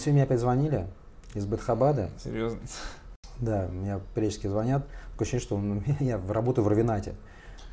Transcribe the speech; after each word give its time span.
Сегодня 0.00 0.14
мне 0.14 0.22
опять 0.22 0.40
звонили 0.40 0.86
из 1.34 1.44
Бетхабада. 1.44 2.08
Серьезно? 2.24 2.58
Да, 3.38 3.66
меня 3.66 4.00
периодически 4.14 4.46
звонят. 4.46 4.86
Такое 5.12 5.26
ощущение, 5.26 5.42
что 5.44 5.56
он- 5.56 5.84
я 6.00 6.18
работаю 6.28 6.64
в 6.64 6.68
Равинате. 6.68 7.14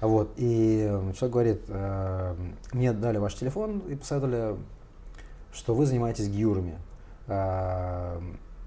Вот, 0.02 0.34
и 0.36 0.86
э, 0.90 1.14
человек 1.18 1.34
говорит, 1.34 1.62
э, 1.70 2.36
мне 2.74 2.92
дали 2.92 3.18
ваш 3.18 3.34
телефон 3.36 3.80
и 3.88 3.96
посоветовали, 3.96 4.58
что 5.54 5.74
вы 5.74 5.86
занимаетесь 5.86 6.28
гиюрами. 6.28 6.76
Э, 7.28 8.20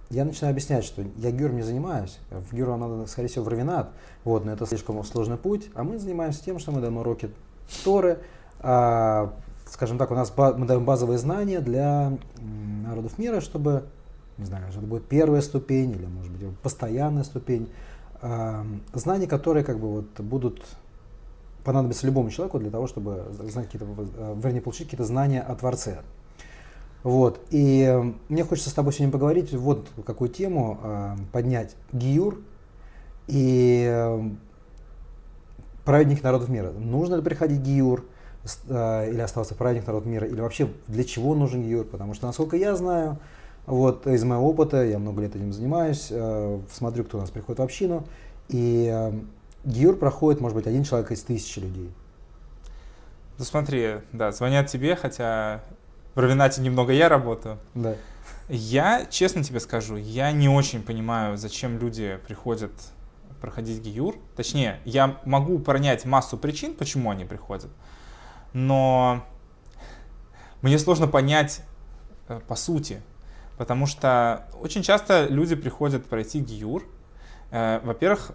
Я 0.09 0.25
начинаю 0.25 0.53
объяснять, 0.53 0.85
что 0.85 1.03
я 1.19 1.31
гиюром 1.31 1.57
не 1.57 1.63
занимаюсь. 1.63 2.19
В 2.31 2.59
вам 2.65 2.81
надо, 2.81 3.07
скорее 3.07 3.29
всего, 3.29 3.45
в 3.45 3.49
Равинат. 3.49 3.91
Вот, 4.25 4.45
но 4.47 4.53
это 4.53 4.67
слишком 4.67 5.05
сложный 5.05 5.37
путь. 5.37 5.71
А 5.75 5.84
мы 5.84 5.98
занимаемся 5.98 6.42
тем, 6.42 6.59
что 6.59 6.73
мы 6.73 6.81
даем 6.81 6.97
уроки 6.97 7.31
Торы. 7.84 8.19
А, 8.59 9.33
скажем 9.70 9.98
так, 9.98 10.10
у 10.10 10.15
нас 10.15 10.33
мы 10.37 10.66
даем 10.66 10.84
базовые 10.84 11.19
знания 11.19 11.60
для 11.60 12.19
народов 12.84 13.19
мира, 13.19 13.41
чтобы, 13.41 13.84
не 14.37 14.45
знаю, 14.45 14.65
это 14.69 14.80
будет 14.80 15.06
первая 15.06 15.41
ступень 15.41 15.92
или, 15.92 16.06
может 16.06 16.33
быть, 16.33 16.59
постоянная 16.59 17.24
ступень. 17.24 17.70
А, 18.23 18.66
знания, 18.92 19.27
которые 19.27 19.64
как 19.64 19.78
бы 19.78 19.88
вот 19.88 20.20
будут 20.20 20.62
понадобятся 21.64 22.06
любому 22.06 22.30
человеку 22.30 22.59
для 22.59 22.70
того, 22.70 22.87
чтобы 22.87 23.25
знать 23.33 23.66
какие-то, 23.66 23.87
э, 23.87 24.34
вернее, 24.42 24.61
получить 24.61 24.87
какие-то 24.87 25.05
знания 25.05 25.41
о 25.41 25.55
Творце. 25.55 26.00
Вот. 27.02 27.41
И 27.50 28.12
мне 28.28 28.45
хочется 28.45 28.70
с 28.70 28.73
тобой 28.75 28.92
сегодня 28.92 29.12
поговорить, 29.12 29.52
вот 29.52 29.89
какую 30.06 30.30
тему 30.30 30.78
э, 30.83 31.16
поднять. 31.33 31.77
Гиюр 31.92 32.41
и 33.27 34.33
праведник 35.84 36.23
народов 36.23 36.48
мира. 36.48 36.70
Нужно 36.73 37.16
ли 37.16 37.23
приходить 37.23 37.61
Гиюр 37.61 38.05
или 38.44 39.20
оставаться 39.20 39.55
праведник 39.55 39.86
народов 39.86 40.08
мира, 40.08 40.27
или 40.27 40.41
вообще 40.41 40.70
для 40.86 41.05
чего 41.05 41.34
нужен 41.34 41.62
Гиюр? 41.62 41.84
Потому 41.84 42.14
что, 42.14 42.27
насколько 42.27 42.56
я 42.56 42.74
знаю, 42.74 43.19
вот 43.66 44.06
из 44.06 44.24
моего 44.24 44.48
опыта, 44.48 44.84
я 44.84 44.98
много 44.98 45.22
лет 45.22 45.36
этим 45.36 45.52
занимаюсь, 45.52 46.08
э, 46.10 46.61
смотрю, 46.72 47.05
кто 47.05 47.18
у 47.18 47.20
нас 47.20 47.30
приходит 47.30 47.58
в 47.58 47.62
общину, 47.62 48.06
и 48.48 48.91
э, 48.92 49.12
Гиюр 49.64 49.96
проходит, 49.96 50.41
может 50.41 50.56
быть, 50.56 50.66
один 50.66 50.84
человек 50.84 51.11
из 51.12 51.22
тысячи 51.22 51.58
людей. 51.58 51.91
Ну 53.38 53.44
смотри, 53.44 53.96
да, 54.12 54.33
звонят 54.33 54.68
тебе, 54.68 54.96
хотя 54.96 55.62
в 56.14 56.18
Равенате 56.18 56.62
немного 56.62 56.92
я 56.92 57.08
работаю. 57.08 57.58
Да. 57.74 57.94
Я, 58.48 59.06
честно 59.08 59.44
тебе 59.44 59.61
скажу, 59.61 59.96
я 59.96 60.33
не 60.33 60.48
очень 60.48 60.83
понимаю, 60.83 61.36
зачем 61.36 61.78
люди 61.78 62.18
приходят 62.27 62.72
проходить 63.41 63.80
гиюр. 63.80 64.16
Точнее, 64.36 64.80
я 64.84 65.20
могу 65.24 65.58
понять 65.58 66.05
массу 66.05 66.36
причин, 66.36 66.74
почему 66.74 67.11
они 67.11 67.24
приходят, 67.24 67.70
но 68.53 69.25
мне 70.62 70.79
сложно 70.79 71.06
понять 71.06 71.62
э, 72.29 72.41
по 72.47 72.55
сути, 72.57 73.01
потому 73.59 73.87
что 73.87 74.47
очень 74.61 74.83
часто 74.83 75.27
люди 75.29 75.55
приходят 75.55 76.07
пройти 76.07 76.41
гиюр. 76.41 76.84
Э, 77.51 77.81
Во-первых, 77.83 78.33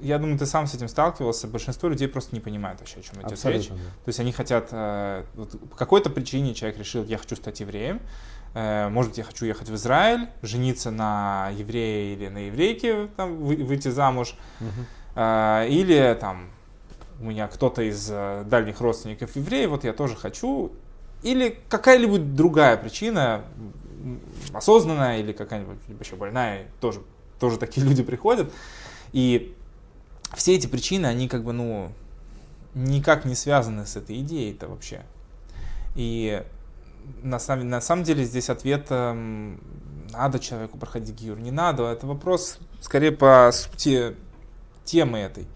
я 0.00 0.18
думаю, 0.18 0.38
ты 0.38 0.46
сам 0.46 0.66
с 0.68 0.74
этим 0.74 0.86
сталкивался, 0.88 1.48
большинство 1.48 1.88
людей 1.88 2.06
просто 2.06 2.34
не 2.34 2.40
понимают 2.40 2.78
вообще, 2.78 3.00
о 3.00 3.02
чем 3.02 3.14
идет 3.16 3.30
речь. 3.32 3.32
Абсолютно. 3.32 3.76
да. 3.76 3.82
То 4.04 4.08
есть 4.08 4.20
они 4.20 4.32
хотят, 4.32 4.68
э, 4.70 5.24
вот 5.34 5.58
по 5.70 5.76
какой-то 5.76 6.08
причине 6.10 6.54
человек 6.54 6.78
решил, 6.78 7.04
я 7.04 7.18
хочу 7.18 7.34
стать 7.36 7.60
евреем, 7.60 8.00
может 8.54 9.10
быть, 9.10 9.18
я 9.18 9.24
хочу 9.24 9.44
ехать 9.44 9.68
в 9.68 9.74
Израиль, 9.74 10.28
жениться 10.42 10.90
на 10.90 11.50
еврее 11.50 12.14
или 12.14 12.28
на 12.28 12.46
еврейке, 12.46 13.06
там, 13.16 13.36
вы- 13.44 13.56
выйти 13.62 13.88
замуж, 13.88 14.34
э, 15.14 15.66
или 15.68 16.16
там 16.18 16.48
у 17.20 17.24
меня 17.24 17.48
кто-то 17.48 17.82
из 17.82 18.08
э, 18.10 18.44
дальних 18.46 18.80
родственников 18.80 19.34
евреи, 19.36 19.66
вот 19.66 19.84
я 19.84 19.92
тоже 19.92 20.16
хочу, 20.16 20.72
или 21.22 21.58
какая-либо 21.68 22.18
другая 22.18 22.76
причина, 22.76 23.44
осознанная 24.52 25.18
или 25.18 25.32
какая-нибудь 25.32 25.78
либо 25.88 26.02
еще 26.04 26.16
больная, 26.16 26.68
тоже, 26.80 27.00
тоже 27.40 27.58
такие 27.58 27.86
люди 27.88 28.02
приходят, 28.02 28.52
и 29.12 29.54
все 30.34 30.54
эти 30.54 30.66
причины, 30.66 31.06
они 31.06 31.28
как 31.28 31.42
бы, 31.42 31.52
ну, 31.52 31.90
никак 32.74 33.24
не 33.24 33.34
связаны 33.34 33.86
с 33.86 33.96
этой 33.96 34.20
идеей-то 34.20 34.68
вообще. 34.68 35.02
И 35.94 36.44
на 37.22 37.38
самом, 37.38 37.68
на 37.68 37.80
самом 37.80 38.04
деле 38.04 38.24
здесь 38.24 38.50
ответ, 38.50 38.86
эм, 38.90 39.60
надо 40.12 40.38
человеку 40.38 40.78
проходить 40.78 41.14
гиюр, 41.14 41.38
не 41.38 41.50
надо. 41.50 41.84
Это 41.84 42.06
вопрос 42.06 42.58
скорее 42.80 43.12
по 43.12 43.50
сути 43.52 44.14
темы 44.84 45.18
этой. 45.18 45.46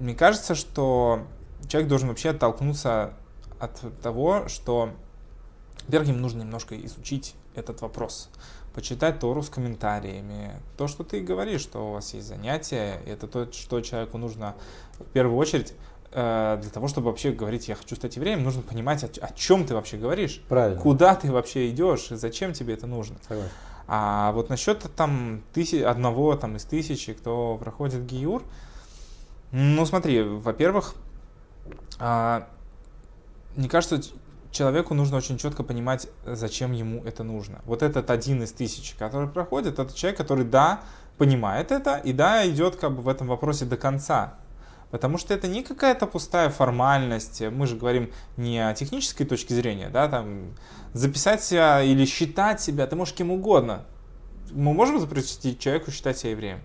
Мне 0.00 0.14
кажется, 0.14 0.54
что 0.54 1.22
человек 1.68 1.88
должен 1.88 2.08
вообще 2.08 2.30
оттолкнуться 2.30 3.14
от 3.58 3.80
того, 4.02 4.48
что, 4.48 4.90
во-первых, 5.86 6.08
ему 6.10 6.18
нужно 6.18 6.40
немножко 6.40 6.78
изучить 6.86 7.34
этот 7.54 7.80
вопрос, 7.80 8.28
почитать 8.74 9.20
Тору 9.20 9.42
с 9.42 9.50
комментариями. 9.50 10.52
То, 10.76 10.88
что 10.88 11.04
ты 11.04 11.20
говоришь, 11.20 11.60
что 11.60 11.90
у 11.90 11.92
вас 11.92 12.14
есть 12.14 12.26
занятия, 12.26 13.00
это 13.06 13.26
то, 13.26 13.52
что 13.52 13.80
человеку 13.80 14.18
нужно 14.18 14.54
в 14.98 15.04
первую 15.04 15.36
очередь 15.36 15.74
э, 16.12 16.58
для 16.60 16.70
того, 16.70 16.88
чтобы 16.88 17.08
вообще 17.08 17.32
говорить, 17.32 17.68
я 17.68 17.74
хочу 17.74 17.94
стать 17.94 18.16
евреем, 18.16 18.42
нужно 18.42 18.62
понимать, 18.62 19.04
о, 19.04 19.26
о 19.26 19.32
чем 19.34 19.66
ты 19.66 19.74
вообще 19.74 19.96
говоришь, 19.96 20.42
Правильно. 20.48 20.80
куда 20.80 21.14
ты 21.14 21.30
вообще 21.30 21.70
идешь, 21.70 22.10
и 22.10 22.16
зачем 22.16 22.52
тебе 22.52 22.74
это 22.74 22.86
нужно. 22.86 23.16
Согласен. 23.28 23.52
А 23.86 24.32
вот 24.32 24.48
насчет 24.48 24.78
там 24.96 25.42
тыси, 25.52 25.82
одного 25.82 26.34
там 26.36 26.56
из 26.56 26.64
тысячи, 26.64 27.12
кто 27.12 27.58
проходит 27.58 28.06
гиюр, 28.06 28.42
ну 29.52 29.86
смотри, 29.86 30.22
во-первых, 30.22 30.94
а, 31.98 32.48
мне 33.54 33.68
кажется, 33.68 34.00
человеку 34.50 34.94
нужно 34.94 35.18
очень 35.18 35.38
четко 35.38 35.62
понимать, 35.62 36.08
зачем 36.24 36.72
ему 36.72 37.02
это 37.04 37.22
нужно. 37.22 37.60
Вот 37.64 37.82
этот 37.82 38.10
один 38.10 38.42
из 38.42 38.52
тысячи, 38.52 38.96
который 38.96 39.28
проходит, 39.28 39.78
это 39.78 39.94
человек, 39.94 40.18
который, 40.18 40.44
да, 40.44 40.80
понимает 41.18 41.70
это, 41.70 41.96
и 41.96 42.12
да, 42.12 42.48
идет 42.48 42.76
как 42.76 42.96
бы 42.96 43.02
в 43.02 43.08
этом 43.08 43.26
вопросе 43.26 43.64
до 43.64 43.76
конца. 43.76 44.34
Потому 44.90 45.16
что 45.16 45.32
это 45.32 45.48
не 45.48 45.62
какая-то 45.62 46.06
пустая 46.06 46.50
формальность. 46.50 47.40
Мы 47.40 47.66
же 47.66 47.76
говорим 47.76 48.10
не 48.36 48.58
о 48.58 48.74
технической 48.74 49.24
точке 49.24 49.54
зрения, 49.54 49.88
да, 49.88 50.08
там 50.08 50.54
записать 50.92 51.42
себя 51.42 51.82
или 51.82 52.04
считать 52.04 52.60
себя, 52.60 52.86
ты 52.86 52.96
можешь 52.96 53.14
кем 53.14 53.30
угодно. 53.30 53.86
Мы 54.50 54.74
можем 54.74 54.98
запретить 54.98 55.58
человеку 55.58 55.90
считать 55.90 56.18
себя 56.18 56.32
евреем? 56.32 56.60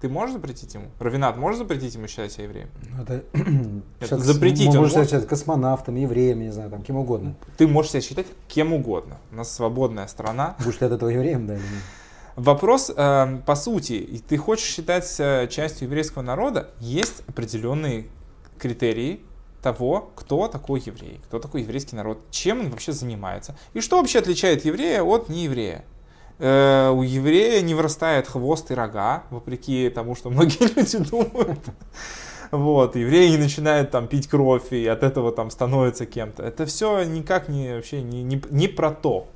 Ты 0.00 0.08
можешь 0.08 0.34
запретить 0.34 0.74
ему? 0.74 0.86
Равинат 0.98 1.36
может 1.36 1.58
запретить 1.58 1.94
ему 1.94 2.06
считать 2.06 2.32
себя 2.32 2.44
евреем? 2.44 2.68
Ну, 2.90 3.02
Это, 3.02 3.24
Это 4.00 4.18
запретить 4.18 4.68
он 4.68 4.82
может? 4.82 5.06
сказать, 5.06 5.26
космонавтом, 5.26 5.96
евреем, 5.96 6.40
не 6.40 6.50
знаю, 6.50 6.70
там, 6.70 6.82
кем 6.82 6.96
угодно. 6.96 7.34
Ты 7.56 7.66
можешь 7.66 7.92
себя 7.92 8.02
считать 8.02 8.26
кем 8.48 8.72
угодно. 8.72 9.18
У 9.32 9.36
нас 9.36 9.54
свободная 9.54 10.06
страна. 10.06 10.56
Будешь 10.58 10.80
ли 10.80 10.86
от 10.86 10.92
этого 10.92 11.08
евреем, 11.08 11.46
да 11.46 11.54
или 11.54 11.62
нет? 11.62 11.82
Вопрос, 12.36 12.92
э, 12.94 13.38
по 13.46 13.54
сути, 13.54 14.22
ты 14.28 14.36
хочешь 14.36 14.66
считать 14.66 15.06
частью 15.50 15.88
еврейского 15.88 16.22
народа, 16.22 16.70
есть 16.80 17.22
определенные 17.26 18.08
критерии 18.58 19.20
того, 19.62 20.12
кто 20.14 20.46
такой 20.46 20.80
еврей, 20.84 21.20
кто 21.24 21.38
такой 21.38 21.62
еврейский 21.62 21.96
народ, 21.96 22.20
чем 22.30 22.60
он 22.60 22.70
вообще 22.70 22.92
занимается, 22.92 23.56
и 23.74 23.80
что 23.80 23.96
вообще 23.98 24.20
отличает 24.20 24.64
еврея 24.64 25.02
от 25.02 25.28
нееврея. 25.28 25.84
Э, 26.38 26.90
у 26.90 27.02
еврея 27.02 27.62
не 27.62 27.74
вырастает 27.74 28.26
хвост 28.26 28.70
и 28.70 28.74
рога, 28.74 29.24
вопреки 29.30 29.88
тому, 29.90 30.14
что 30.14 30.30
многие 30.30 30.74
люди 30.76 30.98
думают. 30.98 31.60
Вот, 32.50 32.94
евреи 32.94 33.30
не 33.30 33.38
начинают 33.38 33.90
там 33.90 34.06
пить 34.06 34.28
кровь 34.28 34.72
и 34.72 34.86
от 34.86 35.02
этого 35.02 35.32
там 35.32 35.50
становятся 35.50 36.06
кем-то. 36.06 36.42
Это 36.42 36.66
все 36.66 37.02
никак 37.04 37.48
не 37.48 37.74
вообще 37.74 38.02
не, 38.02 38.22
не, 38.22 38.40
не 38.50 38.68
про 38.68 38.90
то. 38.90 39.28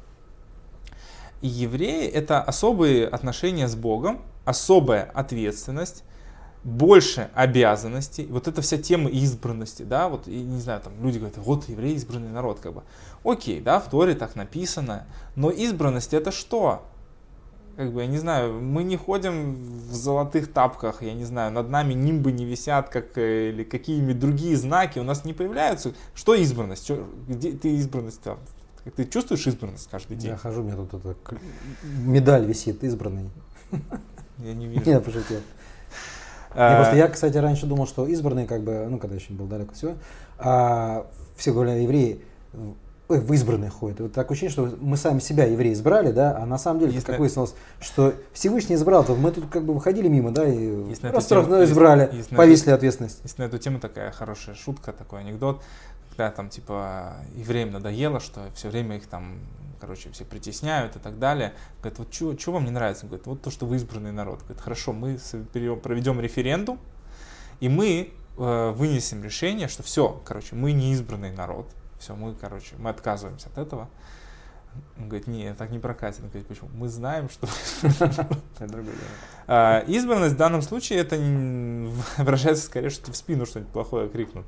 И 1.41 1.49
евреи 1.49 2.07
это 2.07 2.43
особые 2.43 3.09
отношения 3.09 3.67
с 3.67 3.75
Богом, 3.75 4.21
особая 4.45 5.05
ответственность, 5.15 6.05
больше 6.63 7.31
обязанностей. 7.35 8.27
Вот 8.27 8.47
эта 8.47 8.61
вся 8.61 8.77
тема 8.77 9.09
избранности, 9.09 9.83
да, 9.83 10.09
вот, 10.09 10.29
и, 10.29 10.43
не 10.43 10.61
знаю, 10.61 10.83
там 10.83 10.93
люди 11.03 11.17
говорят, 11.17 11.39
вот 11.39 11.69
евреи 11.69 11.95
избранный 11.95 12.31
народ, 12.31 12.61
как 12.61 12.75
бы. 12.75 12.83
Окей, 13.25 13.61
да, 13.61 13.81
в 13.81 13.89
Торе 13.89 14.15
так 14.15 14.37
написано, 14.37 15.07
но 15.35 15.51
избранность 15.51 16.13
это 16.13 16.31
что? 16.31 16.83
Как 17.81 17.95
бы, 17.95 18.03
я 18.03 18.07
не 18.07 18.19
знаю, 18.19 18.61
мы 18.61 18.83
не 18.85 18.99
ходим 18.99 19.55
в 19.55 19.95
золотых 19.95 20.53
тапках, 20.53 21.01
я 21.03 21.15
не 21.15 21.25
знаю, 21.25 21.51
над 21.51 21.71
нами 21.71 21.95
нимбы 21.95 22.31
не 22.31 22.45
висят, 22.45 22.91
как, 22.91 23.17
э, 23.17 23.49
или 23.49 23.65
какие-нибудь 23.65 24.19
другие 24.19 24.55
знаки 24.59 24.99
у 24.99 25.03
нас 25.03 25.25
не 25.25 25.33
появляются. 25.33 25.95
Что 26.15 26.35
избранность? 26.35 26.87
Чё- 26.87 27.07
где 27.27 27.53
ты 27.53 27.75
избранность? 27.77 28.21
там? 28.21 28.39
Ты 28.97 29.07
чувствуешь 29.07 29.47
избранность 29.47 29.89
каждый 29.91 30.19
день? 30.19 30.33
Я 30.33 30.37
хожу, 30.37 30.61
у 30.61 30.65
меня 30.65 30.77
тут 30.77 30.93
эта 30.93 31.15
к- 31.15 31.37
медаль 32.05 32.45
висит, 32.45 32.85
избранный. 32.85 33.31
Я 34.37 34.53
не 34.53 34.67
вижу. 34.69 34.83
Я 34.91 35.01
пошутил. 35.01 35.41
А, 36.51 36.77
просто 36.83 36.97
я, 36.97 37.09
кстати, 37.09 37.39
раньше 37.39 37.65
думал, 37.65 37.87
что 37.87 38.07
избранные, 38.07 38.47
как 38.47 38.63
бы, 38.63 38.89
ну, 38.91 38.99
когда 38.99 39.17
еще 39.17 39.33
был 39.33 39.47
далеко 39.47 39.73
всего, 39.73 39.95
а, 40.37 41.07
все 41.35 41.55
говорили, 41.55 41.85
евреи 41.85 42.21
ой, 43.11 43.21
в 43.21 43.33
избранные 43.33 43.71
ходят. 43.71 44.01
Вот 44.01 44.13
такое 44.13 44.37
ощущение, 44.37 44.53
что 44.53 44.77
мы 44.81 44.97
сами 44.97 45.19
себя, 45.19 45.45
евреи, 45.45 45.73
избрали, 45.73 46.13
да, 46.13 46.37
а 46.39 46.47
на 46.47 46.59
самом 46.59 46.81
деле, 46.81 46.93
Если- 46.93 47.07
как 47.07 47.19
выяснилось, 47.19 47.55
что 47.81 48.15
Всевышний 48.33 48.77
избрал, 48.77 49.05
то 49.05 49.15
мы 49.17 49.33
тут 49.33 49.51
как 49.51 49.65
бы 49.65 49.75
выходили 49.75 50.09
мимо, 50.09 50.31
да, 50.31 50.47
и 50.47 50.55
Если 50.89 51.09
эту 51.09 51.17
раз, 51.17 51.27
тему- 51.27 51.55
если- 51.57 51.73
избрали, 51.73 52.11
если 52.13 52.37
повесили 52.37 52.71
ответственность. 52.71 53.21
Есть 53.23 53.39
на 53.39 53.43
эту 53.45 53.59
тему 53.59 53.81
такая 53.81 54.13
хорошая 54.13 54.55
шутка, 54.55 54.93
такой 54.93 55.21
анекдот. 55.21 55.63
когда 56.17 56.33
там 56.33 56.51
типа 56.51 57.15
евреям 57.35 57.71
надоело, 57.71 58.21
что 58.21 58.43
все 58.55 58.69
время 58.69 58.97
их 58.97 59.07
там, 59.07 59.39
короче, 59.81 60.11
все 60.11 60.25
притесняют 60.25 60.97
и 60.97 60.99
так 60.99 61.19
далее. 61.19 61.55
Говорит, 61.81 61.99
вот 61.99 62.39
что 62.39 62.53
вам 62.53 62.65
не 62.67 62.71
нравится? 62.71 63.07
Говорит, 63.07 63.27
вот 63.27 63.41
то, 63.41 63.51
что 63.51 63.65
вы 63.65 63.77
избранный 63.77 64.13
народ. 64.13 64.41
Говорит, 64.41 64.61
хорошо, 64.61 64.93
мы 64.93 65.19
проведем 65.83 66.21
референдум, 66.21 66.79
и 67.61 67.69
мы 67.71 68.13
э, 68.37 68.71
вынесем 68.73 69.23
решение, 69.25 69.69
что 69.69 69.83
все, 69.83 70.21
короче, 70.25 70.55
мы 70.57 70.73
не 70.73 70.93
избранный 70.93 71.31
народ. 71.33 71.67
Все, 72.01 72.17
мы, 72.17 72.35
короче, 72.35 72.77
мы 72.79 72.91
отказываемся 72.91 73.49
от 73.51 73.59
этого. 73.59 73.89
Он 74.97 75.09
говорит, 75.09 75.27
нет, 75.27 75.57
так 75.59 75.71
не 75.71 75.79
прокатит. 75.79 76.21
Он 76.23 76.29
говорит, 76.29 76.47
почему? 76.49 76.71
Мы 76.73 76.89
знаем, 76.89 77.29
что... 77.29 77.47
А, 79.53 79.81
избранность 79.81 80.37
в 80.37 80.39
данном 80.39 80.63
случае 80.63 81.01
это 81.01 81.17
выражается 82.23 82.65
скорее, 82.65 82.91
что 82.91 83.11
в 83.13 83.17
спину 83.17 83.47
что-нибудь 83.47 83.73
плохое 83.73 84.09
крикнут. 84.09 84.47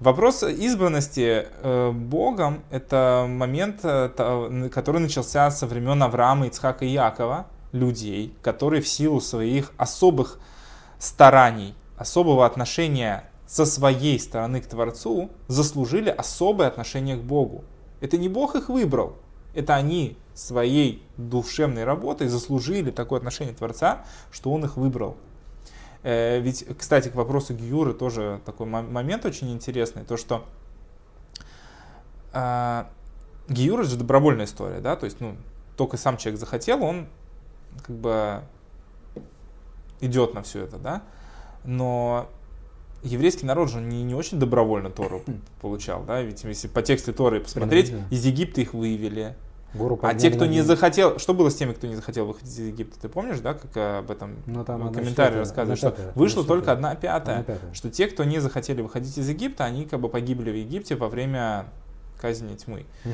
Вопрос 0.00 0.42
избранности 0.42 1.46
э, 1.62 1.90
Богом– 1.92 2.64
это 2.70 3.26
момент, 3.28 3.80
э, 3.84 4.68
который 4.74 5.00
начался 5.00 5.50
со 5.50 5.66
времен 5.66 6.02
Авраама, 6.02 6.48
Ицхака 6.48 6.84
и 6.84 6.88
Якова, 6.88 7.46
людей, 7.72 8.34
которые 8.42 8.82
в 8.82 8.88
силу 8.88 9.20
своих 9.20 9.72
особых 9.76 10.40
стараний, 10.98 11.74
особого 11.96 12.44
отношения 12.44 13.29
со 13.50 13.66
своей 13.66 14.20
стороны 14.20 14.60
к 14.60 14.66
Творцу 14.66 15.28
заслужили 15.48 16.08
особое 16.08 16.68
отношение 16.68 17.16
к 17.16 17.22
Богу. 17.22 17.64
Это 18.00 18.16
не 18.16 18.28
Бог 18.28 18.54
их 18.54 18.68
выбрал, 18.68 19.16
это 19.54 19.74
они 19.74 20.16
своей 20.34 21.04
душевной 21.16 21.82
работой 21.82 22.28
заслужили 22.28 22.92
такое 22.92 23.18
отношение 23.18 23.52
Творца, 23.52 24.04
что 24.30 24.52
Он 24.52 24.64
их 24.64 24.76
выбрал. 24.76 25.16
Э, 26.04 26.38
ведь, 26.38 26.64
кстати, 26.78 27.08
к 27.08 27.16
вопросу 27.16 27.52
Гиюры 27.52 27.92
тоже 27.92 28.40
такой 28.46 28.66
момент 28.66 29.24
очень 29.24 29.52
интересный, 29.52 30.04
то 30.04 30.16
что 30.16 30.46
э, 32.32 32.84
Гиюра 33.48 33.82
же 33.82 33.96
добровольная 33.96 34.44
история, 34.44 34.78
да, 34.78 34.94
то 34.94 35.06
есть, 35.06 35.20
ну, 35.20 35.34
только 35.76 35.96
сам 35.96 36.18
человек 36.18 36.38
захотел, 36.38 36.84
он 36.84 37.08
как 37.84 37.96
бы 37.96 38.42
идет 40.00 40.34
на 40.34 40.42
все 40.42 40.62
это, 40.62 40.78
да, 40.78 41.02
но 41.64 42.30
еврейский 43.02 43.46
народ 43.46 43.70
же 43.70 43.80
не, 43.80 44.02
не 44.02 44.14
очень 44.14 44.38
добровольно 44.38 44.90
Тору 44.90 45.22
получал, 45.60 46.04
да, 46.04 46.20
ведь 46.22 46.44
если 46.44 46.68
по 46.68 46.82
тексту 46.82 47.12
Торы 47.12 47.40
посмотреть, 47.40 47.92
из 48.10 48.24
Египта 48.24 48.60
их 48.60 48.74
вывели, 48.74 49.34
Гору 49.72 49.98
а 50.02 50.14
те, 50.14 50.30
кто 50.30 50.46
не 50.46 50.62
захотел, 50.62 51.18
что 51.18 51.32
было 51.32 51.48
с 51.48 51.54
теми, 51.54 51.72
кто 51.72 51.86
не 51.86 51.94
захотел 51.94 52.26
выходить 52.26 52.50
из 52.50 52.58
Египта? 52.58 53.00
Ты 53.02 53.08
помнишь, 53.08 53.38
да, 53.38 53.54
как 53.54 53.76
э, 53.76 53.98
об 53.98 54.10
этом 54.10 54.36
ну, 54.46 54.64
там 54.64 54.92
комментарии 54.92 55.36
рассказывают, 55.36 55.78
что 55.78 55.90
пятая, 55.90 56.12
вышло 56.16 56.44
только 56.44 56.72
одна 56.72 56.96
пятая, 56.96 57.40
одна 57.40 57.54
пятая, 57.54 57.72
что 57.72 57.88
те, 57.88 58.08
кто 58.08 58.24
не 58.24 58.40
захотели 58.40 58.82
выходить 58.82 59.16
из 59.16 59.28
Египта, 59.28 59.64
они 59.64 59.86
как 59.86 60.00
бы 60.00 60.08
погибли 60.08 60.50
в 60.50 60.56
Египте 60.56 60.96
во 60.96 61.08
время 61.08 61.66
казни 62.20 62.56
тьмы. 62.56 62.84
Угу. 63.04 63.12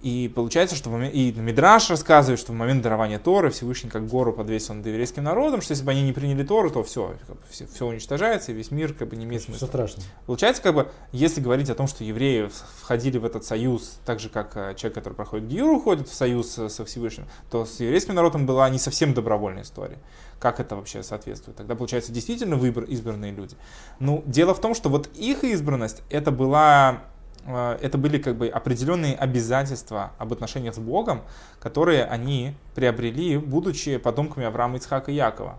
И 0.00 0.30
получается, 0.32 0.76
что 0.76 0.90
в 0.90 0.92
момент, 0.92 1.12
и 1.12 1.32
Мидраш 1.32 1.90
рассказывает, 1.90 2.38
что 2.38 2.52
в 2.52 2.54
момент 2.54 2.82
дарования 2.82 3.18
Торы 3.18 3.50
Всевышний 3.50 3.90
как 3.90 4.06
гору 4.06 4.32
подвесил 4.32 4.74
над 4.74 4.86
еврейским 4.86 5.24
народом, 5.24 5.60
что 5.60 5.72
если 5.72 5.84
бы 5.84 5.90
они 5.90 6.02
не 6.02 6.12
приняли 6.12 6.44
Тору, 6.44 6.70
то 6.70 6.84
все, 6.84 7.16
как 7.26 7.36
бы, 7.36 7.42
все, 7.50 7.66
все 7.66 7.84
уничтожается, 7.84 8.52
и 8.52 8.54
весь 8.54 8.70
мир 8.70 8.92
как 8.92 9.08
бы 9.08 9.16
не 9.16 9.24
имеет 9.24 9.42
смысла. 9.42 9.66
Все 9.66 9.66
страшно. 9.66 10.02
Получается, 10.26 10.62
как 10.62 10.74
бы, 10.74 10.88
если 11.10 11.40
говорить 11.40 11.68
о 11.68 11.74
том, 11.74 11.88
что 11.88 12.04
евреи 12.04 12.48
входили 12.80 13.18
в 13.18 13.24
этот 13.24 13.44
союз, 13.44 13.98
так 14.06 14.20
же, 14.20 14.28
как 14.28 14.56
э, 14.56 14.74
человек, 14.76 14.94
который 14.94 15.14
проходит 15.14 15.48
Гиюр, 15.48 15.72
уходит 15.72 16.08
в 16.08 16.14
союз 16.14 16.50
со 16.50 16.84
Всевышним, 16.84 17.26
то 17.50 17.66
с 17.66 17.80
еврейским 17.80 18.14
народом 18.14 18.46
была 18.46 18.70
не 18.70 18.78
совсем 18.78 19.14
добровольная 19.14 19.64
история. 19.64 19.98
Как 20.38 20.60
это 20.60 20.76
вообще 20.76 21.02
соответствует? 21.02 21.56
Тогда, 21.56 21.74
получается, 21.74 22.12
действительно 22.12 22.54
выбор 22.54 22.84
избранные 22.84 23.32
люди. 23.32 23.56
Ну, 23.98 24.22
дело 24.26 24.54
в 24.54 24.60
том, 24.60 24.76
что 24.76 24.88
вот 24.88 25.08
их 25.16 25.42
избранность, 25.42 26.02
это 26.08 26.30
была 26.30 27.00
Э, 27.00 27.17
это 27.46 27.98
были 27.98 28.18
как 28.18 28.36
бы 28.36 28.48
определенные 28.48 29.14
обязательства 29.14 30.12
об 30.18 30.32
отношениях 30.32 30.74
с 30.74 30.78
Богом, 30.78 31.22
которые 31.60 32.04
они 32.04 32.54
приобрели, 32.74 33.38
будучи 33.38 33.96
потомками 33.96 34.46
Авраама, 34.46 34.76
Ицхака 34.76 35.10
и 35.10 35.14
Якова. 35.14 35.58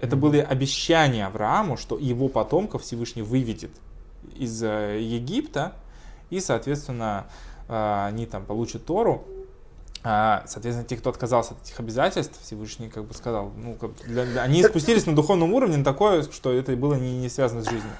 Это 0.00 0.16
были 0.16 0.38
обещания 0.38 1.26
Аврааму, 1.26 1.76
что 1.76 1.98
его 1.98 2.28
потомков 2.28 2.82
Всевышний 2.82 3.22
выведет 3.22 3.70
из 4.36 4.62
э, 4.62 5.00
Египта, 5.00 5.72
и, 6.28 6.40
соответственно, 6.40 7.26
э, 7.68 8.04
они 8.06 8.26
там 8.26 8.44
получат 8.44 8.84
Тору. 8.84 9.24
А, 10.02 10.44
соответственно, 10.46 10.86
те, 10.86 10.96
кто 10.96 11.10
отказался 11.10 11.54
от 11.54 11.62
этих 11.62 11.80
обязательств, 11.80 12.38
Всевышний 12.42 12.88
как 12.88 13.06
бы 13.06 13.14
сказал, 13.14 13.50
ну, 13.56 13.74
как, 13.74 13.90
для, 14.06 14.24
для, 14.24 14.42
они 14.42 14.62
спустились 14.62 15.06
на 15.06 15.16
духовном 15.16 15.52
уровне 15.52 15.78
на 15.78 15.84
такое, 15.84 16.22
что 16.22 16.52
это 16.52 16.76
было 16.76 16.94
не, 16.94 17.18
не 17.18 17.28
связано 17.28 17.62
с 17.62 17.68
жизнью. 17.68 17.90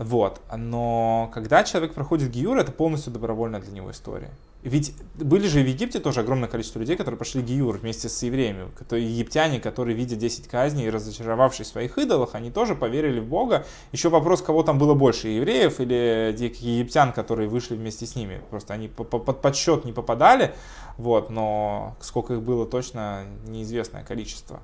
Вот. 0.00 0.40
Но 0.56 1.30
когда 1.34 1.62
человек 1.62 1.92
проходит 1.92 2.30
гиюр, 2.30 2.56
это 2.56 2.72
полностью 2.72 3.12
добровольная 3.12 3.60
для 3.60 3.70
него 3.70 3.90
история. 3.90 4.30
Ведь 4.62 4.94
были 5.14 5.46
же 5.46 5.62
в 5.62 5.66
Египте 5.66 6.00
тоже 6.00 6.20
огромное 6.20 6.48
количество 6.48 6.78
людей, 6.78 6.96
которые 6.96 7.18
прошли 7.18 7.42
гиюр 7.42 7.76
вместе 7.76 8.08
с 8.08 8.22
евреями. 8.22 8.68
Египтяне, 8.92 9.60
которые, 9.60 9.94
видя 9.94 10.16
10 10.16 10.48
казней 10.48 10.86
и 10.86 10.90
разочаровавшись 10.90 11.66
в 11.66 11.72
своих 11.72 11.98
идолах, 11.98 12.34
они 12.34 12.50
тоже 12.50 12.74
поверили 12.74 13.20
в 13.20 13.26
Бога. 13.26 13.66
Еще 13.92 14.08
вопрос, 14.08 14.40
кого 14.40 14.62
там 14.62 14.78
было 14.78 14.94
больше, 14.94 15.28
евреев 15.28 15.80
или 15.80 16.34
египтян, 16.34 17.12
которые 17.12 17.50
вышли 17.50 17.76
вместе 17.76 18.06
с 18.06 18.16
ними. 18.16 18.40
Просто 18.48 18.72
они 18.72 18.88
под 18.88 19.42
подсчет 19.42 19.84
не 19.84 19.92
попадали, 19.92 20.54
вот, 20.96 21.28
но 21.28 21.94
сколько 22.00 22.34
их 22.34 22.42
было 22.42 22.64
точно 22.64 23.24
неизвестное 23.46 24.02
количество. 24.02 24.60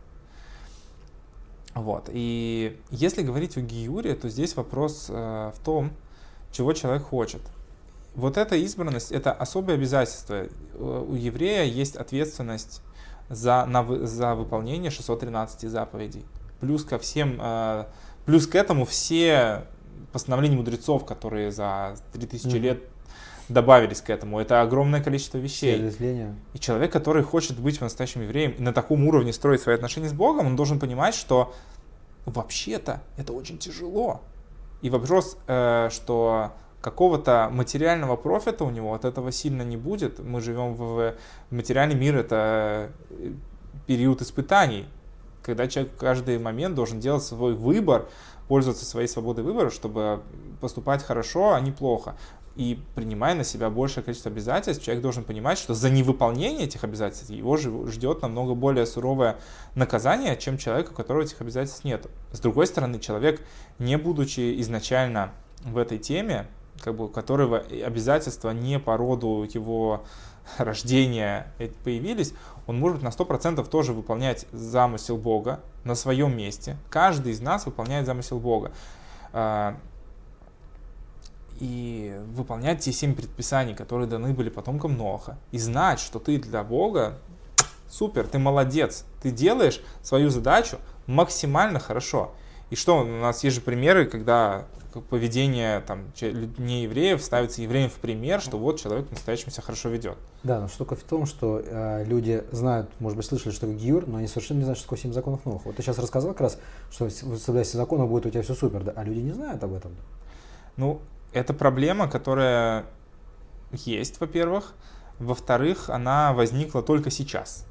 Вот. 1.76 2.08
И 2.11 2.81
если 2.90 3.23
говорить 3.23 3.58
о 3.58 3.61
Гиюре, 3.61 4.14
то 4.14 4.31
здесь 4.31 4.56
вопрос 4.56 5.08
э, 5.11 5.52
в 5.55 5.62
том, 5.62 5.93
чего 6.50 6.73
человек 6.73 7.02
хочет. 7.02 7.43
Вот 8.14 8.38
эта 8.38 8.56
избранность, 8.56 9.12
это 9.12 9.31
особое 9.31 9.75
обязательство. 9.75 10.46
У 10.78 11.14
еврея 11.14 11.64
есть 11.64 11.96
ответственность 11.96 12.81
за, 13.28 13.67
на, 13.67 13.84
за 14.06 14.34
выполнение 14.34 14.90
613 14.90 15.69
заповедей. 15.70 16.25
Плюс 16.61 16.82
ко 16.82 16.99
всем, 16.99 17.38
э, 17.38 17.84
плюс 18.25 18.46
к 18.46 18.55
этому 18.55 18.87
все 18.87 19.67
постановления 20.12 20.56
мудрецов, 20.56 21.05
которые 21.05 21.52
за 21.52 21.96
3000 22.14 22.46
mm-hmm. 22.46 22.58
лет 22.58 22.84
добавились 23.48 24.00
к 24.00 24.10
этому. 24.10 24.40
Это 24.40 24.60
огромное 24.60 25.02
количество 25.02 25.38
вещей. 25.38 25.78
И 26.54 26.58
человек, 26.58 26.93
который 26.93 27.22
хочет 27.22 27.58
быть 27.58 27.81
настоящим 27.81 28.22
евреем 28.22 28.52
и 28.52 28.62
на 28.62 28.72
таком 28.72 29.06
уровне 29.06 29.32
строить 29.32 29.60
свои 29.60 29.75
отношения 29.75 30.08
с 30.08 30.12
Богом, 30.12 30.46
он 30.46 30.56
должен 30.56 30.78
понимать, 30.78 31.14
что 31.14 31.54
вообще-то 32.25 33.02
это 33.16 33.32
очень 33.32 33.58
тяжело. 33.58 34.20
И 34.82 34.90
вопрос, 34.90 35.38
э, 35.47 35.88
что 35.90 36.52
какого-то 36.80 37.49
материального 37.52 38.16
профита 38.16 38.64
у 38.64 38.70
него 38.70 38.94
от 38.94 39.04
этого 39.04 39.32
сильно 39.32 39.62
не 39.62 39.76
будет. 39.76 40.18
Мы 40.18 40.40
живем 40.40 40.75
в 40.75 41.14
материальный 41.50 41.94
мир, 41.94 42.16
это 42.16 42.90
э, 43.11 43.32
период 43.87 44.23
испытаний, 44.23 44.87
когда 45.42 45.68
человек 45.68 45.94
в 45.94 45.99
каждый 45.99 46.38
момент 46.38 46.75
должен 46.75 46.99
делать 46.99 47.23
свой 47.23 47.54
выбор, 47.54 48.06
пользоваться 48.49 48.85
своей 48.85 49.09
свободой 49.09 49.44
выбора, 49.44 49.70
чтобы 49.70 50.23
поступать 50.61 51.02
хорошо, 51.02 51.54
а 51.54 51.61
не 51.61 51.73
плохо 51.73 52.14
и 52.56 52.78
принимая 52.94 53.34
на 53.34 53.44
себя 53.44 53.68
большее 53.70 54.02
количество 54.02 54.30
обязательств, 54.30 54.82
человек 54.84 55.02
должен 55.02 55.25
понимать, 55.25 55.58
что 55.58 55.75
за 55.75 55.90
невыполнение 55.90 56.64
этих 56.64 56.84
обязательств 56.84 57.30
его 57.30 57.56
ждет 57.56 58.22
намного 58.22 58.54
более 58.54 58.86
суровое 58.86 59.36
наказание, 59.75 60.36
чем 60.36 60.56
человек, 60.56 60.90
у 60.90 60.94
которого 60.94 61.22
этих 61.22 61.40
обязательств 61.40 61.84
нет. 61.84 62.06
С 62.32 62.40
другой 62.40 62.66
стороны, 62.66 62.98
человек, 62.98 63.42
не 63.78 63.98
будучи 63.98 64.60
изначально 64.60 65.32
в 65.64 65.76
этой 65.76 65.98
теме, 65.98 66.46
как 66.80 66.96
бы, 66.96 67.06
у 67.06 67.08
которого 67.08 67.58
обязательства 67.58 68.50
не 68.50 68.78
по 68.78 68.96
роду 68.96 69.48
его 69.52 70.04
рождения 70.58 71.52
появились, 71.84 72.32
он 72.66 72.78
может 72.78 73.02
на 73.02 73.08
100% 73.08 73.68
тоже 73.68 73.92
выполнять 73.92 74.46
замысел 74.52 75.16
Бога 75.16 75.60
на 75.84 75.94
своем 75.94 76.36
месте. 76.36 76.76
Каждый 76.88 77.32
из 77.32 77.40
нас 77.40 77.66
выполняет 77.66 78.06
замысел 78.06 78.38
Бога. 78.38 78.72
И 81.60 82.18
выполнять 82.34 82.80
те 82.80 82.92
семь 82.92 83.14
предписаний, 83.14 83.75
которые 83.75 84.08
даны 84.08 84.32
были 84.32 84.50
потомкам 84.50 84.96
Ноха, 84.96 85.38
и 85.52 85.58
знать, 85.58 86.00
что 86.00 86.18
ты 86.18 86.38
для 86.38 86.62
Бога 86.62 87.18
супер, 87.88 88.26
ты 88.26 88.38
молодец, 88.38 89.04
ты 89.22 89.30
делаешь 89.30 89.80
свою 90.02 90.30
задачу 90.30 90.78
максимально 91.06 91.78
хорошо. 91.78 92.32
И 92.70 92.75
что, 92.75 93.00
у 93.00 93.04
нас 93.04 93.44
есть 93.44 93.56
же 93.56 93.62
примеры, 93.62 94.06
когда 94.06 94.66
поведение 95.00 95.80
там, 95.80 96.04
не 96.58 96.84
евреев 96.84 97.22
ставится 97.22 97.62
евреем 97.62 97.90
в 97.90 97.94
пример, 97.94 98.40
что 98.40 98.58
вот 98.58 98.80
человек 98.80 99.06
по-настоящему 99.06 99.50
себя 99.50 99.62
хорошо 99.62 99.88
ведет. 99.88 100.16
Да, 100.42 100.60
но 100.60 100.68
штука 100.68 100.96
в 100.96 101.02
том, 101.02 101.26
что 101.26 101.60
э, 101.64 102.04
люди 102.04 102.44
знают, 102.52 102.90
может 103.00 103.16
быть, 103.16 103.26
слышали, 103.26 103.52
что 103.52 103.62
такое 103.62 103.76
гиюр, 103.76 104.06
но 104.06 104.18
они 104.18 104.26
совершенно 104.26 104.58
не 104.58 104.64
знают, 104.64 104.78
что 104.78 104.86
такое 104.86 104.98
семь 104.98 105.12
законов 105.12 105.44
Ноха. 105.44 105.62
Вот 105.66 105.76
ты 105.76 105.82
сейчас 105.82 105.98
рассказал 105.98 106.32
как 106.32 106.40
раз, 106.40 106.58
что 106.90 107.08
соблюдая 107.10 107.64
семь 107.64 107.78
законов 107.78 108.08
будет 108.08 108.26
у 108.26 108.30
тебя 108.30 108.42
все 108.42 108.54
супер, 108.54 108.84
да? 108.84 108.92
а 108.96 109.04
люди 109.04 109.20
не 109.20 109.32
знают 109.32 109.62
об 109.62 109.75
этом. 109.75 109.92
Ну, 110.76 111.00
это 111.37 111.55
проблема, 111.55 112.09
которая 112.09 112.87
есть, 113.73 114.21
во-первых. 114.21 114.75
Во-вторых, 115.19 115.88
она 115.90 116.33
возникла 116.33 116.83
только 116.83 117.11
сейчас. 117.11 117.66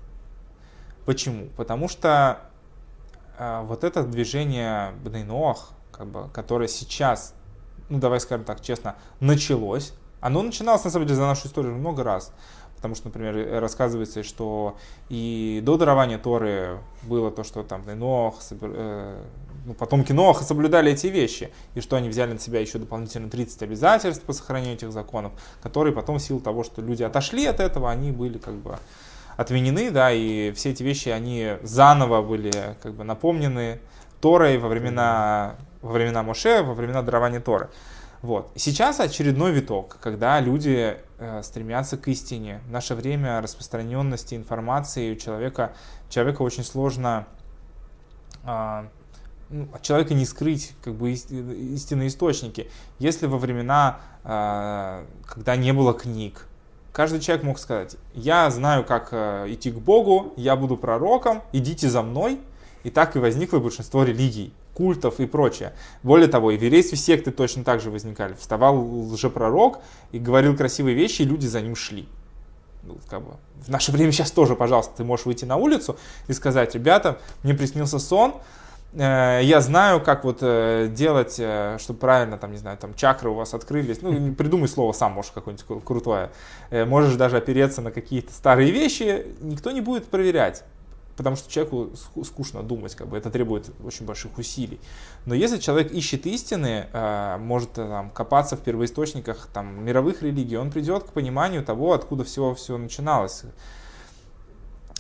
Почему? 1.06 1.48
Потому 1.58 1.88
что 1.88 2.40
э, 3.38 3.62
вот 3.66 3.84
это 3.84 4.04
движение 4.04 4.92
Бнейноах, 5.04 5.70
как 5.92 6.08
бы, 6.08 6.30
которое 6.30 6.68
сейчас 6.68 7.36
ну 7.90 8.00
давай 8.00 8.20
скажем 8.20 8.46
так 8.46 8.62
честно, 8.62 8.96
началось. 9.20 9.94
Оно 10.22 10.42
начиналось, 10.42 10.84
на 10.84 10.90
самом 10.90 11.08
деле, 11.08 11.18
за 11.18 11.26
нашу 11.26 11.48
историю 11.48 11.76
много 11.76 12.04
раз. 12.04 12.34
Потому 12.76 12.96
что, 12.96 13.08
например, 13.08 13.62
рассказывается, 13.62 14.24
что 14.24 14.78
и 15.10 15.62
до 15.64 15.78
дарования 15.78 16.18
Торы 16.18 16.80
было 17.04 17.32
то, 17.32 17.44
что 17.44 17.64
там 17.64 17.84
Нох, 17.98 18.40
э, 18.52 19.24
ну, 19.66 19.74
потомки 19.74 20.12
Ноха 20.12 20.44
соблюдали 20.44 20.92
эти 20.92 21.08
вещи, 21.08 21.52
и 21.74 21.82
что 21.82 21.96
они 21.96 22.10
взяли 22.10 22.34
на 22.34 22.40
себя 22.40 22.60
еще 22.60 22.78
дополнительно 22.78 23.30
30 23.30 23.64
обязательств 23.64 24.24
по 24.24 24.34
сохранению 24.34 24.76
этих 24.76 24.92
законов, 24.92 25.34
которые 25.62 25.94
потом 25.94 26.20
в 26.20 26.22
силу 26.22 26.40
того, 26.40 26.64
что 26.64 26.82
люди 26.82 27.04
отошли 27.04 27.46
от 27.46 27.60
этого, 27.60 27.90
они 27.90 28.12
были 28.12 28.38
как 28.38 28.54
бы 28.54 28.78
отменены, 29.38 29.92
да, 29.92 30.12
и 30.12 30.52
все 30.54 30.70
эти 30.72 30.84
вещи, 30.84 31.10
они 31.10 31.58
заново 31.64 32.22
были 32.22 32.52
как 32.82 32.94
бы 32.94 33.04
напомнены 33.04 33.80
Торой 34.22 34.58
во 34.58 34.68
времена, 34.68 35.56
во 35.82 35.94
времена 35.94 36.24
Моше, 36.24 36.62
во 36.62 36.74
времена 36.74 37.02
дарования 37.02 37.40
Торы. 37.40 37.70
Вот. 38.22 38.52
Сейчас 38.56 39.00
очередной 39.00 39.52
виток, 39.52 39.98
когда 40.02 40.40
люди 40.40 40.98
э, 41.20 41.44
стремятся 41.44 41.98
к 41.98 42.08
истине. 42.08 42.62
В 42.68 42.72
наше 42.72 42.96
время 42.96 43.40
распространенности 43.42 44.34
информации 44.34 45.14
у 45.14 45.16
человека, 45.16 45.74
человека 46.10 46.42
очень 46.42 46.64
сложно 46.64 47.28
ну, 48.46 48.86
от 49.74 49.82
человека 49.82 50.14
не 50.14 50.25
скрыть 50.25 50.74
как 50.84 50.96
бы 50.96 51.12
истинные 51.12 52.08
источники. 52.08 52.70
Если 53.00 53.28
во 53.28 53.38
времена, 53.38 54.00
э, 54.24 55.06
когда 55.25 55.56
не 55.56 55.72
было 55.74 55.94
книг, 55.94 56.48
каждый 56.92 57.20
человек 57.20 57.44
мог 57.44 57.60
сказать, 57.60 57.98
я 58.14 58.50
знаю, 58.50 58.84
как 58.84 59.10
э, 59.12 59.46
идти 59.50 59.72
к 59.72 59.75
Богу, 59.75 60.34
я 60.36 60.56
буду 60.56 60.78
пророком, 60.78 61.44
идите 61.52 61.90
за 61.90 62.02
мной. 62.02 62.40
И 62.84 62.92
так 62.92 63.16
и 63.16 63.20
возникло 63.20 63.58
большинство 63.58 64.04
религий 64.04 64.54
культов 64.75 65.20
и 65.20 65.25
прочее. 65.25 65.74
Более 66.04 66.28
того, 66.28 66.52
и 66.52 66.58
в 66.58 66.62
еврействе 66.62 66.98
секты 66.98 67.32
точно 67.32 67.64
так 67.64 67.82
же 67.82 67.90
возникали. 67.90 68.34
Вставал 68.34 68.78
лжепророк 69.12 69.80
и 70.12 70.20
говорил 70.20 70.56
красивые 70.56 70.96
вещи, 70.96 71.24
и 71.24 71.25
люди 71.25 71.48
за 71.48 71.62
ним 71.62 71.75
шли. 71.75 72.08
Ну, 72.84 72.98
как 73.10 73.24
бы, 73.24 73.34
в 73.66 73.70
наше 73.70 73.92
время 73.92 74.12
сейчас 74.12 74.30
тоже, 74.30 74.56
пожалуйста, 74.56 74.94
ты 74.98 75.04
можешь 75.04 75.25
выйти 75.25 75.46
на 75.46 75.56
улицу 75.56 75.98
и 76.28 76.34
сказать, 76.34 76.75
ребята, 76.75 77.20
мне 77.42 77.56
приснился 77.56 77.98
сон, 77.98 78.36
я 79.02 79.62
знаю, 79.62 80.02
как 80.02 80.24
вот 80.24 80.40
э, 80.42 80.88
делать, 80.90 81.36
э, 81.38 81.78
чтобы 81.80 82.00
правильно, 82.00 82.38
там, 82.38 82.52
не 82.52 82.58
знаю, 82.58 82.78
там 82.78 82.94
чакры 82.94 83.30
у 83.30 83.34
вас 83.34 83.54
открылись. 83.54 84.02
Ну, 84.02 84.34
придумай 84.34 84.68
слово 84.68 84.94
сам, 84.94 85.14
можешь 85.14 85.32
какое-нибудь 85.32 85.84
крутое. 85.84 86.32
Можешь 86.72 87.16
даже 87.16 87.38
опереться 87.38 87.82
на 87.82 87.92
какие-то 87.92 88.34
старые 88.34 88.72
вещи, 88.72 89.25
никто 89.42 89.72
не 89.72 89.82
будет 89.82 90.08
проверять 90.08 90.64
потому 91.18 91.36
что 91.36 91.52
человеку 91.52 91.92
скучно 92.24 92.64
думать, 92.64 92.96
как 92.96 93.08
бы 93.08 93.18
это 93.18 93.30
требует 93.30 93.70
очень 93.84 94.06
больших 94.06 94.38
усилий. 94.38 94.80
Но 95.25 95.34
если 95.34 95.58
человек 95.58 95.92
ищет 95.92 96.25
истины, 96.25 96.88
э, 96.92 97.38
может 97.40 97.78
э, 97.78 97.88
там, 97.88 98.10
копаться 98.10 98.58
в 98.58 98.62
первоисточниках 98.62 99.48
там, 99.54 99.84
мировых 99.84 100.22
религий, 100.22 100.58
он 100.58 100.72
придет 100.72 101.04
к 101.06 101.08
пониманию 101.14 101.64
того, 101.64 101.94
откуда 101.94 102.24
все, 102.24 102.54
все 102.56 102.78
начиналось. 102.78 103.44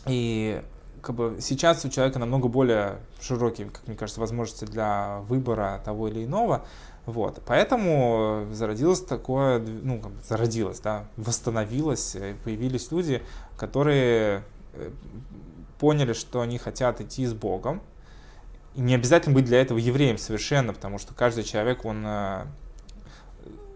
И 0.07 0.61
как 1.05 1.15
бы, 1.15 1.37
сейчас 1.39 1.85
у 1.85 1.89
человека 1.89 2.19
намного 2.19 2.47
более 2.47 2.97
широкие, 3.21 3.69
как 3.69 3.87
мне 3.87 3.95
кажется, 3.95 4.19
возможности 4.19 4.65
для 4.65 5.19
выбора 5.27 5.81
того 5.85 6.07
или 6.07 6.25
иного. 6.25 6.65
Вот. 7.05 7.41
Поэтому 7.45 8.47
зародилось 8.51 9.01
такое, 9.01 9.59
ну, 9.59 10.01
зародилось, 10.27 10.79
да, 10.79 11.05
восстановилось, 11.17 12.15
э, 12.15 12.35
появились 12.43 12.91
люди, 12.91 13.21
которые 13.57 14.43
поняли, 15.79 16.13
что 16.13 16.41
они 16.41 16.57
хотят 16.57 17.01
идти 17.01 17.25
с 17.25 17.33
Богом. 17.33 17.81
И 18.75 18.81
не 18.81 18.95
обязательно 18.95 19.35
быть 19.35 19.45
для 19.45 19.61
этого 19.61 19.77
евреем 19.77 20.17
совершенно, 20.17 20.73
потому 20.73 20.97
что 20.97 21.13
каждый 21.13 21.43
человек, 21.43 21.85
он 21.85 22.03
э, 22.05 22.45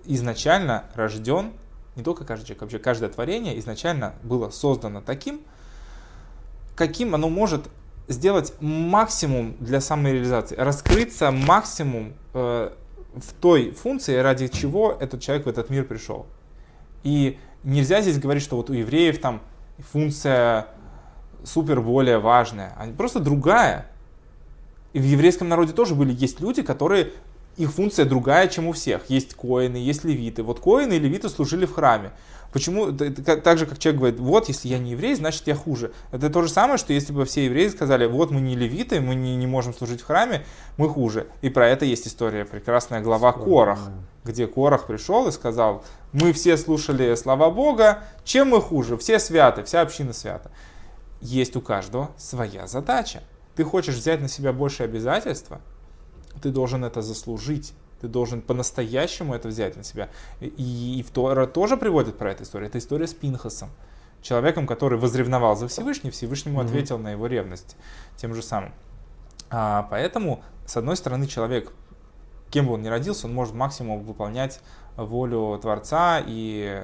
изначально 0.05 0.85
рожден, 0.95 1.53
не 1.95 2.03
только 2.03 2.25
каждый 2.25 2.45
человек, 2.45 2.61
вообще 2.63 2.79
каждое 2.79 3.09
творение 3.09 3.57
изначально 3.59 4.13
было 4.23 4.49
создано 4.49 5.01
таким, 5.01 5.41
каким 6.79 7.13
оно 7.13 7.27
может 7.27 7.69
сделать 8.07 8.53
максимум 8.61 9.57
для 9.59 9.81
самореализации, 9.81 10.55
раскрыться 10.55 11.29
максимум 11.29 12.13
э, 12.33 12.69
в 13.13 13.33
той 13.41 13.71
функции, 13.71 14.15
ради 14.15 14.47
чего 14.47 14.95
этот 14.97 15.21
человек 15.21 15.45
в 15.45 15.49
этот 15.49 15.69
мир 15.69 15.83
пришел. 15.83 16.25
И 17.03 17.37
нельзя 17.65 18.01
здесь 18.01 18.17
говорить, 18.17 18.41
что 18.41 18.55
вот 18.55 18.69
у 18.69 18.73
евреев 18.73 19.19
там 19.19 19.41
функция 19.91 20.67
супер 21.43 21.81
более 21.81 22.19
важная, 22.19 22.73
а 22.77 22.87
просто 22.87 23.19
другая. 23.19 23.87
И 24.93 24.99
в 24.99 25.03
еврейском 25.03 25.49
народе 25.49 25.73
тоже 25.73 25.95
были, 25.95 26.13
есть 26.13 26.39
люди, 26.39 26.61
которые, 26.61 27.11
их 27.57 27.73
функция 27.73 28.05
другая, 28.05 28.47
чем 28.47 28.67
у 28.67 28.71
всех. 28.71 29.09
Есть 29.09 29.33
коины, 29.33 29.75
есть 29.75 30.05
левиты. 30.05 30.43
Вот 30.43 30.61
коины 30.61 30.93
и 30.93 30.99
левиты 30.99 31.27
служили 31.27 31.65
в 31.65 31.73
храме. 31.73 32.11
Почему? 32.51 32.91
Так 32.91 33.57
же, 33.57 33.65
как 33.65 33.77
человек 33.77 33.99
говорит, 33.99 34.19
вот, 34.19 34.47
если 34.47 34.67
я 34.67 34.79
не 34.79 34.91
еврей, 34.91 35.15
значит 35.15 35.45
я 35.47 35.55
хуже. 35.55 35.91
Это 36.11 36.29
то 36.29 36.41
же 36.41 36.49
самое, 36.49 36.77
что 36.77 36.93
если 36.93 37.13
бы 37.13 37.25
все 37.25 37.45
евреи 37.45 37.67
сказали, 37.67 38.05
вот 38.05 38.31
мы 38.31 38.41
не 38.41 38.55
левиты, 38.55 38.99
мы 39.01 39.15
не, 39.15 39.35
не 39.35 39.47
можем 39.47 39.73
служить 39.73 40.01
в 40.01 40.05
храме, 40.05 40.45
мы 40.77 40.89
хуже. 40.89 41.27
И 41.41 41.49
про 41.49 41.67
это 41.67 41.85
есть 41.85 42.07
история, 42.07 42.45
прекрасная 42.45 43.01
глава 43.01 43.33
Корах, 43.33 43.79
где 44.23 44.47
Корах 44.47 44.87
пришел 44.87 45.27
и 45.27 45.31
сказал, 45.31 45.83
мы 46.11 46.33
все 46.33 46.57
слушали 46.57 47.13
слова 47.15 47.51
Бога, 47.51 48.03
чем 48.23 48.49
мы 48.49 48.61
хуже? 48.61 48.97
Все 48.97 49.19
святы, 49.19 49.63
вся 49.63 49.81
община 49.81 50.13
свята 50.13 50.51
есть 51.21 51.55
у 51.55 51.61
каждого 51.61 52.11
своя 52.17 52.67
задача. 52.67 53.23
Ты 53.55 53.63
хочешь 53.63 53.95
взять 53.95 54.21
на 54.21 54.27
себя 54.27 54.53
больше 54.53 54.83
обязательства, 54.83 55.61
ты 56.41 56.49
должен 56.49 56.85
это 56.85 57.01
заслужить. 57.01 57.73
Ты 58.01 58.07
должен 58.07 58.41
по-настоящему 58.41 59.33
это 59.33 59.47
взять 59.47 59.75
на 59.75 59.83
себя. 59.83 60.09
И, 60.39 60.47
и 60.99 61.05
Тора 61.13 61.47
тоже 61.47 61.77
приводит 61.77 62.17
про 62.17 62.31
эту 62.31 62.43
историю. 62.43 62.69
Это 62.69 62.77
история 62.77 63.07
с 63.07 63.13
Пинхасом. 63.13 63.69
Человеком, 64.21 64.67
который 64.67 64.97
возревновал 64.97 65.55
за 65.55 65.67
Всевышний, 65.67 66.11
Всевышнему 66.11 66.61
mm-hmm. 66.61 66.65
ответил 66.65 66.97
на 66.97 67.11
его 67.11 67.27
ревность 67.27 67.77
тем 68.17 68.35
же 68.35 68.41
самым. 68.41 68.73
А, 69.49 69.87
поэтому, 69.89 70.43
с 70.65 70.75
одной 70.77 70.97
стороны, 70.97 71.25
человек, 71.27 71.71
кем 72.49 72.67
бы 72.67 72.73
он 72.73 72.81
ни 72.81 72.87
родился, 72.87 73.27
он 73.27 73.33
может 73.33 73.53
максимум 73.53 74.03
выполнять 74.03 74.59
волю 74.97 75.57
Творца 75.61 76.21
и 76.25 76.83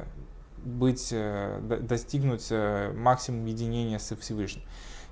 быть, 0.63 1.10
э, 1.12 1.60
достигнуть 1.81 2.48
э, 2.50 2.91
максимум 2.95 3.45
единения 3.45 4.00
с 4.00 4.15
Всевышним. 4.15 4.63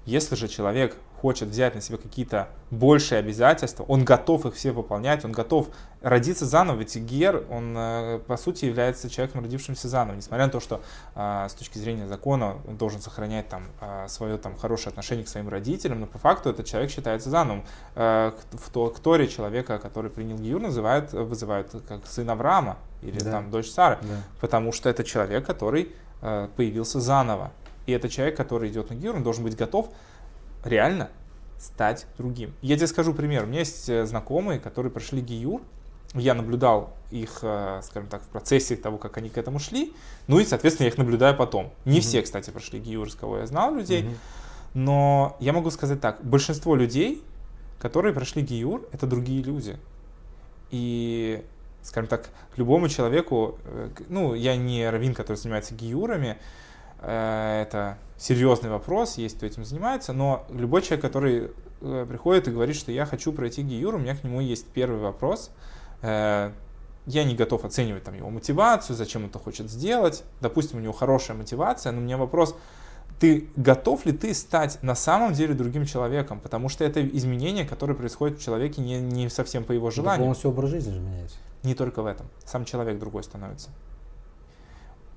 Если 0.06 0.36
же 0.36 0.48
человек 0.48 0.98
хочет 1.24 1.48
взять 1.48 1.74
на 1.74 1.80
себя 1.80 1.98
какие-то 1.98 2.50
большие 2.70 3.20
обязательства, 3.20 3.86
он 3.86 4.04
готов 4.04 4.46
их 4.46 4.56
все 4.56 4.72
выполнять, 4.72 5.24
он 5.24 5.32
готов 5.32 5.70
родиться 6.02 6.46
заново, 6.46 6.80
ведь 6.80 6.98
Гер, 6.98 7.46
он 7.50 7.74
э, 7.78 8.20
по 8.28 8.36
сути 8.36 8.66
является 8.66 9.10
человеком, 9.10 9.42
родившимся 9.42 9.88
заново, 9.88 10.18
несмотря 10.18 10.48
на 10.48 10.52
то, 10.52 10.60
что 10.60 10.82
э, 11.16 11.48
с 11.50 11.54
точки 11.54 11.78
зрения 11.78 12.10
закона 12.10 12.58
он 12.68 12.76
должен 12.76 13.00
сохранять 13.00 13.48
там 13.48 13.64
э, 13.80 14.08
свое 14.10 14.38
там 14.38 14.58
хорошее 14.58 14.90
отношение 14.90 15.24
к 15.24 15.30
своим 15.30 15.48
родителям, 15.48 16.02
но 16.02 16.08
по 16.08 16.18
факту 16.18 16.50
этот 16.50 16.66
человек 16.66 16.92
считается 16.92 17.30
зановым. 17.30 17.64
В 17.96 19.00
Торе 19.02 19.30
человека, 19.30 19.80
который 19.80 20.12
принял 20.12 20.36
Гиюр, 20.36 20.60
называют, 20.60 21.14
вызывают 21.14 21.72
как 21.88 22.06
сын 22.06 22.30
Авраама 22.30 22.78
или 23.02 23.20
да. 23.20 23.32
там 23.32 23.50
дочь 23.50 23.70
Сары, 23.70 23.98
да. 24.02 24.18
потому 24.42 24.74
что 24.74 24.90
это 24.90 25.06
человек, 25.06 25.46
который 25.46 25.90
появился 26.20 27.00
заново. 27.00 27.52
И 27.86 27.94
это 27.94 28.10
человек, 28.10 28.36
который 28.36 28.70
идет 28.70 28.90
на 28.90 28.96
Гиюр, 28.96 29.16
он 29.16 29.24
должен 29.24 29.44
быть 29.46 29.56
готов 29.56 29.90
реально 30.64 31.10
стать 31.64 32.08
другим. 32.18 32.54
Я 32.62 32.76
тебе 32.76 32.88
скажу 32.88 33.14
пример. 33.14 33.44
У 33.44 33.48
меня 33.48 33.60
есть 33.60 33.88
э, 33.88 34.06
знакомые, 34.06 34.60
которые 34.60 34.92
прошли 34.92 35.22
ГИЮР. 35.22 35.62
Я 36.14 36.34
наблюдал 36.34 36.94
их, 37.10 37.40
э, 37.42 37.80
скажем 37.84 38.10
так, 38.10 38.22
в 38.22 38.28
процессе 38.28 38.76
того, 38.76 38.98
как 38.98 39.18
они 39.18 39.30
к 39.30 39.38
этому 39.38 39.60
шли. 39.60 39.94
Ну 40.28 40.40
и, 40.40 40.46
соответственно, 40.46 40.86
я 40.86 40.92
их 40.92 40.98
наблюдаю 40.98 41.36
потом. 41.38 41.72
Не 41.86 41.98
mm-hmm. 41.98 42.02
все, 42.02 42.22
кстати, 42.22 42.50
прошли 42.50 42.80
ГИЮР, 42.80 43.12
с 43.12 43.16
кого 43.16 43.38
я 43.38 43.48
знал 43.48 43.74
людей. 43.74 44.04
Mm-hmm. 44.04 44.18
Но 44.74 45.38
я 45.40 45.54
могу 45.54 45.72
сказать 45.72 46.02
так. 46.02 46.24
Большинство 46.24 46.76
людей, 46.76 47.24
которые 47.80 48.14
прошли 48.14 48.42
ГИЮР, 48.42 48.90
это 48.92 49.08
другие 49.08 49.42
люди. 49.42 49.78
И, 50.70 51.46
скажем 51.82 52.08
так, 52.08 52.30
любому 52.58 52.90
человеку, 52.90 53.58
э, 53.64 53.90
ну, 54.10 54.34
я 54.34 54.58
не 54.58 54.90
раввин, 54.90 55.14
который 55.14 55.38
занимается 55.38 55.76
ГИЮРами, 55.76 56.38
это 57.02 57.98
серьезный 58.24 58.70
вопрос, 58.70 59.18
есть 59.18 59.36
кто 59.36 59.46
этим 59.46 59.66
занимается, 59.66 60.14
но 60.14 60.46
любой 60.50 60.82
человек, 60.82 61.02
который 61.02 61.52
э, 61.82 62.06
приходит 62.08 62.48
и 62.48 62.52
говорит, 62.52 62.78
что 62.78 62.94
я 62.94 63.06
хочу 63.06 63.34
пройти 63.34 63.64
гиюр, 63.64 63.96
у 63.96 63.98
меня 63.98 64.16
к 64.16 64.24
нему 64.24 64.40
есть 64.40 64.66
первый 64.68 65.00
вопрос. 65.00 65.52
Э, 66.02 66.52
я 67.06 67.26
не 67.26 67.36
готов 67.36 67.66
оценивать 67.66 68.04
там 68.04 68.16
его 68.16 68.30
мотивацию, 68.30 68.96
зачем 68.96 69.24
он 69.24 69.30
это 69.30 69.40
хочет 69.40 69.70
сделать. 69.70 70.24
Допустим, 70.40 70.78
у 70.78 70.82
него 70.82 70.94
хорошая 70.94 71.36
мотивация, 71.36 71.92
но 71.92 71.98
у 71.98 72.02
меня 72.02 72.16
вопрос, 72.16 72.56
ты 73.20 73.50
готов 73.58 74.06
ли 74.06 74.14
ты 74.14 74.34
стать 74.34 74.82
на 74.82 74.96
самом 74.96 75.34
деле 75.34 75.54
другим 75.54 75.86
человеком? 75.86 76.40
Потому 76.40 76.70
что 76.70 76.86
это 76.86 77.06
изменение, 77.06 77.66
которое 77.66 77.94
происходит 77.94 78.40
в 78.40 78.42
человеке 78.42 78.82
не, 78.82 79.02
не 79.02 79.28
совсем 79.30 79.66
по 79.66 79.74
его 79.74 79.92
желанию. 79.92 80.14
Это 80.14 80.24
полностью 80.24 80.50
образ 80.50 80.70
жизни 80.70 80.94
же 80.94 81.00
меняется. 81.02 81.36
Не 81.64 81.76
только 81.76 82.02
в 82.02 82.06
этом. 82.06 82.28
Сам 82.46 82.64
человек 82.64 83.00
другой 83.00 83.24
становится. 83.24 83.70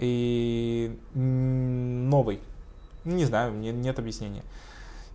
И 0.01 0.99
новый 1.15 2.41
не 3.07 3.25
знаю, 3.25 3.53
не, 3.53 3.73
нет 3.73 3.99
объяснения. 3.99 4.43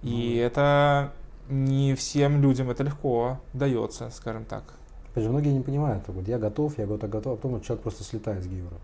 И 0.01 0.38
mm. 0.38 0.45
это 0.45 1.12
не 1.50 1.95
всем 1.95 2.41
людям 2.41 2.69
это 2.69 2.83
легко 2.83 3.39
дается, 3.53 4.10
скажем 4.10 4.45
так. 4.45 4.63
Опять 5.12 5.25
же, 5.25 5.29
многие 5.29 5.50
не 5.50 5.62
понимают, 5.62 6.03
вот 6.07 6.27
я 6.27 6.39
готов, 6.39 6.77
я 6.77 6.88
готов, 6.88 7.10
готов, 7.10 7.33
а 7.33 7.36
потом 7.36 7.62
человек 7.62 7.83
просто 7.83 8.03
слетает 8.03 8.43
с 8.43 8.48
Гиюра. 8.48 8.77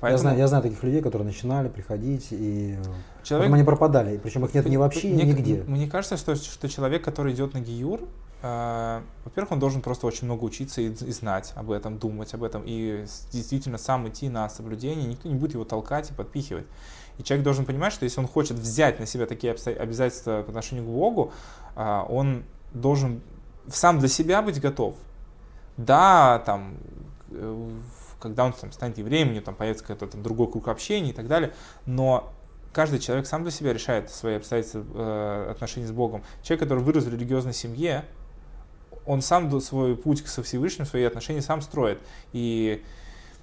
Поэтому 0.00 0.12
Я, 0.12 0.18
знаю, 0.18 0.38
я 0.38 0.46
знаю 0.46 0.62
таких 0.62 0.82
людей, 0.82 1.02
которые 1.02 1.26
начинали 1.26 1.68
приходить, 1.68 2.28
и 2.30 2.78
человек... 3.24 3.46
потом 3.46 3.54
они 3.54 3.64
пропадали, 3.64 4.16
причем 4.16 4.44
их 4.44 4.54
нет 4.54 4.66
ни 4.66 4.76
вообще, 4.76 5.08
мне, 5.08 5.24
нигде. 5.24 5.64
Мне 5.66 5.88
кажется, 5.88 6.16
что, 6.16 6.36
что 6.36 6.68
человек, 6.68 7.02
который 7.02 7.34
идет 7.34 7.52
на 7.52 7.60
Гиюр, 7.60 8.02
э, 8.42 9.00
во-первых, 9.24 9.52
он 9.52 9.58
должен 9.58 9.82
просто 9.82 10.06
очень 10.06 10.26
много 10.26 10.44
учиться 10.44 10.80
и, 10.80 10.90
и 10.90 11.12
знать 11.12 11.52
об 11.56 11.72
этом, 11.72 11.98
думать 11.98 12.32
об 12.32 12.44
этом, 12.44 12.62
и 12.64 13.04
действительно 13.32 13.76
сам 13.76 14.08
идти 14.08 14.28
на 14.28 14.48
соблюдение, 14.48 15.04
никто 15.04 15.28
не 15.28 15.34
будет 15.34 15.54
его 15.54 15.64
толкать 15.64 16.10
и 16.12 16.14
подпихивать. 16.14 16.66
И 17.18 17.24
человек 17.24 17.44
должен 17.44 17.64
понимать, 17.64 17.92
что 17.92 18.04
если 18.04 18.20
он 18.20 18.28
хочет 18.28 18.56
взять 18.58 19.00
на 19.00 19.06
себя 19.06 19.26
такие 19.26 19.52
обязательства 19.52 20.42
по 20.42 20.50
отношению 20.50 20.84
к 20.84 20.88
Богу, 20.88 21.32
а, 21.74 22.06
он 22.08 22.44
должен 22.72 23.20
сам 23.68 23.98
для 23.98 24.08
себя 24.08 24.40
быть 24.40 24.60
готов. 24.60 24.94
Да, 25.76 26.42
там, 26.46 26.76
э, 27.30 27.70
когда 28.20 28.44
он 28.44 28.52
там, 28.52 28.72
станет 28.72 28.98
евреем, 28.98 29.28
у 29.28 29.32
него 29.32 29.44
там 29.44 29.54
появится 29.54 29.84
какой-то 29.84 30.06
там 30.06 30.22
другой 30.22 30.50
круг 30.50 30.68
общения 30.68 31.10
и 31.10 31.12
так 31.12 31.28
далее, 31.28 31.52
но 31.86 32.32
каждый 32.72 32.98
человек 32.98 33.26
сам 33.26 33.42
для 33.42 33.52
себя 33.52 33.72
решает 33.72 34.10
свои 34.10 34.36
обстоятельства 34.36 34.84
э, 34.94 35.50
отношений 35.50 35.86
с 35.86 35.92
Богом. 35.92 36.22
Человек, 36.42 36.60
который 36.62 36.82
вырос 36.82 37.04
в 37.04 37.12
религиозной 37.12 37.54
семье, 37.54 38.04
он 39.06 39.22
сам 39.22 39.60
свой 39.60 39.96
путь 39.96 40.26
со 40.26 40.42
Всевышним, 40.42 40.84
свои 40.84 41.04
отношения 41.04 41.42
сам 41.42 41.62
строит. 41.62 42.00
И 42.32 42.84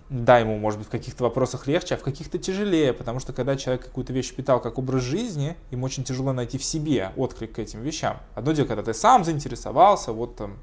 да, 0.10 0.38
ему, 0.38 0.58
может 0.60 0.80
быть, 0.80 0.88
в 0.88 0.92
каких-то 0.92 1.24
вопросах 1.24 1.66
легче, 1.66 1.96
а 1.96 1.98
в 1.98 2.04
каких-то 2.04 2.38
тяжелее, 2.38 2.94
потому 2.94 3.20
что 3.20 3.34
когда 3.34 3.56
человек 3.56 3.86
какую-то 3.86 4.14
вещь 4.14 4.34
питал 4.34 4.62
как 4.62 4.78
образ 4.78 5.02
жизни, 5.02 5.56
ему 5.72 5.86
очень 5.86 6.04
тяжело 6.04 6.32
найти 6.32 6.58
в 6.60 6.64
себе 6.64 7.12
отклик 7.16 7.54
к 7.54 7.60
этим 7.60 7.82
вещам. 7.82 8.18
Одно 8.36 8.52
дело, 8.52 8.68
когда 8.68 8.84
ты 8.84 8.94
сам 8.94 9.24
заинтересовался, 9.24 10.12
вот 10.12 10.36
там 10.36 10.58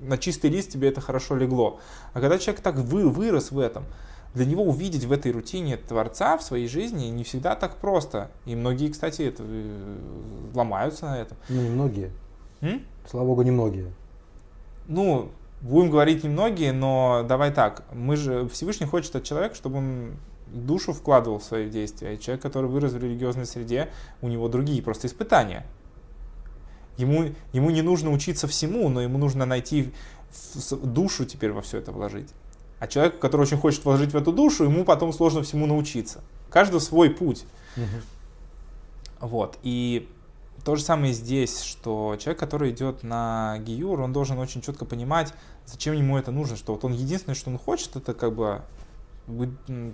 на 0.00 0.16
чистый 0.16 0.48
лист 0.50 0.70
тебе 0.70 0.88
это 0.88 1.00
хорошо 1.00 1.34
легло. 1.34 1.80
А 2.12 2.20
когда 2.20 2.38
человек 2.38 2.62
так 2.62 2.76
вы, 2.76 3.08
вырос 3.08 3.50
в 3.50 3.58
этом, 3.58 3.84
для 4.34 4.44
него 4.44 4.64
увидеть 4.64 5.04
в 5.04 5.12
этой 5.12 5.32
рутине 5.32 5.76
Творца 5.76 6.36
в 6.36 6.42
своей 6.42 6.68
жизни 6.68 7.06
не 7.06 7.24
всегда 7.24 7.54
так 7.56 7.76
просто. 7.76 8.30
И 8.46 8.54
многие, 8.54 8.90
кстати, 8.90 9.22
это, 9.22 9.44
э, 9.46 9.96
ломаются 10.54 11.06
на 11.06 11.20
этом. 11.20 11.36
Ну, 11.48 11.62
немногие. 11.62 12.10
М? 12.60 12.84
Слава 13.08 13.26
богу, 13.26 13.42
немногие. 13.42 13.92
Ну, 14.86 15.30
будем 15.64 15.90
говорить 15.90 16.22
немногие, 16.22 16.72
но 16.72 17.24
давай 17.26 17.50
так. 17.52 17.84
Мы 17.92 18.16
же 18.16 18.46
Всевышний 18.48 18.86
хочет 18.86 19.16
от 19.16 19.24
человека, 19.24 19.54
чтобы 19.54 19.78
он 19.78 20.16
душу 20.46 20.92
вкладывал 20.92 21.38
в 21.38 21.44
свои 21.44 21.70
действия. 21.70 22.14
И 22.14 22.20
человек, 22.20 22.42
который 22.42 22.68
вырос 22.68 22.92
в 22.92 22.98
религиозной 22.98 23.46
среде, 23.46 23.90
у 24.20 24.28
него 24.28 24.48
другие 24.48 24.82
просто 24.82 25.06
испытания. 25.06 25.66
Ему, 26.98 27.30
ему 27.52 27.70
не 27.70 27.82
нужно 27.82 28.12
учиться 28.12 28.46
всему, 28.46 28.88
но 28.88 29.00
ему 29.00 29.18
нужно 29.18 29.46
найти 29.46 29.92
душу 30.82 31.24
теперь 31.24 31.52
во 31.52 31.62
все 31.62 31.78
это 31.78 31.92
вложить. 31.92 32.28
А 32.78 32.86
человеку, 32.86 33.18
который 33.18 33.42
очень 33.42 33.56
хочет 33.56 33.84
вложить 33.84 34.12
в 34.12 34.16
эту 34.16 34.32
душу, 34.32 34.64
ему 34.64 34.84
потом 34.84 35.12
сложно 35.12 35.42
всему 35.42 35.66
научиться. 35.66 36.20
Каждый 36.50 36.80
свой 36.80 37.10
путь. 37.10 37.46
Вот. 39.18 39.58
И 39.62 40.08
то 40.64 40.76
же 40.76 40.82
самое 40.82 41.12
здесь, 41.12 41.62
что 41.62 42.16
человек, 42.18 42.38
который 42.38 42.70
идет 42.70 43.02
на 43.02 43.58
Гиюр, 43.58 44.00
он 44.00 44.12
должен 44.12 44.38
очень 44.38 44.62
четко 44.62 44.84
понимать, 44.84 45.34
зачем 45.66 45.94
ему 45.94 46.18
это 46.18 46.30
нужно, 46.30 46.56
что 46.56 46.72
вот 46.74 46.84
он 46.84 46.92
единственное, 46.92 47.34
что 47.34 47.50
он 47.50 47.58
хочет, 47.58 47.96
это 47.96 48.14
как 48.14 48.34
бы 48.34 48.62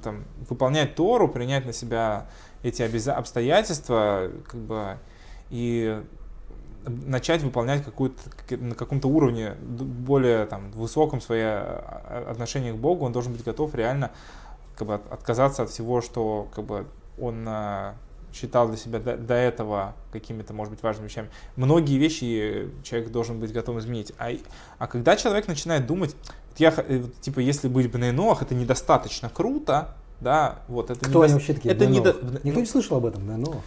там, 0.03 0.25
выполнять 0.49 0.97
Тору, 0.97 1.29
принять 1.29 1.65
на 1.65 1.73
себя 1.73 2.27
эти 2.63 2.83
обяза- 2.83 3.13
обстоятельства, 3.15 4.31
как 4.49 4.61
бы, 4.61 4.99
и 5.51 6.03
начать 6.85 7.43
выполнять 7.43 7.85
какую-то, 7.85 8.19
как- 8.49 8.61
на 8.61 8.75
каком-то 8.75 9.09
уровне 9.09 9.55
более 9.61 10.47
там, 10.47 10.71
высоком 10.73 11.21
свое 11.21 11.47
а, 11.47 12.29
отношение 12.31 12.73
к 12.73 12.77
Богу, 12.77 13.05
он 13.05 13.13
должен 13.13 13.33
быть 13.33 13.45
готов 13.45 13.75
реально 13.75 14.11
как 14.77 14.89
бы, 14.89 14.95
от- 14.95 15.13
отказаться 15.13 15.63
от 15.63 15.71
всего, 15.71 16.01
что 16.01 16.49
как 16.55 16.65
бы, 16.65 16.87
он 17.21 17.45
а, 17.47 17.95
считал 18.33 18.69
для 18.69 18.77
себя 18.77 18.99
до, 18.99 19.17
до 19.17 19.35
этого 19.35 19.95
какими-то, 20.13 20.53
может 20.53 20.73
быть, 20.73 20.83
важными 20.83 21.09
вещами. 21.09 21.29
Многие 21.57 21.99
вещи 21.99 22.71
человек 22.83 23.11
должен 23.11 23.41
быть 23.41 23.53
готов 23.53 23.79
изменить. 23.79 24.13
А, 24.19 24.31
а 24.79 24.87
когда 24.87 25.17
человек 25.17 25.49
начинает 25.49 25.87
думать, 25.87 26.15
я, 26.57 26.75
э, 26.77 27.05
типа, 27.21 27.41
если 27.41 27.69
быть 27.69 27.91
Бнейноах, 27.91 28.43
это 28.43 28.55
недостаточно 28.55 29.29
круто, 29.31 29.95
да, 30.21 30.61
вот 30.69 30.91
это 30.91 31.01
Кто 31.09 31.23
они 31.23 31.33
недо- 31.33 31.35
вообще 31.35 31.55
такие? 31.55 31.75
Это 31.75 31.87
не 31.87 32.01
Бней-Ноах? 32.01 32.21
до- 32.23 32.41
Никто 32.47 32.61
не 32.61 32.67
слышал 32.67 32.97
об 32.99 33.07
этом, 33.07 33.27
но. 33.27 33.63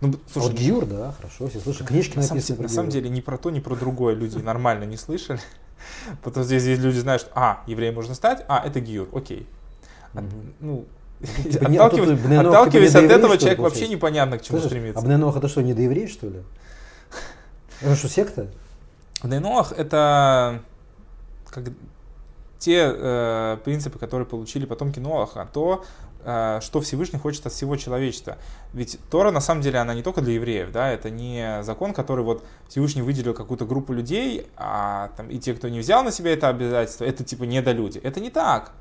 ну, 0.00 0.10
А 0.14 0.30
слушай, 0.30 0.48
вот 0.50 0.56
Гиюр, 0.58 0.86
да, 0.86 1.12
хорошо, 1.12 1.48
все 1.48 1.60
слышали. 1.60 1.86
Книжки 1.86 2.16
на 2.16 2.22
самом, 2.22 2.36
написаны 2.36 2.56
деле, 2.56 2.56
про 2.56 2.62
на 2.62 2.74
самом 2.74 2.90
деле 2.90 3.08
ни 3.08 3.20
про 3.20 3.38
то, 3.38 3.50
ни 3.50 3.60
про 3.60 3.74
другое 3.76 4.14
люди 4.14 4.36
нормально 4.38 4.84
не 4.84 4.96
слышали. 4.96 5.40
Потом 6.22 6.42
здесь 6.44 6.64
есть 6.64 6.82
люди 6.82 6.98
знают, 6.98 7.22
что 7.22 7.30
а, 7.34 7.62
евреем 7.66 7.94
можно 7.94 8.14
стать, 8.14 8.44
а, 8.48 8.62
это 8.64 8.80
гиюр, 8.80 9.08
окей. 9.14 9.46
Мгм. 10.12 10.54
ну, 10.60 10.86
типа 11.50 11.90
тут 11.90 12.08
отталкиваясь 12.32 12.94
от 12.94 13.04
этого, 13.04 13.36
человек 13.36 13.58
вообще 13.58 13.88
непонятно 13.88 14.38
к 14.38 14.42
чему 14.42 14.58
стремится. 14.60 15.00
а 15.00 15.04
Бнейнох 15.04 15.36
это 15.36 15.48
что, 15.48 15.60
не 15.62 15.74
доеврей, 15.74 16.08
что 16.08 16.28
ли? 16.28 16.42
Это 17.82 17.96
что, 17.96 18.08
секта? 18.08 18.48
Дейноах 19.22 19.72
это 19.72 20.62
как 21.50 21.64
те 22.58 22.92
э, 22.94 23.58
принципы, 23.64 23.98
которые 23.98 24.26
получили 24.26 24.66
потомки 24.66 24.98
Ноаха, 24.98 25.48
то, 25.52 25.84
э, 26.24 26.60
что 26.62 26.80
Всевышний 26.80 27.18
хочет 27.18 27.46
от 27.46 27.52
всего 27.52 27.76
человечества. 27.76 28.36
Ведь 28.72 28.98
Тора, 29.10 29.30
на 29.30 29.40
самом 29.40 29.62
деле, 29.62 29.78
она 29.78 29.94
не 29.94 30.02
только 30.02 30.20
для 30.20 30.34
евреев, 30.34 30.70
да, 30.70 30.90
это 30.90 31.10
не 31.10 31.62
закон, 31.62 31.94
который 31.94 32.24
вот 32.24 32.44
Всевышний 32.68 33.02
выделил 33.02 33.34
какую-то 33.34 33.64
группу 33.64 33.92
людей, 33.92 34.46
а 34.56 35.10
там, 35.16 35.30
и 35.30 35.38
те, 35.38 35.54
кто 35.54 35.68
не 35.68 35.80
взял 35.80 36.04
на 36.04 36.12
себя 36.12 36.32
это 36.32 36.48
обязательство, 36.48 37.04
это 37.04 37.24
типа 37.24 37.44
недолюди. 37.44 37.98
Это 37.98 38.20
не 38.20 38.30
так. 38.30 38.72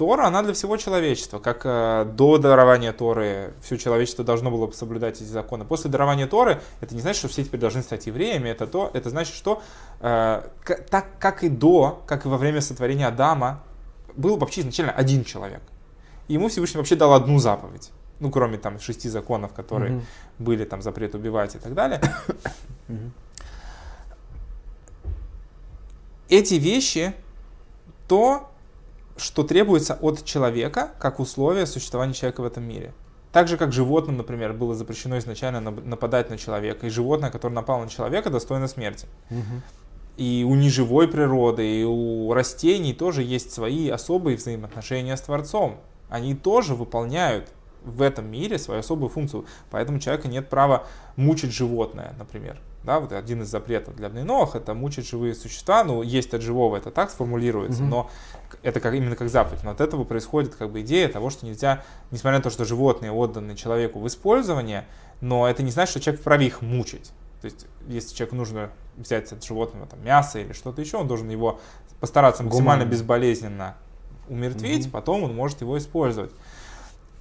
Тора, 0.00 0.26
она 0.26 0.42
для 0.42 0.54
всего 0.54 0.78
человечества. 0.78 1.40
Как 1.40 1.60
э, 1.64 2.06
до 2.14 2.38
дарования 2.38 2.94
Торы 2.94 3.52
все 3.60 3.76
человечество 3.76 4.24
должно 4.24 4.50
было 4.50 4.70
соблюдать 4.70 5.16
эти 5.20 5.28
законы. 5.28 5.66
После 5.66 5.90
дарования 5.90 6.26
Торы, 6.26 6.62
это 6.80 6.94
не 6.94 7.02
значит, 7.02 7.18
что 7.18 7.28
все 7.28 7.44
теперь 7.44 7.60
должны 7.60 7.82
стать 7.82 8.06
евреями. 8.06 8.48
Это, 8.48 8.66
то, 8.66 8.90
это 8.94 9.10
значит, 9.10 9.34
что 9.34 9.62
э, 10.00 10.42
так 10.88 11.18
как 11.18 11.44
и 11.44 11.50
до, 11.50 12.02
как 12.06 12.24
и 12.24 12.28
во 12.28 12.38
время 12.38 12.62
сотворения 12.62 13.08
Адама, 13.08 13.62
был 14.16 14.38
вообще 14.38 14.62
изначально 14.62 14.92
один 14.92 15.22
человек. 15.22 15.60
И 16.28 16.32
ему 16.32 16.48
Всевышний 16.48 16.78
вообще 16.78 16.96
дал 16.96 17.12
одну 17.12 17.38
заповедь. 17.38 17.90
Ну, 18.20 18.30
кроме 18.30 18.56
там 18.56 18.80
шести 18.80 19.10
законов, 19.10 19.52
которые 19.52 19.92
Мгм. 19.92 20.06
были, 20.38 20.64
там, 20.64 20.80
запрет 20.80 21.14
убивать 21.14 21.56
и 21.56 21.58
так 21.58 21.74
далее. 21.74 22.00
Мгм. 22.88 23.12
Эти 26.30 26.54
вещи, 26.54 27.12
то, 28.08 28.49
что 29.20 29.42
требуется 29.42 29.98
от 30.00 30.24
человека, 30.24 30.90
как 30.98 31.20
условие 31.20 31.66
существования 31.66 32.14
человека 32.14 32.40
в 32.40 32.46
этом 32.46 32.64
мире. 32.64 32.92
Так 33.32 33.46
же, 33.46 33.56
как 33.56 33.72
животным, 33.72 34.16
например, 34.16 34.52
было 34.52 34.74
запрещено 34.74 35.18
изначально 35.18 35.68
нап- 35.68 35.86
нападать 35.86 36.30
на 36.30 36.38
человека, 36.38 36.86
и 36.86 36.90
животное, 36.90 37.30
которое 37.30 37.54
напало 37.54 37.84
на 37.84 37.88
человека, 37.88 38.30
достойно 38.30 38.66
смерти. 38.66 39.06
Мгм. 39.30 39.62
И 40.16 40.44
у 40.48 40.54
неживой 40.54 41.06
природы, 41.06 41.80
и 41.80 41.84
у 41.84 42.32
растений 42.32 42.92
тоже 42.92 43.22
есть 43.22 43.52
свои 43.52 43.88
особые 43.88 44.36
взаимоотношения 44.36 45.16
с 45.16 45.20
Творцом. 45.20 45.78
Они 46.08 46.34
тоже 46.34 46.74
выполняют 46.74 47.48
в 47.84 48.02
этом 48.02 48.30
мире 48.30 48.58
свою 48.58 48.80
особую 48.80 49.08
функцию. 49.08 49.46
Поэтому 49.70 49.98
у 49.98 50.00
человека 50.00 50.28
нет 50.28 50.48
права 50.48 50.84
мучить 51.16 51.52
животное, 51.52 52.14
например. 52.18 52.58
Да, 52.84 52.98
вот 52.98 53.12
один 53.12 53.42
из 53.42 53.48
запретов 53.48 53.94
для 53.96 54.08
Бнейнох 54.08 54.54
это 54.56 54.72
мучить 54.72 55.06
живые 55.06 55.34
существа. 55.34 55.84
Ну, 55.84 56.02
есть 56.02 56.32
от 56.32 56.40
живого, 56.40 56.76
это 56.76 56.90
так 56.90 57.10
сформулируется, 57.10 57.82
Мгм. 57.82 57.90
но 57.90 58.10
это 58.62 58.80
как, 58.80 58.94
именно 58.94 59.16
как 59.16 59.28
заповедь. 59.28 59.62
Но 59.64 59.70
от 59.72 59.80
этого 59.82 60.04
происходит 60.04 60.54
как 60.54 60.70
бы 60.70 60.80
идея 60.80 61.08
того, 61.08 61.28
что 61.30 61.44
нельзя, 61.44 61.82
несмотря 62.10 62.38
на 62.38 62.42
то, 62.42 62.50
что 62.50 62.64
животные 62.64 63.12
отданы 63.12 63.54
человеку 63.54 64.00
в 64.00 64.06
использование, 64.06 64.86
но 65.20 65.46
это 65.48 65.62
не 65.62 65.70
значит, 65.70 65.90
что 65.90 66.00
человек 66.00 66.20
вправе 66.22 66.46
их 66.46 66.62
мучить. 66.62 67.12
То 67.42 67.46
есть, 67.46 67.66
если 67.86 68.14
человеку 68.14 68.36
нужно 68.36 68.70
взять 68.96 69.30
от 69.32 69.44
животного 69.44 69.86
там, 69.86 70.02
мясо 70.04 70.38
или 70.38 70.52
что-то 70.52 70.80
еще, 70.80 70.96
он 70.98 71.06
должен 71.08 71.28
его 71.28 71.60
постараться 72.00 72.42
максимально 72.42 72.84
Гуманно. 72.84 72.90
безболезненно 72.90 73.74
умертвить, 74.28 74.84
Мгм. 74.84 74.90
потом 74.92 75.24
он 75.24 75.34
может 75.34 75.60
его 75.60 75.76
использовать. 75.76 76.30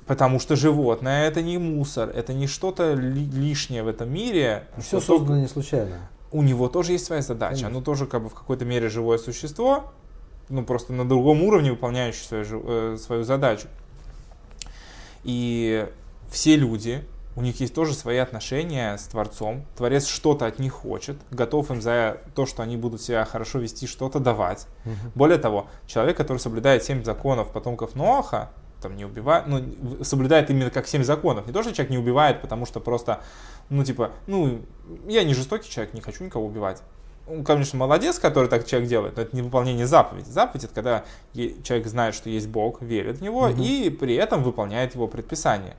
Потому 0.10 0.40
что 0.40 0.56
животное 0.56 1.28
это 1.28 1.44
не 1.44 1.60
мусор, 1.60 2.10
это 2.10 2.34
не 2.34 2.48
что-то 2.48 2.96
ли- 2.96 3.26
лишнее 3.26 3.84
в 3.84 3.88
этом 3.88 4.12
мире. 4.12 4.64
Все 4.80 5.00
что 5.00 5.02
создано 5.02 5.28
только- 5.28 5.42
не 5.42 5.48
случайно. 5.48 5.98
У 6.32 6.42
него 6.42 6.68
тоже 6.68 6.94
есть 6.94 7.06
своя 7.06 7.22
задача. 7.22 7.52
Конечно. 7.52 7.68
Оно 7.68 7.82
тоже 7.82 8.08
как 8.08 8.24
бы 8.24 8.30
в 8.30 8.34
какой-то 8.34 8.66
мере 8.66 8.90
живое 8.90 9.20
существо, 9.20 9.94
ну 10.50 10.64
просто 10.66 10.94
на 10.94 11.08
другом 11.08 11.44
уровне 11.44 11.70
выполняющее 11.70 12.24
свою, 12.44 12.64
э, 12.66 12.98
свою 12.98 13.24
задачу. 13.24 13.68
И 15.24 15.88
все 16.32 16.56
люди, 16.56 17.04
у 17.36 17.42
них 17.42 17.60
есть 17.60 17.74
тоже 17.76 17.94
свои 17.94 18.18
отношения 18.18 18.98
с 18.98 19.04
Творцом. 19.04 19.64
Творец 19.78 20.08
что-то 20.08 20.46
от 20.48 20.58
них 20.60 20.74
хочет, 20.74 21.18
готов 21.32 21.70
им 21.72 21.82
за 21.82 22.18
то, 22.34 22.46
что 22.48 22.64
они 22.64 22.78
будут 22.78 23.02
себя 23.02 23.24
хорошо 23.26 23.60
вести, 23.60 23.86
что-то 23.86 24.20
давать. 24.20 24.66
Мгм. 24.86 25.12
Более 25.16 25.38
того, 25.38 25.68
человек, 25.86 26.18
который 26.18 26.40
соблюдает 26.40 26.84
семь 26.84 27.04
законов 27.04 27.52
потомков 27.52 27.96
Ноаха, 27.96 28.50
там 28.82 28.96
не 28.96 29.06
убивает, 29.06 29.46
ну, 29.48 30.04
соблюдает 30.04 30.50
именно 30.50 30.70
как 30.70 30.88
семь 30.88 31.04
законов. 31.04 31.48
Не 31.48 31.54
то, 31.54 31.64
что 31.64 31.74
человек 31.74 31.92
не 31.92 31.98
убивает, 31.98 32.42
потому 32.42 32.66
что 32.66 32.80
просто, 32.80 33.22
ну, 33.70 33.84
типа, 33.84 34.12
ну, 34.28 34.62
я 35.08 35.24
не 35.24 35.34
жестокий 35.34 35.70
человек, 35.70 35.94
не 35.94 36.02
хочу 36.02 36.24
никого 36.24 36.46
убивать. 36.46 36.82
он, 37.28 37.44
конечно, 37.44 37.78
молодец, 37.78 38.20
который 38.20 38.50
так 38.50 38.66
человек 38.66 38.90
делает, 38.90 39.16
но 39.16 39.22
это 39.24 39.36
не 39.36 39.42
выполнение 39.42 39.86
заповеди. 39.86 40.30
Заповедь 40.30 40.64
это 40.64 40.74
когда 40.74 41.04
человек 41.64 41.88
знает, 41.88 42.16
что 42.16 42.30
есть 42.30 42.48
Бог, 42.48 42.82
верит 42.82 43.18
в 43.18 43.22
него 43.22 43.44
угу. 43.44 43.62
и 43.62 43.90
при 43.90 44.16
этом 44.16 44.44
выполняет 44.44 44.96
его 44.96 45.08
предписание. 45.08 45.76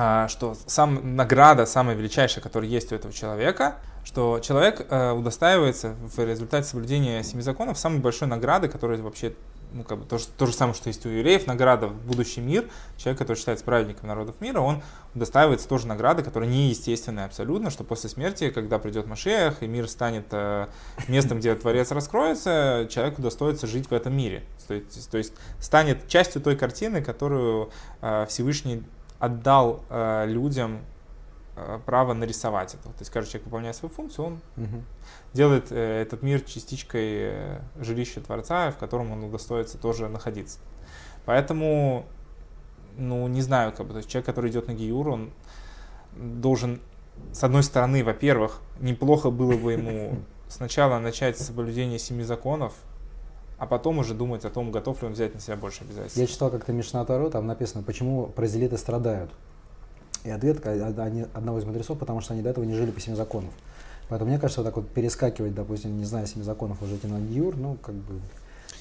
А, 0.00 0.28
что 0.28 0.56
сам 0.66 1.16
награда, 1.16 1.66
самая 1.66 1.96
величайшая, 1.96 2.40
которая 2.40 2.70
есть 2.70 2.92
у 2.92 2.94
этого 2.94 3.12
человека, 3.12 3.78
что 4.04 4.38
человек 4.38 4.86
э, 4.88 5.10
удостаивается 5.10 5.96
в 6.00 6.24
результате 6.24 6.68
соблюдения 6.68 7.22
семи 7.24 7.42
законов 7.42 7.78
самой 7.78 7.98
большой 7.98 8.28
награды, 8.28 8.68
которая 8.68 9.02
вообще 9.02 9.34
ну, 9.72 9.84
как 9.84 9.98
бы 9.98 10.04
то, 10.04 10.18
то 10.36 10.46
же 10.46 10.52
самое, 10.52 10.74
что 10.74 10.88
есть 10.88 11.04
у 11.06 11.08
евреев, 11.08 11.46
награда 11.46 11.88
в 11.88 12.06
будущий 12.06 12.40
мир. 12.40 12.68
Человек, 12.96 13.18
который 13.18 13.36
считается 13.36 13.64
праведником 13.64 14.08
народов 14.08 14.40
мира, 14.40 14.60
он 14.60 14.82
удостаивается 15.14 15.68
тоже 15.68 15.86
награды, 15.86 16.22
которая 16.22 16.48
неестественная 16.48 17.26
абсолютно, 17.26 17.70
что 17.70 17.84
после 17.84 18.10
смерти, 18.10 18.50
когда 18.50 18.78
придет 18.78 19.06
Машех, 19.06 19.62
и 19.62 19.66
мир 19.66 19.88
станет 19.88 20.26
э, 20.32 20.68
местом, 21.08 21.38
где 21.38 21.54
Творец 21.54 21.90
раскроется, 21.90 22.86
человек 22.90 23.18
удостоится 23.18 23.66
жить 23.66 23.90
в 23.90 23.92
этом 23.92 24.16
мире. 24.16 24.44
То 24.66 24.74
есть, 24.74 25.10
то 25.10 25.18
есть 25.18 25.32
станет 25.60 26.08
частью 26.08 26.42
той 26.42 26.56
картины, 26.56 27.02
которую 27.02 27.70
э, 28.00 28.26
Всевышний 28.28 28.82
отдал 29.18 29.84
э, 29.90 30.26
людям 30.26 30.80
право 31.86 32.14
нарисовать 32.14 32.74
это. 32.74 32.84
То 32.84 33.00
есть 33.00 33.10
каждый 33.10 33.30
человек 33.30 33.46
выполняет 33.46 33.76
свою 33.76 33.92
функцию, 33.92 34.26
он 34.26 34.40
угу. 34.56 34.82
делает 35.32 35.70
э, 35.70 36.02
этот 36.02 36.22
мир 36.22 36.40
частичкой 36.40 37.06
э, 37.06 37.60
жилища 37.80 38.20
Творца, 38.20 38.70
в 38.70 38.76
котором 38.76 39.12
он 39.12 39.24
удостоится 39.24 39.78
тоже 39.78 40.08
находиться. 40.08 40.58
Поэтому, 41.24 42.06
ну, 42.96 43.26
не 43.28 43.42
знаю, 43.42 43.72
как 43.72 43.86
бы, 43.86 43.92
то 43.92 43.98
есть 43.98 44.08
человек, 44.08 44.26
который 44.26 44.50
идет 44.50 44.66
на 44.68 44.72
Гиюр, 44.72 45.08
он 45.08 45.30
должен, 46.16 46.80
с 47.32 47.44
одной 47.44 47.62
стороны, 47.62 48.02
во-первых, 48.02 48.60
неплохо 48.80 49.30
было 49.30 49.56
бы 49.56 49.72
ему 49.72 50.18
сначала 50.48 50.98
начать 50.98 51.38
с 51.38 51.46
соблюдения 51.46 51.98
семи 51.98 52.24
законов, 52.24 52.72
а 53.58 53.66
потом 53.66 53.98
уже 53.98 54.14
думать 54.14 54.44
о 54.44 54.50
том, 54.50 54.70
готов 54.70 55.02
ли 55.02 55.08
он 55.08 55.14
взять 55.14 55.34
на 55.34 55.40
себя 55.40 55.56
больше 55.56 55.82
обязательств. 55.84 56.16
Я 56.16 56.26
читал 56.26 56.50
как-то 56.50 56.72
Мишна 56.72 57.04
Таро, 57.04 57.28
там 57.28 57.46
написано, 57.46 57.82
почему 57.82 58.26
бразилиты 58.26 58.78
страдают. 58.78 59.32
И 60.24 60.30
ответ 60.30 60.66
одного 60.66 61.58
из 61.58 61.64
мудрецов, 61.64 61.98
потому 61.98 62.20
что 62.20 62.34
они 62.34 62.42
до 62.42 62.50
этого 62.50 62.64
не 62.64 62.74
жили 62.74 62.90
по 62.90 63.00
семи 63.00 63.16
законов. 63.16 63.52
Поэтому 64.08 64.30
мне 64.30 64.40
кажется, 64.40 64.62
вот 64.62 64.66
так 64.66 64.76
вот 64.76 64.88
перескакивать, 64.88 65.54
допустим, 65.54 65.96
не 65.98 66.04
знаю, 66.04 66.26
семи 66.26 66.42
законов 66.42 66.82
уже 66.82 66.96
идти 66.96 67.06
на 67.06 67.20
Гиюр, 67.20 67.56
ну, 67.56 67.76
как 67.82 67.94
бы, 67.94 68.20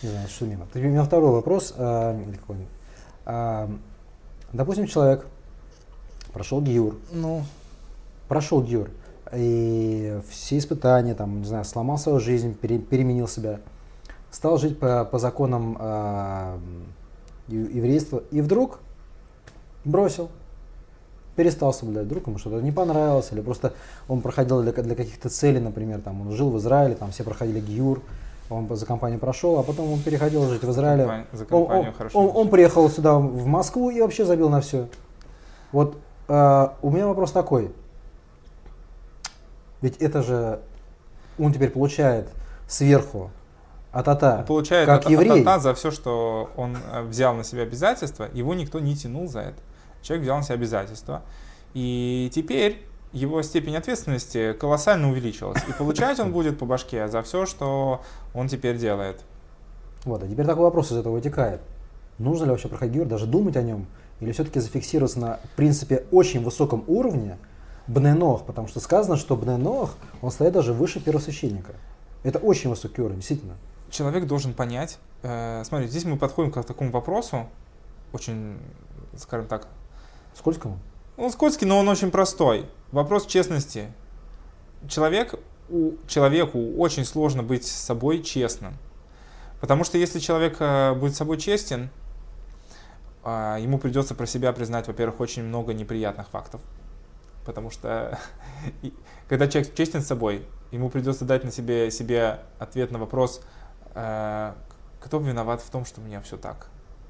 не 0.01 0.09
знаю, 0.09 0.27
что 0.29 0.45
мимо. 0.45 0.67
У 0.73 0.79
меня 0.79 1.03
второй 1.03 1.31
вопрос, 1.31 1.73
э, 1.77 2.23
какой 2.39 2.57
э, 3.25 3.67
допустим, 4.53 4.87
человек 4.87 5.27
прошел 6.31 6.61
Гиюр, 6.61 6.95
ну. 7.11 7.43
прошел 8.29 8.63
Гиюр, 8.63 8.89
и 9.33 10.19
все 10.29 10.57
испытания, 10.57 11.13
там, 11.13 11.39
не 11.39 11.45
знаю, 11.45 11.65
сломал 11.65 11.97
свою 11.97 12.19
жизнь, 12.19 12.55
пере, 12.55 12.79
переменил 12.79 13.27
себя, 13.27 13.59
стал 14.31 14.57
жить 14.57 14.79
по, 14.79 15.03
по 15.03 15.19
законам 15.19 15.77
э, 15.79 16.57
еврейства, 17.49 18.23
и 18.31 18.39
вдруг 18.39 18.79
бросил, 19.83 20.29
перестал 21.37 21.71
соблюдать, 21.71 22.05
вдруг 22.05 22.27
ему 22.27 22.39
что-то 22.39 22.59
не 22.61 22.71
понравилось, 22.71 23.29
или 23.31 23.41
просто 23.41 23.73
он 24.09 24.21
проходил 24.21 24.61
для, 24.61 24.73
для 24.73 24.95
каких-то 24.95 25.29
целей, 25.29 25.59
например, 25.59 26.01
там 26.01 26.19
он 26.19 26.31
жил 26.31 26.49
в 26.49 26.57
Израиле, 26.57 26.95
там 26.95 27.11
все 27.11 27.23
проходили 27.23 27.61
ГИЮР, 27.61 28.01
он 28.49 28.75
за 28.75 28.85
компанию 28.85 29.19
прошел, 29.19 29.59
а 29.59 29.63
потом 29.63 29.93
он 29.93 30.01
переходил 30.01 30.49
жить 30.49 30.63
в 30.63 30.71
Израиле. 30.71 31.03
За, 31.03 31.07
компанию, 31.07 31.27
за 31.33 31.45
компанию 31.45 31.93
он, 31.99 32.09
он, 32.13 32.29
он, 32.29 32.37
он 32.37 32.49
приехал 32.49 32.89
сюда 32.89 33.15
в 33.15 33.45
Москву 33.45 33.91
и 33.91 34.01
вообще 34.01 34.25
забил 34.25 34.49
на 34.49 34.61
все. 34.61 34.87
Вот 35.71 35.97
э, 36.27 36.67
у 36.81 36.89
меня 36.89 37.07
вопрос 37.07 37.31
такой. 37.31 37.71
Ведь 39.81 39.97
это 39.97 40.23
же 40.23 40.59
он 41.37 41.53
теперь 41.53 41.69
получает 41.69 42.29
сверху 42.67 43.29
атата, 43.91 44.43
получает 44.47 44.87
как 44.87 45.05
от, 45.05 45.11
еврей. 45.11 45.41
Атата 45.41 45.59
за 45.59 45.73
все, 45.75 45.91
что 45.91 46.49
он 46.55 46.77
э, 46.93 47.03
взял 47.03 47.35
на 47.35 47.43
себя 47.43 47.61
обязательства, 47.61 48.27
его 48.33 48.55
никто 48.55 48.79
не 48.79 48.95
тянул 48.95 49.27
за 49.27 49.41
это. 49.41 49.59
Человек 50.01 50.23
взял 50.23 50.37
на 50.37 50.43
себя 50.43 50.55
обязательства. 50.55 51.23
И 51.73 52.31
теперь 52.33 52.85
его 53.13 53.41
степень 53.41 53.75
ответственности 53.75 54.53
колоссально 54.53 55.09
увеличилась. 55.09 55.61
И 55.67 55.73
получать 55.73 56.19
он 56.19 56.31
будет 56.31 56.59
по 56.59 56.65
башке 56.65 57.07
за 57.07 57.21
все, 57.23 57.45
что 57.45 58.01
он 58.33 58.47
теперь 58.47 58.77
делает. 58.77 59.21
Вот, 60.05 60.23
а 60.23 60.27
теперь 60.27 60.45
такой 60.45 60.63
вопрос 60.63 60.91
из 60.91 60.97
этого 60.97 61.13
вытекает. 61.13 61.61
Нужно 62.17 62.45
ли 62.45 62.51
вообще 62.51 62.67
проходить 62.67 62.95
гиюр, 62.95 63.07
даже 63.07 63.25
думать 63.25 63.55
о 63.57 63.61
нем? 63.61 63.87
Или 64.19 64.31
все-таки 64.31 64.59
зафиксироваться 64.59 65.19
на 65.19 65.39
принципе 65.55 66.05
очень 66.11 66.43
высоком 66.43 66.83
уровне 66.87 67.37
Бненох, 67.87 68.45
потому 68.45 68.67
что 68.67 68.79
сказано, 68.79 69.15
что 69.15 69.35
Бненох, 69.35 69.95
он 70.21 70.31
стоит 70.31 70.53
даже 70.53 70.73
выше 70.73 70.99
первосвященника. 70.99 71.73
Это 72.23 72.39
очень 72.39 72.69
высокий 72.69 73.01
уровень, 73.01 73.19
действительно. 73.19 73.55
Человек 73.89 74.25
должен 74.25 74.53
понять, 74.53 74.97
э, 75.21 75.63
смотрите, 75.65 75.91
здесь 75.91 76.03
мы 76.03 76.17
подходим 76.17 76.51
к 76.51 76.61
такому 76.63 76.91
вопросу, 76.91 77.47
очень, 78.11 78.57
скажем 79.15 79.47
так, 79.47 79.67
Скользкому? 80.37 80.79
Он 81.17 81.31
скользкий, 81.31 81.65
но 81.65 81.79
он 81.79 81.89
очень 81.89 82.11
простой. 82.11 82.67
Вопрос 82.91 83.25
честности. 83.25 83.91
Человек, 84.87 85.33
у, 85.69 85.93
человеку 86.07 86.73
очень 86.77 87.05
сложно 87.05 87.41
быть 87.41 87.65
с 87.65 87.71
собой 87.71 88.21
честным. 88.21 88.77
Потому 89.59 89.83
что 89.83 89.97
если 89.97 90.19
человек 90.19 90.57
э, 90.59 90.93
будет 90.93 91.15
с 91.15 91.17
собой 91.17 91.37
честен, 91.39 91.89
э, 93.23 93.57
ему 93.59 93.79
придется 93.79 94.13
про 94.13 94.27
себя 94.27 94.53
признать, 94.53 94.87
во-первых, 94.87 95.19
очень 95.19 95.43
много 95.43 95.73
неприятных 95.73 96.29
фактов. 96.29 96.61
Потому 97.43 97.71
что 97.71 98.19
когда 99.27 99.47
человек 99.47 99.73
честен 99.73 100.01
с 100.01 100.07
собой, 100.07 100.45
ему 100.69 100.89
придется 100.89 101.25
дать 101.25 101.43
на 101.43 101.51
себе, 101.51 101.89
себе 101.89 102.41
ответ 102.59 102.91
на 102.91 102.99
вопрос, 102.99 103.41
э, 103.95 104.53
кто 104.99 105.17
виноват 105.17 105.61
в 105.61 105.69
том, 105.71 105.85
что 105.85 105.99
у 105.99 106.03
меня 106.03 106.21
все 106.21 106.37
так. 106.37 106.69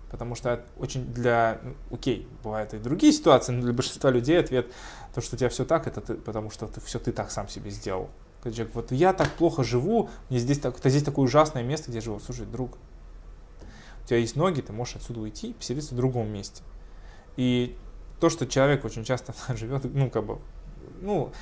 Потому 0.10 0.36
что 0.36 0.64
очень 0.78 1.06
для... 1.14 1.60
Ну, 1.64 1.76
окей, 1.92 2.28
бывают 2.44 2.74
и 2.74 2.78
другие 2.78 3.12
ситуации, 3.12 3.52
но 3.52 3.62
для 3.62 3.74
большинства 3.74 4.10
людей 4.10 4.40
ответ, 4.40 4.72
то, 5.14 5.22
что 5.22 5.36
у 5.36 5.40
тебя 5.40 5.50
все 5.50 5.66
так, 5.66 5.88
это 5.88 6.00
ты, 6.00 6.14
потому 6.16 6.50
что 6.50 6.68
ты, 6.68 6.80
все 6.80 7.00
ты 7.00 7.12
так 7.12 7.30
сам 7.30 7.50
себе 7.50 7.72
сделал. 7.72 8.10
Человек, 8.44 8.76
вот 8.76 8.92
я 8.92 9.12
так 9.12 9.30
плохо 9.32 9.64
живу, 9.64 10.10
мне 10.30 10.40
здесь, 10.40 10.60
так, 10.60 10.78
это 10.78 10.90
здесь 10.90 11.04
такое 11.04 11.26
ужасное 11.26 11.64
место, 11.64 11.90
где 11.90 11.98
я 11.98 12.02
живу. 12.02 12.20
Слушай, 12.20 12.46
друг, 12.46 12.78
у 14.04 14.08
тебя 14.08 14.20
есть 14.20 14.38
ноги, 14.38 14.62
ты 14.62 14.72
можешь 14.72 14.96
отсюда 14.96 15.20
уйти 15.20 15.50
и 15.50 15.54
поселиться 15.54 15.94
в 15.94 15.98
другом 15.98 16.30
месте. 16.30 16.64
И 17.36 17.78
то, 18.22 18.30
что 18.30 18.48
человек 18.48 18.86
очень 18.86 19.04
часто 19.04 19.34
живет, 19.56 19.84
ну, 19.94 20.10
как 20.10 20.26
бы, 20.26 20.40
ну, 21.02 21.34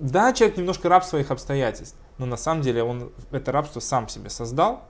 да, 0.00 0.32
человек 0.32 0.56
немножко 0.56 0.88
раб 0.88 1.04
своих 1.04 1.30
обстоятельств, 1.30 1.96
но 2.18 2.26
на 2.26 2.36
самом 2.36 2.62
деле 2.62 2.82
он 2.82 3.12
это 3.30 3.52
рабство 3.52 3.80
сам 3.80 4.08
себе 4.08 4.30
создал, 4.30 4.84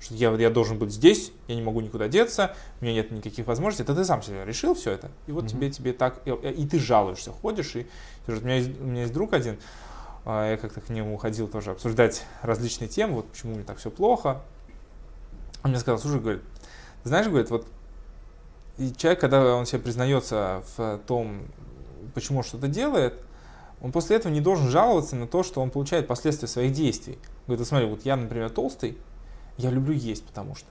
что 0.00 0.14
я, 0.14 0.30
я 0.34 0.50
должен 0.50 0.78
быть 0.78 0.92
здесь, 0.92 1.32
я 1.48 1.54
не 1.54 1.62
могу 1.62 1.80
никуда 1.80 2.08
деться, 2.08 2.54
у 2.80 2.84
меня 2.84 2.94
нет 2.94 3.10
никаких 3.10 3.46
возможностей, 3.46 3.82
это 3.82 3.94
ты 3.94 4.04
сам 4.04 4.22
себе 4.22 4.44
решил 4.44 4.74
все 4.74 4.92
это, 4.92 5.10
и 5.26 5.32
вот 5.32 5.44
mm-hmm. 5.44 5.48
тебе, 5.48 5.70
тебе 5.70 5.92
так, 5.92 6.20
и, 6.24 6.30
и 6.30 6.66
ты 6.66 6.78
жалуешься, 6.78 7.32
ходишь, 7.32 7.76
и 7.76 7.86
у 8.28 8.32
меня 8.32 8.56
есть, 8.56 8.80
у 8.80 8.84
меня 8.84 9.02
есть 9.02 9.12
друг 9.12 9.32
один, 9.32 9.58
а, 10.24 10.50
я 10.50 10.56
как-то 10.56 10.80
к 10.80 10.88
нему 10.90 11.16
ходил 11.16 11.48
тоже 11.48 11.70
обсуждать 11.70 12.24
различные 12.42 12.88
темы, 12.88 13.14
вот 13.14 13.28
почему 13.28 13.54
мне 13.54 13.64
так 13.64 13.78
все 13.78 13.90
плохо, 13.90 14.42
он 15.62 15.70
мне 15.70 15.80
сказал, 15.80 15.98
слушай, 15.98 16.20
говорит, 16.20 16.42
знаешь, 17.04 17.26
говорит, 17.26 17.50
вот 17.50 17.66
и 18.78 18.92
человек, 18.94 19.20
когда 19.20 19.54
он 19.54 19.64
себе 19.64 19.80
признается 19.80 20.62
в 20.76 21.00
том, 21.06 21.42
почему 22.14 22.38
он 22.38 22.44
что-то 22.44 22.68
делает, 22.68 23.14
он 23.80 23.92
после 23.92 24.16
этого 24.16 24.32
не 24.32 24.40
должен 24.40 24.68
жаловаться 24.68 25.16
на 25.16 25.26
то, 25.26 25.42
что 25.42 25.60
он 25.60 25.70
получает 25.70 26.06
последствия 26.06 26.48
своих 26.48 26.72
действий. 26.72 27.18
Говорит, 27.46 27.60
вот 27.60 27.68
смотри, 27.68 27.86
вот 27.88 28.04
я, 28.04 28.16
например, 28.16 28.50
толстый, 28.50 28.98
я 29.58 29.70
люблю 29.70 29.94
есть, 29.94 30.24
потому 30.24 30.54
что. 30.54 30.68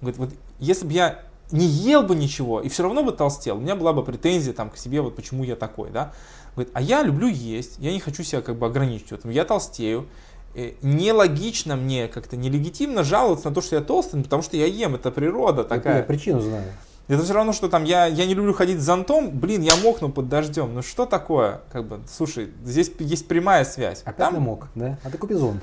Говорит, 0.00 0.18
вот 0.18 0.30
если 0.58 0.86
бы 0.86 0.92
я 0.92 1.22
не 1.50 1.66
ел 1.66 2.02
бы 2.02 2.14
ничего 2.14 2.60
и 2.60 2.68
все 2.68 2.82
равно 2.82 3.02
бы 3.02 3.12
толстел, 3.12 3.56
у 3.56 3.60
меня 3.60 3.74
была 3.74 3.92
бы 3.92 4.04
претензия 4.04 4.52
там 4.52 4.70
к 4.70 4.76
себе, 4.76 5.00
вот 5.00 5.16
почему 5.16 5.44
я 5.44 5.56
такой, 5.56 5.90
да. 5.90 6.12
Говорит, 6.54 6.72
а 6.74 6.80
я 6.80 7.02
люблю 7.02 7.28
есть, 7.28 7.78
я 7.78 7.92
не 7.92 8.00
хочу 8.00 8.22
себя 8.22 8.42
как 8.42 8.56
бы 8.58 8.66
ограничить 8.66 9.08
в 9.08 9.12
этом, 9.12 9.30
я 9.30 9.44
толстею, 9.44 10.08
э, 10.54 10.72
нелогично 10.82 11.76
мне 11.76 12.08
как-то 12.08 12.36
нелегитимно 12.36 13.04
жаловаться 13.04 13.48
на 13.48 13.54
то, 13.54 13.60
что 13.60 13.76
я 13.76 13.82
толстый, 13.82 14.22
потому 14.22 14.42
что 14.42 14.56
я 14.56 14.66
ем, 14.66 14.94
это 14.94 15.10
природа 15.10 15.64
такая. 15.64 15.98
Я 15.98 16.02
причину 16.02 16.40
знаю. 16.40 16.64
Это 17.08 17.24
все 17.24 17.32
равно, 17.32 17.54
что 17.54 17.68
там 17.70 17.84
я, 17.84 18.04
я 18.04 18.26
не 18.26 18.34
люблю 18.34 18.52
ходить 18.52 18.80
с 18.80 18.84
зонтом, 18.84 19.30
блин, 19.30 19.62
я 19.62 19.76
мокну 19.76 20.10
под 20.10 20.28
дождем. 20.28 20.74
Ну 20.74 20.82
что 20.82 21.06
такое? 21.06 21.62
Как 21.72 21.86
бы, 21.86 22.00
слушай, 22.06 22.52
здесь 22.62 22.92
есть 22.98 23.26
прямая 23.26 23.64
связь. 23.64 24.02
Опять 24.02 24.16
там 24.16 24.34
мог, 24.42 24.68
да? 24.74 24.98
А 25.02 25.08
ты 25.08 25.16
купи 25.16 25.32
зонт. 25.32 25.62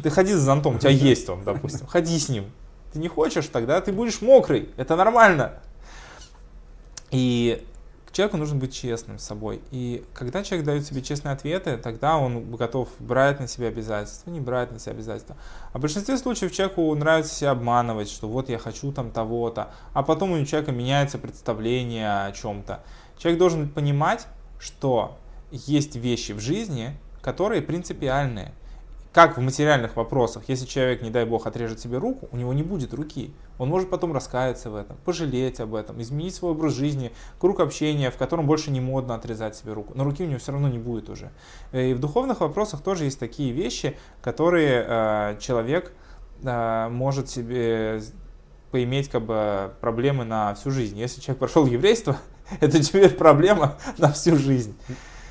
Ты 0.00 0.08
ходи 0.10 0.32
с 0.32 0.38
зонтом, 0.38 0.76
у 0.76 0.78
тебя 0.78 0.90
есть 0.92 1.28
он, 1.28 1.42
допустим. 1.42 1.86
Ходи 1.86 2.16
с 2.16 2.28
ним. 2.28 2.44
Ты 2.92 3.00
не 3.00 3.08
хочешь, 3.08 3.48
тогда 3.48 3.80
ты 3.80 3.92
будешь 3.92 4.22
мокрый. 4.22 4.68
Это 4.76 4.94
нормально. 4.94 5.54
И 7.10 7.66
человеку 8.14 8.36
нужно 8.36 8.56
быть 8.56 8.72
честным 8.72 9.18
с 9.18 9.24
собой. 9.24 9.60
И 9.72 10.04
когда 10.14 10.44
человек 10.44 10.64
дает 10.64 10.86
себе 10.86 11.02
честные 11.02 11.32
ответы, 11.32 11.76
тогда 11.76 12.16
он 12.16 12.54
готов 12.54 12.88
брать 13.00 13.40
на 13.40 13.48
себя 13.48 13.68
обязательства, 13.68 14.30
не 14.30 14.40
брать 14.40 14.70
на 14.72 14.78
себя 14.78 14.92
обязательства. 14.92 15.36
А 15.72 15.78
в 15.78 15.80
большинстве 15.80 16.16
случаев 16.16 16.52
человеку 16.52 16.94
нравится 16.94 17.34
себя 17.34 17.50
обманывать, 17.50 18.08
что 18.08 18.28
вот 18.28 18.48
я 18.48 18.58
хочу 18.58 18.92
там 18.92 19.10
того-то, 19.10 19.72
а 19.92 20.02
потом 20.04 20.30
у 20.32 20.44
человека 20.44 20.70
меняется 20.70 21.18
представление 21.18 22.26
о 22.26 22.32
чем-то. 22.32 22.84
Человек 23.18 23.38
должен 23.38 23.68
понимать, 23.68 24.28
что 24.60 25.18
есть 25.50 25.96
вещи 25.96 26.32
в 26.32 26.40
жизни, 26.40 26.96
которые 27.20 27.62
принципиальные. 27.62 28.54
Как 29.14 29.38
в 29.38 29.40
материальных 29.40 29.94
вопросах, 29.94 30.42
если 30.48 30.66
человек, 30.66 31.00
не 31.00 31.08
дай 31.08 31.24
бог, 31.24 31.46
отрежет 31.46 31.78
себе 31.78 31.98
руку, 31.98 32.28
у 32.32 32.36
него 32.36 32.52
не 32.52 32.64
будет 32.64 32.92
руки. 32.92 33.32
Он 33.58 33.68
может 33.68 33.88
потом 33.88 34.12
раскаяться 34.12 34.70
в 34.70 34.74
этом, 34.74 34.96
пожалеть 35.04 35.60
об 35.60 35.76
этом, 35.76 36.02
изменить 36.02 36.34
свой 36.34 36.50
образ 36.50 36.72
жизни, 36.72 37.12
круг 37.38 37.60
общения, 37.60 38.10
в 38.10 38.16
котором 38.16 38.44
больше 38.44 38.72
не 38.72 38.80
модно 38.80 39.14
отрезать 39.14 39.54
себе 39.54 39.72
руку. 39.72 39.92
Но 39.94 40.02
руки 40.02 40.24
у 40.24 40.26
него 40.26 40.40
все 40.40 40.50
равно 40.50 40.68
не 40.68 40.78
будет 40.78 41.08
уже. 41.08 41.30
Э, 41.70 41.90
и 41.90 41.94
в 41.94 42.00
духовных 42.00 42.40
вопросах 42.40 42.82
тоже 42.82 43.04
есть 43.04 43.20
такие 43.20 43.52
вещи, 43.52 43.96
которые 44.20 44.84
э, 44.84 45.36
человек 45.38 45.92
э, 46.42 46.88
может 46.88 47.30
себе 47.30 48.02
поиметь 48.72 49.08
как 49.10 49.24
бы 49.24 49.74
проблемы 49.80 50.24
на 50.24 50.56
всю 50.56 50.72
жизнь. 50.72 50.98
Если 50.98 51.20
человек 51.20 51.38
прошел 51.38 51.66
еврейство, 51.66 52.16
это 52.60 52.82
теперь 52.82 53.10
проблема 53.10 53.76
на 53.96 54.10
всю 54.10 54.34
жизнь. 54.34 54.76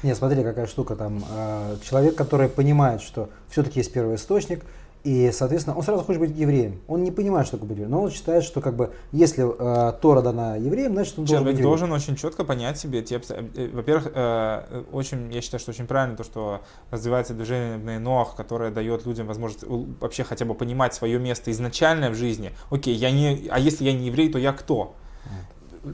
Нет, 0.03 0.17
смотри, 0.17 0.43
какая 0.43 0.67
штука 0.67 0.95
там. 0.95 1.23
Э, 1.31 1.77
человек, 1.83 2.15
который 2.15 2.49
понимает, 2.49 3.01
что 3.01 3.29
все-таки 3.49 3.79
есть 3.79 3.91
первый 3.91 4.15
источник, 4.15 4.63
и, 5.03 5.31
соответственно, 5.33 5.75
он 5.75 5.83
сразу 5.83 6.01
хочет 6.03 6.21
быть 6.21 6.37
евреем. 6.37 6.79
Он 6.87 7.03
не 7.03 7.11
понимает, 7.11 7.45
что 7.45 7.57
такое 7.57 7.69
быть 7.69 7.77
евреем, 7.77 7.91
но 7.91 8.03
он 8.03 8.11
считает, 8.11 8.43
что 8.43 8.61
как 8.61 8.75
бы 8.75 8.93
если 9.11 9.43
э, 9.43 9.93
Тора 9.99 10.21
дана 10.21 10.55
евреем, 10.55 10.93
значит 10.93 11.19
он 11.19 11.25
Человек 11.25 11.43
должен 11.43 11.55
быть 11.55 11.63
должен 11.63 11.91
очень 11.91 12.15
четко 12.15 12.45
понять 12.45 12.79
себе 12.79 13.01
те 13.01 13.21
э, 13.29 13.69
Во-первых, 13.73 14.11
э, 14.15 14.83
очень, 14.93 15.31
я 15.33 15.41
считаю, 15.41 15.59
что 15.59 15.71
очень 15.71 15.87
правильно 15.87 16.15
то, 16.15 16.23
что 16.23 16.61
развивается 16.89 17.33
движение 17.33 17.99
Ноах, 17.99 18.35
которое 18.37 18.71
дает 18.71 19.05
людям 19.05 19.27
возможность 19.27 19.65
вообще 19.67 20.23
хотя 20.23 20.45
бы 20.45 20.53
понимать 20.53 20.93
свое 20.93 21.19
место 21.19 21.51
изначальное 21.51 22.09
в 22.09 22.15
жизни. 22.15 22.53
Окей, 22.71 22.95
я 22.95 23.11
не, 23.11 23.49
а 23.51 23.59
если 23.59 23.83
я 23.83 23.91
не 23.91 24.07
еврей, 24.07 24.31
то 24.31 24.39
я 24.39 24.53
кто? 24.53 24.95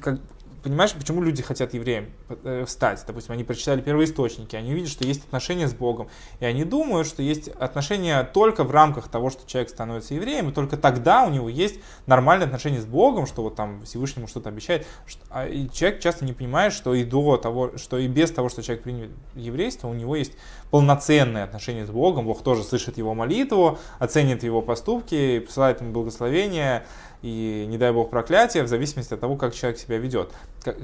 Как, 0.04 0.20
понимаешь, 0.64 0.94
почему 0.94 1.22
люди 1.22 1.42
хотят 1.42 1.74
евреем 1.74 2.10
э, 2.30 2.66
стать? 2.68 3.04
Допустим, 3.06 3.34
они 3.34 3.44
прочитали 3.44 3.82
первые 3.82 4.06
источники, 4.06 4.56
они 4.56 4.74
видят, 4.74 4.90
что 4.90 5.06
есть 5.06 5.26
отношения 5.26 5.68
с 5.68 5.74
Богом, 5.74 6.10
и 6.40 6.46
они 6.46 6.64
думают, 6.64 7.08
что 7.08 7.22
есть 7.22 7.48
отношения 7.48 8.24
только 8.24 8.64
в 8.64 8.72
рамках 8.72 9.08
того, 9.08 9.30
что 9.30 9.48
человек 9.48 9.70
становится 9.70 10.14
евреем, 10.14 10.50
и 10.50 10.52
только 10.52 10.78
тогда 10.78 11.24
у 11.24 11.30
него 11.30 11.50
есть 11.50 11.80
нормальные 12.06 12.46
отношения 12.46 12.82
с 12.82 12.86
Богом, 12.86 13.26
что 13.26 13.44
вот 13.44 13.56
там 13.56 13.84
Всевышнему 13.84 14.28
что-то 14.28 14.50
обещает. 14.50 14.86
А, 15.30 15.48
и 15.48 15.70
человек 15.70 16.02
часто 16.02 16.26
не 16.26 16.34
понимает, 16.34 16.74
что 16.74 16.94
и 16.94 17.04
до 17.04 17.38
того, 17.38 17.78
что 17.78 17.98
и 17.98 18.08
без 18.08 18.32
того, 18.32 18.50
что 18.50 18.62
человек 18.62 18.84
принял 18.84 19.10
еврейство, 19.36 19.88
у 19.88 19.94
него 19.94 20.16
есть 20.16 20.34
полноценные 20.72 21.44
отношения 21.44 21.86
с 21.86 21.90
Богом, 21.90 22.26
Бог 22.26 22.44
тоже 22.44 22.64
слышит 22.64 22.98
его 22.98 23.14
молитву, 23.14 23.80
оценит 23.98 24.44
его 24.44 24.62
поступки, 24.62 25.40
посылает 25.40 25.82
ему 25.82 25.92
благословение, 25.92 26.86
и, 27.22 27.66
не 27.68 27.78
дай 27.78 27.92
бог, 27.92 28.10
проклятие 28.10 28.64
в 28.64 28.68
зависимости 28.68 29.14
от 29.14 29.20
того, 29.20 29.36
как 29.36 29.54
человек 29.54 29.78
себя 29.78 29.98
ведет. 29.98 30.32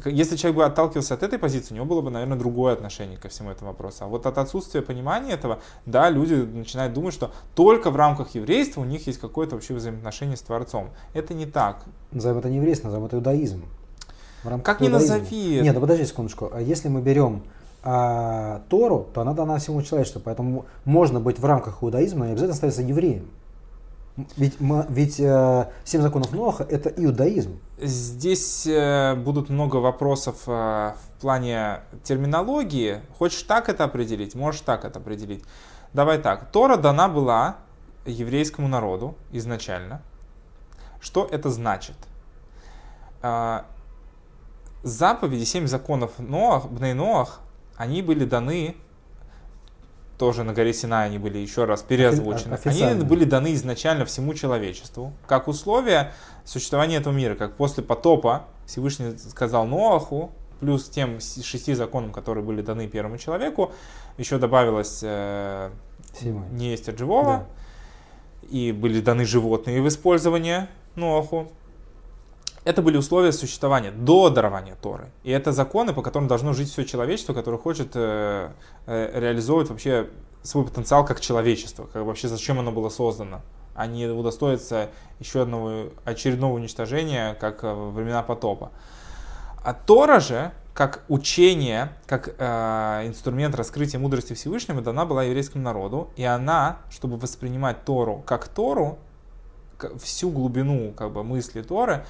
Если 0.06 0.36
человек 0.36 0.58
бы 0.58 0.66
отталкивался 0.66 1.14
от 1.14 1.24
этой 1.24 1.40
позиции, 1.40 1.74
у 1.74 1.76
него 1.76 1.86
было 1.86 2.02
бы, 2.02 2.10
наверное, 2.10 2.38
другое 2.38 2.74
отношение 2.74 3.18
ко 3.18 3.30
всему 3.30 3.52
этому 3.52 3.72
вопросу. 3.72 4.04
А 4.04 4.08
вот 4.08 4.26
от 4.26 4.38
отсутствия 4.38 4.82
понимания 4.82 5.32
этого, 5.32 5.60
да, 5.86 6.10
люди 6.10 6.34
начинают 6.34 6.94
думать, 6.94 7.14
что 7.14 7.32
только 7.56 7.90
в 7.90 7.96
рамках 7.96 8.36
еврейства 8.36 8.82
у 8.82 8.86
них 8.86 9.08
есть 9.08 9.20
какое-то 9.20 9.56
вообще 9.56 9.74
взаимоотношение 9.74 10.36
с 10.36 10.42
Творцом. 10.42 10.90
Это 11.14 11.34
не 11.34 11.46
так. 11.46 11.86
Назовем 12.12 12.40
это 12.40 12.50
не 12.50 12.58
еврейство, 12.58 12.88
назовем 12.88 13.06
это 13.06 13.16
иудаизм. 13.16 13.64
Как 14.64 14.82
ни 14.82 14.90
назови. 14.90 15.62
Нет, 15.62 15.74
ну 15.74 15.82
подожди 15.82 16.06
секундочку. 16.06 16.52
А 16.54 16.62
если 16.62 16.88
мы 16.90 17.02
берем 17.02 17.44
а, 17.84 18.62
Тору, 18.70 19.08
то 19.14 19.22
она 19.22 19.34
дана 19.34 19.58
всему 19.58 19.82
человечеству. 19.82 20.22
Поэтому 20.24 20.66
можно 20.84 21.20
быть 21.20 21.40
в 21.40 21.46
рамках 21.46 21.82
иудаизма, 21.82 22.20
но 22.20 22.26
не 22.26 22.32
обязательно 22.32 22.56
становиться 22.56 22.82
евреем. 22.82 23.28
Ведь, 24.38 24.56
ведь 24.60 25.20
э, 25.20 25.70
семь 25.84 26.02
законов 26.02 26.32
Ноаха 26.32 26.64
это 26.64 26.90
иудаизм. 26.90 27.60
Здесь 27.78 28.66
э, 28.66 29.14
будут 29.16 29.50
много 29.50 29.78
вопросов 29.78 30.44
э, 30.48 30.52
в 30.52 31.20
плане 31.20 31.82
терминологии. 32.04 33.02
Хочешь 33.18 33.44
так 33.44 33.68
это 33.68 33.84
определить, 33.84 34.34
можешь 34.34 34.62
так 34.62 34.86
это 34.86 35.00
определить. 35.00 35.44
Давай 35.94 36.18
так. 36.18 36.50
Тора 36.52 36.78
дана 36.78 37.10
была 37.10 37.58
еврейскому 38.06 38.70
народу 38.70 39.16
изначально. 39.34 40.02
Что 41.02 41.28
это 41.30 41.50
значит? 41.50 41.98
Э, 43.22 43.64
заповеди, 44.82 45.44
семь 45.44 45.68
законов 45.68 46.20
Ноах, 46.20 46.70
Бней 46.70 46.94
Ноах, 46.94 47.42
они 47.76 48.02
были 48.02 48.24
даны 48.24 48.78
тоже 50.18 50.44
на 50.44 50.54
горе 50.54 50.74
Синай 50.74 51.08
они 51.08 51.18
были 51.18 51.38
еще 51.38 51.66
раз 51.66 51.82
переозвучены. 51.84 52.58
Они 52.64 53.04
были 53.04 53.26
даны 53.26 53.54
изначально 53.54 54.06
всему 54.06 54.34
человечеству, 54.34 55.14
как 55.28 55.48
условие 55.48 56.14
существования 56.44 56.98
этого 56.98 57.14
мира, 57.14 57.36
как 57.36 57.56
после 57.56 57.84
потопа 57.84 58.48
Всевышний 58.66 59.18
сказал 59.18 59.66
Ноаху, 59.66 60.32
плюс 60.60 60.90
тем 60.90 61.20
шести 61.20 61.74
законам, 61.74 62.12
которые 62.12 62.44
были 62.44 62.62
даны 62.62 62.88
первому 62.88 63.18
человеку, 63.18 63.72
еще 64.18 64.38
добавилось 64.38 65.00
э, 65.04 65.72
не 66.52 66.70
есть 66.70 66.88
от 66.88 66.98
живого, 66.98 67.48
да. 68.42 68.48
и 68.50 68.72
были 68.72 69.02
даны 69.02 69.26
животные 69.26 69.82
в 69.82 69.88
использование 69.88 70.70
Ноаху. 70.96 71.52
Это 72.66 72.82
были 72.82 72.98
условия 72.98 73.32
существования 73.32 73.92
до 73.92 74.30
дарования 74.32 74.76
Торы. 74.76 75.12
И 75.24 75.30
это 75.30 75.52
законы, 75.52 75.94
по 75.94 76.02
которым 76.02 76.28
должно 76.28 76.54
жить 76.54 76.72
все 76.72 76.84
человечество, 76.84 77.34
которое 77.34 77.60
хочет 77.60 77.92
э, 77.94 78.50
э, 78.88 79.20
реализовывать 79.20 79.70
вообще 79.70 80.10
свой 80.42 80.66
потенциал 80.66 81.06
как 81.06 81.22
человечество, 81.22 81.88
как 81.94 82.04
вообще 82.04 82.28
зачем 82.28 82.58
оно 82.58 82.72
было 82.72 82.90
создано, 82.90 83.42
а 83.76 83.86
не 83.86 84.08
удостоиться 84.08 84.90
еще 85.20 85.44
одного 85.44 85.90
очередного 86.06 86.56
уничтожения, 86.56 87.36
как 87.36 87.64
э, 87.64 87.72
во 87.72 87.92
времена 87.92 88.24
потопа. 88.24 88.72
А 89.64 89.76
Тора 89.76 90.20
же, 90.20 90.52
как 90.74 91.04
учение, 91.08 91.92
как 92.08 92.34
э, 92.36 93.04
инструмент 93.06 93.54
раскрытия 93.54 94.00
мудрости 94.00 94.34
Всевышнего, 94.34 94.82
дана 94.82 95.06
была 95.06 95.24
еврейскому 95.24 95.64
народу, 95.64 96.10
и 96.16 96.24
она, 96.24 96.80
чтобы 96.90 97.18
воспринимать 97.18 97.86
Тору 97.86 98.24
как 98.26 98.48
Тору, 98.48 98.98
всю 100.02 100.30
глубину 100.30 100.94
как 100.94 101.12
бы, 101.12 101.24
мысли 101.24 101.62
Торы, 101.62 102.06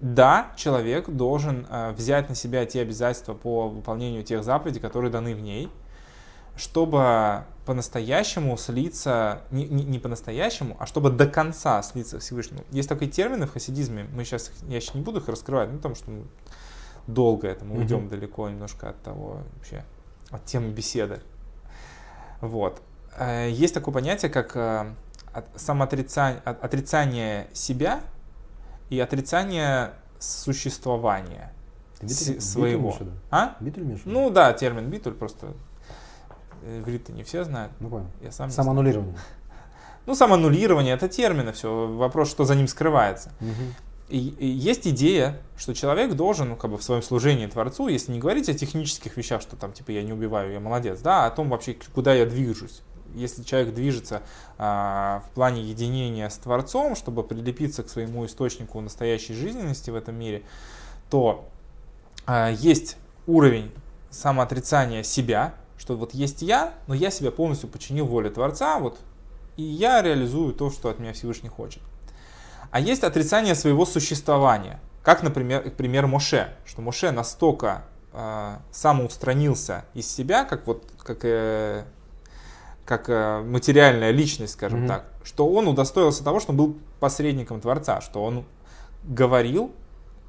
да, 0.00 0.52
человек 0.56 1.08
должен 1.08 1.66
э, 1.68 1.92
взять 1.92 2.28
на 2.28 2.34
себя 2.34 2.66
те 2.66 2.82
обязательства 2.82 3.34
по 3.34 3.68
выполнению 3.68 4.22
тех 4.24 4.44
заповедей, 4.44 4.80
которые 4.80 5.10
даны 5.10 5.34
в 5.34 5.40
ней, 5.40 5.70
чтобы 6.54 7.44
по-настоящему 7.64 8.56
слиться, 8.56 9.42
не, 9.50 9.64
не, 9.64 9.84
не 9.84 9.98
по-настоящему, 9.98 10.76
а 10.78 10.86
чтобы 10.86 11.10
до 11.10 11.26
конца 11.26 11.82
слиться 11.82 12.18
Всевышнему. 12.18 12.62
Есть 12.70 12.88
такие 12.88 13.10
термины 13.10 13.46
в 13.46 13.52
хасидизме, 13.52 14.06
мы 14.12 14.24
сейчас, 14.24 14.52
я 14.68 14.80
сейчас 14.80 14.94
не 14.94 15.00
буду 15.00 15.20
их 15.20 15.28
раскрывать, 15.28 15.70
ну, 15.70 15.76
потому 15.76 15.94
что 15.94 16.10
долго 17.06 17.48
это, 17.48 17.64
мы 17.64 17.76
mm-hmm. 17.76 17.78
уйдем 17.78 18.08
далеко 18.08 18.48
немножко 18.48 18.90
от 18.90 19.02
того 19.02 19.40
вообще, 19.54 19.84
от 20.30 20.44
темы 20.44 20.70
беседы. 20.70 21.20
Вот. 22.40 22.82
Э, 23.16 23.48
есть 23.50 23.74
такое 23.74 23.94
понятие, 23.94 24.30
как 24.30 24.54
э, 24.56 24.86
самоотрицание, 25.56 26.40
отрицание 26.44 27.48
себя 27.52 28.00
и 28.90 29.00
отрицание 29.00 29.92
существования 30.18 31.52
битуль, 32.00 32.40
своего. 32.40 32.92
Битуль, 32.92 33.08
а? 33.30 33.56
Битуль 33.60 33.98
Ну 34.04 34.30
да, 34.30 34.52
термин 34.52 34.88
битуль 34.90 35.14
просто 35.14 35.54
иврит 36.64 37.08
не 37.08 37.22
все 37.22 37.44
знают. 37.44 37.72
Ну 37.80 37.88
понял. 37.88 38.06
Я 38.22 38.32
сам 38.32 38.50
Самоаннулирование. 38.50 39.16
Ну, 40.06 40.14
самоаннулирование 40.14 40.94
это 40.94 41.08
термины, 41.08 41.52
все. 41.52 41.88
Вопрос, 41.88 42.30
что 42.30 42.44
за 42.44 42.54
ним 42.54 42.68
скрывается. 42.68 43.32
Угу. 43.40 43.50
И, 44.08 44.28
и 44.28 44.46
есть 44.46 44.86
идея, 44.86 45.40
что 45.56 45.74
человек 45.74 46.14
должен, 46.14 46.50
ну, 46.50 46.56
как 46.56 46.70
бы 46.70 46.78
в 46.78 46.82
своем 46.84 47.02
служении 47.02 47.46
Творцу, 47.46 47.88
если 47.88 48.12
не 48.12 48.20
говорить 48.20 48.48
о 48.48 48.54
технических 48.54 49.16
вещах, 49.16 49.42
что 49.42 49.56
там, 49.56 49.72
типа, 49.72 49.90
я 49.90 50.04
не 50.04 50.12
убиваю, 50.12 50.52
я 50.52 50.60
молодец, 50.60 51.00
да, 51.00 51.24
а 51.24 51.26
о 51.26 51.30
том 51.32 51.48
вообще, 51.48 51.76
куда 51.92 52.14
я 52.14 52.24
движусь 52.24 52.82
если 53.16 53.42
человек 53.42 53.74
движется 53.74 54.22
а, 54.58 55.22
в 55.26 55.34
плане 55.34 55.62
единения 55.62 56.28
с 56.28 56.36
Творцом, 56.36 56.94
чтобы 56.94 57.22
прилепиться 57.22 57.82
к 57.82 57.88
своему 57.88 58.26
источнику 58.26 58.80
настоящей 58.80 59.34
жизненности 59.34 59.90
в 59.90 59.94
этом 59.94 60.14
мире, 60.16 60.42
то 61.10 61.48
а, 62.26 62.50
есть 62.50 62.96
уровень 63.26 63.72
самоотрицания 64.10 65.02
себя, 65.02 65.54
что 65.78 65.96
вот 65.96 66.14
есть 66.14 66.42
я, 66.42 66.74
но 66.86 66.94
я 66.94 67.10
себя 67.10 67.30
полностью 67.30 67.68
подчинил 67.68 68.06
воле 68.06 68.30
Творца, 68.30 68.78
вот, 68.78 68.98
и 69.56 69.62
я 69.62 70.02
реализую 70.02 70.54
то, 70.54 70.70
что 70.70 70.88
от 70.88 70.98
меня 70.98 71.12
Всевышний 71.12 71.48
хочет. 71.48 71.82
А 72.70 72.80
есть 72.80 73.04
отрицание 73.04 73.54
своего 73.54 73.86
существования, 73.86 74.80
как, 75.02 75.22
например, 75.22 75.70
пример 75.70 76.06
Моше, 76.06 76.48
что 76.64 76.82
Моше 76.82 77.10
настолько 77.12 77.84
э, 78.12 78.56
самоустранился 78.72 79.84
из 79.94 80.10
себя, 80.10 80.44
как 80.44 80.66
вот 80.66 80.84
как 80.98 81.20
э, 81.22 81.84
как 82.86 83.10
э, 83.10 83.42
материальная 83.42 84.12
личность, 84.12 84.54
скажем 84.54 84.84
mm-hmm. 84.84 84.88
так, 84.88 85.04
что 85.24 85.46
он 85.48 85.66
удостоился 85.66 86.24
того, 86.24 86.40
что 86.40 86.52
он 86.52 86.56
был 86.56 86.76
посредником 87.00 87.60
Творца, 87.60 88.00
что 88.00 88.24
он 88.24 88.44
говорил, 89.04 89.72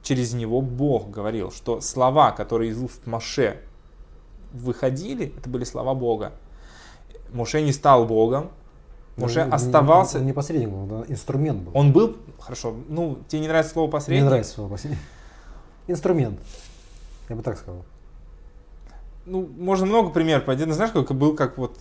через 0.02 0.34
него 0.34 0.62
Бог 0.62 1.10
говорил, 1.10 1.52
что 1.52 1.82
слова, 1.82 2.32
которые 2.32 2.72
из 2.72 2.82
уст 2.82 3.06
Моше 3.06 3.62
выходили, 4.52 5.34
это 5.38 5.50
были 5.50 5.64
слова 5.64 5.94
Бога. 5.94 6.34
Моше 7.32 7.62
не 7.62 7.72
стал 7.72 8.06
Богом, 8.06 8.50
Моше 9.18 9.46
ну, 9.46 9.54
оставался... 9.54 10.20
Не, 10.20 10.28
не 10.28 10.34
посредник 10.34 10.70
был, 10.70 10.86
да, 10.86 11.06
инструмент 11.08 11.62
был. 11.62 11.72
Он 11.76 11.92
был, 11.92 12.18
хорошо, 12.40 12.76
ну, 12.88 13.20
тебе 13.28 13.42
не 13.42 13.48
нравится 13.48 13.74
слово 13.74 13.92
посредник? 13.92 14.24
Не 14.24 14.30
нравится 14.30 14.54
слово 14.54 14.70
посредник. 14.70 15.00
Инструмент, 15.88 16.40
я 17.30 17.36
бы 17.36 17.44
так 17.44 17.58
сказал. 17.58 17.84
Ну, 19.26 19.48
можно 19.58 19.86
много 19.86 20.10
примеров. 20.10 20.48
Один, 20.50 20.72
знаешь, 20.72 20.92
как 20.92 21.12
был 21.14 21.36
как 21.36 21.58
вот 21.58 21.78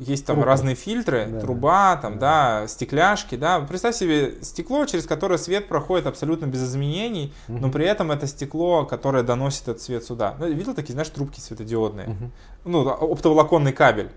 есть 0.00 0.24
там 0.26 0.36
Трубка. 0.36 0.48
разные 0.48 0.74
фильтры, 0.74 1.26
Да. 1.26 1.40
труба, 1.40 1.96
там, 1.96 2.18
да. 2.18 2.66
стекляшки, 2.68 3.34
да. 3.36 3.60
Представь 3.60 3.94
себе 3.94 4.42
стекло, 4.42 4.84
через 4.86 5.06
которое 5.06 5.36
свет 5.38 5.68
проходит 5.68 6.06
абсолютно 6.06 6.46
без 6.46 6.62
изменений, 6.64 7.32
но 7.48 7.58
Мгм. 7.58 7.70
при 7.72 7.86
этом 7.86 8.10
это 8.10 8.26
стекло, 8.26 8.84
которое 8.86 9.22
доносит 9.22 9.68
этот 9.68 9.82
свет 9.82 10.04
сюда. 10.04 10.34
Ну, 10.38 10.48
видел 10.48 10.74
такие, 10.74 10.94
знаешь, 10.94 11.10
трубки 11.10 11.38
светодиодные? 11.40 12.08
Мгм. 12.08 12.32
Ну, 12.64 12.84
да, 12.84 12.92
оптоволоконный 12.92 13.72
кабель. 13.72 14.10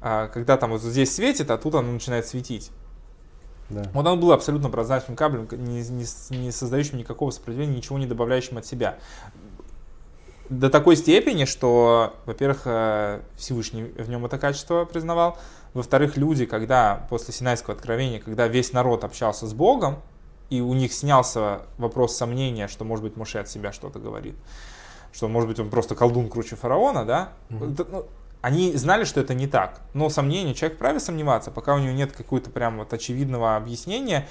А, 0.00 0.28
когда 0.28 0.56
там 0.56 0.70
вот 0.70 0.82
здесь 0.82 1.14
светит, 1.14 1.50
а 1.50 1.58
тут 1.58 1.74
оно 1.74 1.90
начинает 1.92 2.26
светить. 2.26 2.70
Да. 3.70 3.84
Вот 3.94 4.06
он 4.06 4.20
был 4.20 4.32
абсолютно 4.32 4.68
прозрачным 4.68 5.16
кабелем, 5.16 5.48
не, 5.52 5.80
не 5.82 6.36
не 6.36 6.50
создающим 6.52 6.98
никакого 6.98 7.30
сопротивления, 7.30 7.76
ничего 7.76 7.98
не 7.98 8.06
добавляющим 8.06 8.58
от 8.58 8.66
себя. 8.66 8.98
До 10.52 10.68
такой 10.68 10.96
степени, 10.96 11.46
что, 11.46 12.14
во-первых, 12.26 12.62
э, 12.66 13.22
Всевышний 13.38 13.84
в 13.84 14.10
нем 14.10 14.26
это 14.26 14.36
качество 14.36 14.84
признавал, 14.84 15.38
во-вторых, 15.72 16.18
люди, 16.18 16.44
когда 16.44 17.06
после 17.08 17.32
Синайского 17.32 17.74
откровения, 17.74 18.20
когда 18.20 18.48
весь 18.48 18.74
народ 18.74 19.02
общался 19.02 19.46
с 19.46 19.54
Богом, 19.54 20.02
и 20.50 20.60
у 20.60 20.74
них 20.74 20.92
снялся 20.92 21.62
вопрос 21.78 22.14
сомнения, 22.14 22.68
что, 22.68 22.84
может 22.84 23.02
быть, 23.02 23.16
Моше 23.16 23.38
от 23.38 23.48
себя 23.48 23.72
что-то 23.72 23.98
говорит, 23.98 24.34
что, 25.10 25.26
может 25.26 25.48
быть, 25.48 25.58
он 25.58 25.70
просто 25.70 25.94
колдун 25.94 26.28
круче 26.28 26.54
фараона, 26.54 27.06
да, 27.06 27.32
ну, 27.48 28.04
они 28.42 28.76
знали, 28.76 29.04
что 29.04 29.22
это 29.22 29.32
не 29.32 29.46
так. 29.46 29.80
Но 29.94 30.10
сомнения, 30.10 30.52
человек 30.52 30.76
вправе 30.76 31.00
сомневаться, 31.00 31.50
пока 31.50 31.74
у 31.74 31.78
него 31.78 31.92
нет 31.92 32.12
какого-то 32.12 32.50
прям 32.50 32.76
вот 32.76 32.92
очевидного 32.92 33.56
объяснения, 33.56 34.28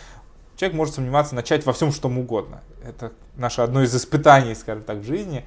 человек 0.55 0.77
может 0.77 0.93
сомневаться, 0.93 1.33
начать 1.33 1.65
во 1.65 1.73
всем, 1.73 1.91
что 1.91 2.09
ему 2.09 2.21
угодно. 2.21 2.61
Это 2.83 3.11
наше 3.37 3.61
одно 3.61 3.81
из 3.81 3.95
испытаний, 3.95 4.53
скажем 4.53 4.83
так, 4.83 4.97
в 4.97 5.03
жизни. 5.03 5.45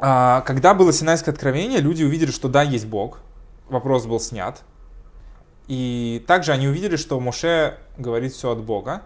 А, 0.00 0.40
Когда 0.42 0.74
было 0.74 0.92
Синайское 0.92 1.32
откровение, 1.32 1.80
люди 1.80 2.02
увидели, 2.02 2.30
что 2.30 2.48
да, 2.48 2.62
есть 2.62 2.86
Бог. 2.86 3.20
Вопрос 3.68 4.06
был 4.06 4.18
снят. 4.18 4.62
И 5.68 6.24
также 6.26 6.52
они 6.52 6.66
увидели, 6.68 6.96
что 6.96 7.20
Моше 7.20 7.78
говорит 7.98 8.32
все 8.32 8.50
от 8.50 8.60
Бога. 8.60 9.02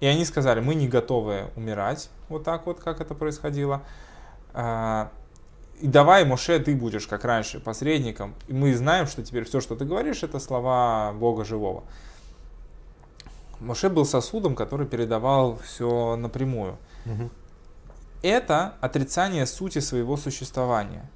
И 0.00 0.06
они 0.06 0.24
сказали, 0.24 0.60
мы 0.60 0.74
не 0.74 0.88
готовы 0.88 1.50
умирать, 1.56 2.10
вот 2.28 2.44
так 2.44 2.66
вот, 2.66 2.80
как 2.80 3.00
это 3.00 3.14
происходило. 3.14 3.82
А, 4.52 5.10
И 5.80 5.86
давай, 5.86 6.24
Моше, 6.24 6.58
ты 6.58 6.74
будешь, 6.74 7.06
как 7.06 7.24
раньше, 7.24 7.60
посредником. 7.60 8.34
И 8.48 8.52
мы 8.52 8.74
знаем, 8.74 9.06
что 9.06 9.22
теперь 9.22 9.44
все, 9.44 9.60
что 9.60 9.76
ты 9.76 9.84
говоришь, 9.84 10.22
это 10.22 10.38
слова 10.40 11.12
Бога 11.12 11.44
живого. 11.44 11.84
Моше 13.60 13.88
был 13.88 14.04
сосудом, 14.04 14.54
который 14.54 14.86
передавал 14.86 15.58
все 15.58 16.16
напрямую. 16.16 16.76
Мгм. 17.04 17.30
Это 18.24 18.72
отрицание 18.80 19.44
сути 19.44 19.80
своего 19.80 20.16
существования. 20.16 21.10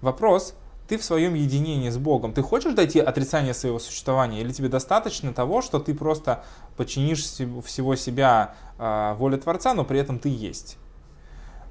Вопрос, 0.00 0.54
ты 0.86 0.98
в 0.98 1.02
своем 1.02 1.34
единении 1.34 1.90
с 1.90 1.98
Богом, 1.98 2.32
ты 2.32 2.42
хочешь 2.42 2.74
дойти 2.74 3.00
отрицания 3.00 3.52
своего 3.52 3.80
существования, 3.80 4.40
или 4.40 4.52
тебе 4.52 4.68
достаточно 4.68 5.34
того, 5.34 5.62
что 5.62 5.80
ты 5.80 5.94
просто 5.94 6.44
подчинишь 6.76 7.26
се- 7.26 7.48
всего 7.62 7.96
себя 7.96 8.54
а, 8.78 9.14
воле 9.14 9.36
Творца, 9.36 9.74
но 9.74 9.84
при 9.84 9.98
этом 9.98 10.20
ты 10.20 10.28
есть? 10.28 10.76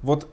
Вот 0.02 0.28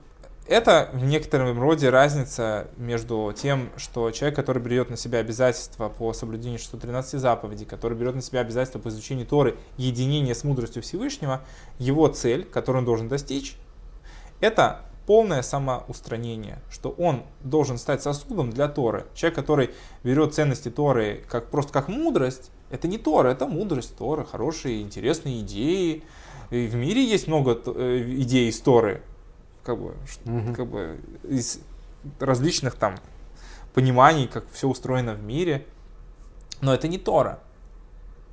это 0.49 0.89
в 0.91 1.05
некотором 1.05 1.57
роде 1.57 1.89
разница 1.89 2.67
между 2.75 3.33
тем, 3.33 3.69
что 3.77 4.11
человек, 4.11 4.35
который 4.35 4.61
берет 4.61 4.89
на 4.89 4.97
себя 4.97 5.19
обязательства 5.19 5.87
по 5.87 6.11
соблюдению 6.11 6.59
613 6.59 7.21
заповедей, 7.21 7.65
который 7.65 7.97
берет 7.97 8.15
на 8.15 8.21
себя 8.21 8.41
обязательства 8.41 8.79
по 8.79 8.89
изучению 8.89 9.27
Торы, 9.27 9.55
единение 9.77 10.35
с 10.35 10.43
мудростью 10.43 10.83
Всевышнего, 10.83 11.39
его 11.79 12.09
цель, 12.09 12.43
которую 12.43 12.81
он 12.81 12.85
должен 12.85 13.07
достичь, 13.07 13.55
это 14.41 14.81
полное 15.05 15.41
самоустранение, 15.41 16.59
что 16.69 16.89
он 16.89 17.23
должен 17.43 17.77
стать 17.77 18.01
сосудом 18.01 18.51
для 18.51 18.67
Торы. 18.67 19.05
Человек, 19.13 19.35
который 19.35 19.69
берет 20.03 20.33
ценности 20.33 20.69
Торы 20.69 21.23
как, 21.29 21.47
просто 21.49 21.73
как 21.73 21.87
мудрость, 21.87 22.51
это 22.69 22.87
не 22.87 22.97
Тора, 22.97 23.29
это 23.29 23.47
мудрость 23.47 23.95
Торы, 23.97 24.25
хорошие, 24.25 24.81
интересные 24.81 25.41
идеи. 25.41 26.03
И 26.49 26.67
в 26.67 26.75
мире 26.75 27.03
есть 27.03 27.27
много 27.27 27.59
э, 27.65 28.03
идей 28.17 28.49
из 28.49 28.59
Торы, 28.61 29.01
как 29.63 29.79
бы, 29.79 29.95
Мгм. 30.25 30.53
как 30.55 30.67
бы 30.67 30.99
из 31.23 31.59
различных 32.19 32.75
там 32.75 32.95
пониманий, 33.73 34.27
как 34.27 34.45
все 34.51 34.67
устроено 34.67 35.13
в 35.13 35.23
мире. 35.23 35.65
Но 36.61 36.73
это 36.73 36.87
не 36.87 36.97
Тора. 36.97 37.39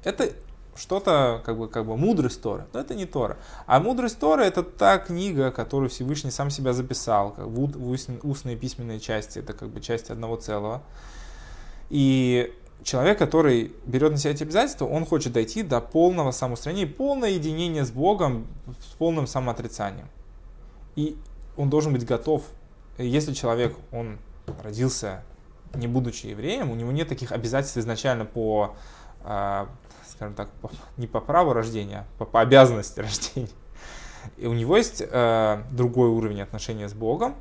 Это 0.04 0.32
что-то, 0.78 1.42
как 1.44 1.58
бы, 1.58 1.68
как 1.68 1.86
бы 1.86 1.96
мудрость 1.96 2.40
Торы, 2.40 2.66
но 2.72 2.80
это 2.80 2.94
не 2.94 3.04
Тора. 3.04 3.36
А 3.66 3.80
мудрость 3.80 4.18
Торы 4.18 4.44
это 4.44 4.62
та 4.62 4.98
книга, 4.98 5.50
которую 5.50 5.90
Всевышний 5.90 6.30
сам 6.30 6.50
себя 6.50 6.72
записал, 6.72 7.32
как 7.32 7.46
в 7.46 7.54
в 7.54 7.92
устн- 7.92 8.20
устные 8.22 8.56
и 8.56 9.00
части, 9.00 9.40
это 9.40 9.52
как 9.52 9.68
бы 9.68 9.80
части 9.80 10.12
одного 10.12 10.36
целого. 10.36 10.82
И 11.90 12.54
человек, 12.82 13.18
который 13.18 13.72
берет 13.86 14.12
на 14.12 14.18
себя 14.18 14.32
эти 14.32 14.44
обязательства, 14.44 14.86
он 14.86 15.04
хочет 15.04 15.32
дойти 15.32 15.62
до 15.62 15.80
полного 15.80 16.30
самоустранения, 16.30 16.86
полного 16.86 17.30
единения 17.30 17.84
с 17.84 17.90
Богом, 17.90 18.46
с 18.80 18.94
полным 18.94 19.26
самоотрицанием. 19.26 20.08
И 20.96 21.16
он 21.56 21.70
должен 21.70 21.92
быть 21.92 22.04
готов. 22.04 22.44
Если 22.98 23.32
человек, 23.32 23.76
он 23.92 24.18
родился 24.62 25.22
не 25.74 25.86
будучи 25.86 26.26
евреем, 26.26 26.70
у 26.70 26.74
него 26.74 26.92
нет 26.92 27.08
таких 27.08 27.32
обязательств 27.32 27.76
изначально 27.78 28.24
по, 28.24 28.74
а, 29.22 29.68
скажем 30.18 30.34
так, 30.34 30.50
по- 30.60 30.70
не 30.96 31.06
по 31.06 31.20
праву 31.20 31.52
рождения, 31.52 31.98
а 31.98 32.18
по, 32.18 32.24
по 32.24 32.40
обязанности 32.40 32.98
рождения. 33.08 33.48
И 34.36 34.46
у 34.46 34.52
него 34.52 34.76
есть 34.76 35.00
э, 35.00 35.62
другой 35.70 36.08
уровень 36.08 36.42
отношения 36.42 36.88
с 36.88 36.92
Богом, 36.92 37.36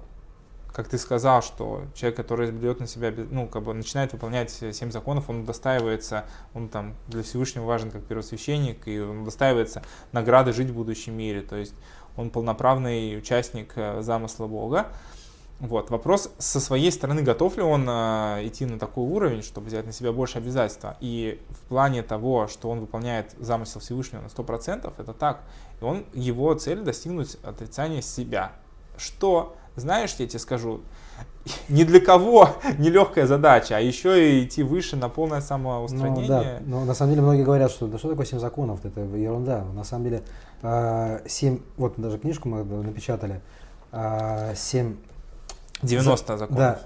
как 0.72 0.88
ты 0.88 1.00
сказал, 1.00 1.42
что 1.42 1.86
человек, 1.96 2.18
который 2.18 2.52
берет 2.52 2.80
на 2.80 2.86
себя, 2.86 3.12
ну, 3.32 3.48
как 3.48 3.64
бы 3.64 3.74
начинает 3.74 4.14
выполнять 4.14 4.52
семь 4.52 4.92
законов, 4.92 5.28
он 5.28 5.42
удостаивается, 5.42 6.26
он 6.54 6.70
там 6.70 6.94
для 7.08 7.24
Всевышнего 7.24 7.66
важен 7.66 7.90
как 7.90 8.04
первосвященник, 8.04 8.88
и 8.88 9.00
он 9.00 9.24
удостаивается 9.24 9.82
награды 10.12 10.54
жить 10.54 10.70
в 10.70 10.76
будущем 10.76 11.18
мире, 11.18 11.42
то 11.42 11.56
есть 11.56 11.74
он 12.16 12.30
полноправный 12.30 13.18
участник 13.18 13.72
э, 13.76 14.04
замысла 14.04 14.46
Бога. 14.46 14.90
Вот. 15.60 15.90
Вопрос, 15.90 16.30
со 16.38 16.60
своей 16.60 16.92
стороны, 16.92 17.24
готов 17.24 17.58
ли 17.58 17.64
он 17.64 17.88
э, 17.90 18.42
идти 18.46 18.66
на 18.66 18.78
такой 18.78 19.06
уровень, 19.06 19.42
чтобы 19.42 19.68
взять 19.68 19.86
на 19.88 19.92
себя 19.92 20.12
больше 20.12 20.38
обязательства. 20.38 20.98
И 21.00 21.42
в 21.50 21.68
плане 21.68 22.04
того, 22.04 22.48
что 22.48 22.70
он 22.70 22.80
выполняет 22.80 23.34
замысел 23.40 23.80
Всевышнего 23.80 24.22
на 24.22 24.28
100%, 24.28 24.94
это 24.96 25.14
так. 25.14 25.42
И 25.82 25.84
он, 25.84 26.06
его 26.14 26.54
цель 26.54 26.82
достигнуть 26.82 27.38
отрицания 27.44 28.02
себя. 28.02 28.52
Что, 28.98 29.56
знаешь, 29.76 30.14
я 30.20 30.28
тебе 30.28 30.38
скажу, 30.40 30.82
ни 31.70 31.84
для 31.84 32.02
кого 32.02 32.50
нелегкая 32.78 33.26
задача, 33.26 33.78
а 33.78 33.80
еще 33.80 34.40
и 34.40 34.46
идти 34.46 34.62
выше 34.62 34.96
на 34.96 35.10
полное 35.10 35.40
Ну, 35.40 35.42
да, 35.42 35.48
самоустранение. 35.48 36.62
но 36.68 36.86
на 36.86 36.94
самом 36.94 37.14
деле 37.14 37.24
многие 37.24 37.44
говорят, 37.44 37.72
что 37.72 37.88
да 37.88 37.98
что 37.98 38.10
такое 38.10 38.28
семь 38.28 38.40
законов, 38.40 38.86
это 38.86 39.02
ерунда. 39.02 39.64
На 39.74 39.84
самом 39.84 40.04
деле 40.04 40.22
а, 40.62 41.22
семь, 41.28 41.62
вот 41.78 41.96
даже 41.98 42.20
книжку 42.20 42.48
мы 42.48 42.64
напечатали, 42.64 43.42
а, 43.92 44.54
семь 45.82 45.90
90 45.90 46.38
законов. 46.38 46.60
Да, 46.60 46.80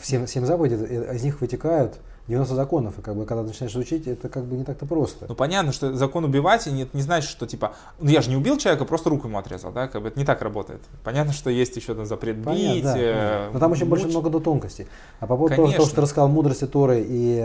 все, 0.00 0.26
семь 0.26 0.44
заповедей, 0.44 0.76
э, 0.76 1.16
из 1.16 1.22
них 1.22 1.40
вытекают 1.40 1.98
90 2.28 2.54
законов. 2.54 2.98
И 2.98 3.02
как 3.02 3.16
бы, 3.16 3.24
когда 3.26 3.42
начинаешь 3.42 3.74
учить, 3.74 4.06
это 4.06 4.28
как 4.28 4.44
бы 4.44 4.56
не 4.56 4.64
так-то 4.64 4.86
просто. 4.86 5.26
Ну 5.28 5.34
понятно, 5.34 5.72
что 5.72 5.92
закон 5.94 6.24
убивать, 6.24 6.66
и 6.66 6.72
нет, 6.72 6.94
не 6.94 7.02
значит, 7.02 7.30
что 7.30 7.46
типа, 7.46 7.74
ну 7.98 8.10
я 8.10 8.22
же 8.22 8.30
не 8.30 8.36
убил 8.36 8.58
человека, 8.58 8.84
просто 8.84 9.10
руку 9.10 9.28
ему 9.28 9.38
отрезал, 9.38 9.72
да, 9.72 9.88
как 9.88 10.02
бы 10.02 10.08
это 10.08 10.18
не 10.18 10.24
так 10.24 10.42
работает. 10.42 10.80
Понятно, 11.04 11.32
что 11.32 11.50
есть 11.50 11.76
еще 11.76 11.94
там 11.94 12.06
запрет 12.06 12.36
бить, 12.36 12.44
Понятно, 12.44 12.92
да, 12.92 12.98
э. 12.98 13.50
Но 13.52 13.58
там 13.58 13.72
еще 13.72 13.84
больше 13.84 14.06
много 14.06 14.30
до 14.30 14.40
тонкостей. 14.40 14.86
А 15.20 15.26
по 15.26 15.36
поводу 15.36 15.56
того, 15.56 15.66
Конечно. 15.68 15.86
что 15.86 15.94
ты 15.96 16.00
рассказал 16.00 16.28
мудрости 16.28 16.66
Торы 16.66 17.04
и 17.06 17.40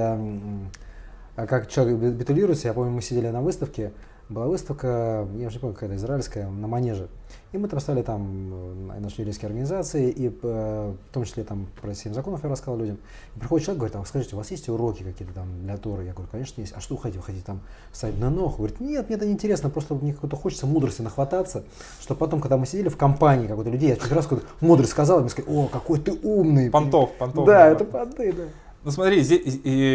а 1.38 1.46
как 1.46 1.70
человек 1.70 1.98
битулируется, 1.98 2.68
я 2.68 2.74
помню, 2.74 2.92
мы 2.92 3.02
сидели 3.04 3.28
на 3.28 3.42
выставке, 3.42 3.94
была 4.30 4.48
выставка, 4.48 5.28
я 5.38 5.48
уже 5.48 5.56
не 5.56 5.60
помню, 5.60 5.74
какая-то 5.74 5.96
израильская, 5.96 6.48
на 6.48 6.68
Манеже. 6.68 7.08
И 7.54 7.58
мы 7.58 7.70
там 7.70 7.80
стали 7.80 8.02
там 8.02 8.92
э, 8.92 9.00
наши 9.00 9.22
еврейские 9.22 9.48
организации, 9.48 10.10
и 10.10 10.28
э, 10.28 10.94
в 11.10 11.13
том 11.13 11.23
числе 11.23 11.46
там 11.46 11.67
про 11.82 11.94
семь 11.94 12.13
законов 12.13 12.44
я 12.44 12.50
рассказал 12.50 12.78
людям. 12.78 12.98
И 13.36 13.40
приходит 13.40 13.65
человек, 13.65 13.80
говорит, 13.80 13.96
а 13.96 14.06
скажите, 14.06 14.36
у 14.36 14.38
вас 14.38 14.52
есть 14.52 14.67
уроки 14.67 15.04
какие-то 15.04 15.34
там 15.34 15.48
для 15.62 15.78
Торы? 15.78 16.04
Я 16.04 16.13
говорю, 16.13 16.30
конечно 16.30 16.60
есть. 16.60 16.73
А 16.75 16.82
что 16.82 16.96
вы 16.96 17.02
хотите? 17.02 17.19
Вы 17.19 17.25
хотите 17.25 17.46
там 17.46 17.62
ставить 17.94 18.19
на 18.19 18.30
ног? 18.30 18.58
Говорит, 18.58 18.82
нет, 18.82 19.08
мне 19.08 19.15
это 19.15 19.25
не 19.25 19.32
интересно, 19.32 19.69
просто 19.69 19.96
мне 19.96 20.13
какой-то 20.13 20.36
хочется 20.36 20.67
мудрости 20.67 21.02
нахвататься, 21.02 21.63
что 22.02 22.15
потом, 22.15 22.42
когда 22.42 22.58
мы 22.58 22.65
сидели 22.65 22.90
в 22.90 22.98
компании 22.98 23.48
какой-то 23.48 23.69
людей, 23.69 23.90
я 23.90 23.96
чуть 23.96 24.12
раз 24.12 24.25
какой-то 24.25 24.46
мудрость 24.60 24.92
сказал, 24.92 25.19
и 25.19 25.21
мне 25.21 25.30
сказали, 25.30 25.56
о, 25.56 25.67
какой 25.67 26.00
ты 26.00 26.12
умный. 26.23 26.69
Понтов, 26.69 27.13
понтов. 27.17 27.46
Да, 27.46 27.67
это 27.67 27.86
понты, 27.86 28.34
да. 28.34 28.44
Ну 28.88 28.94
смотри, 28.94 29.19
здесь, 29.19 29.42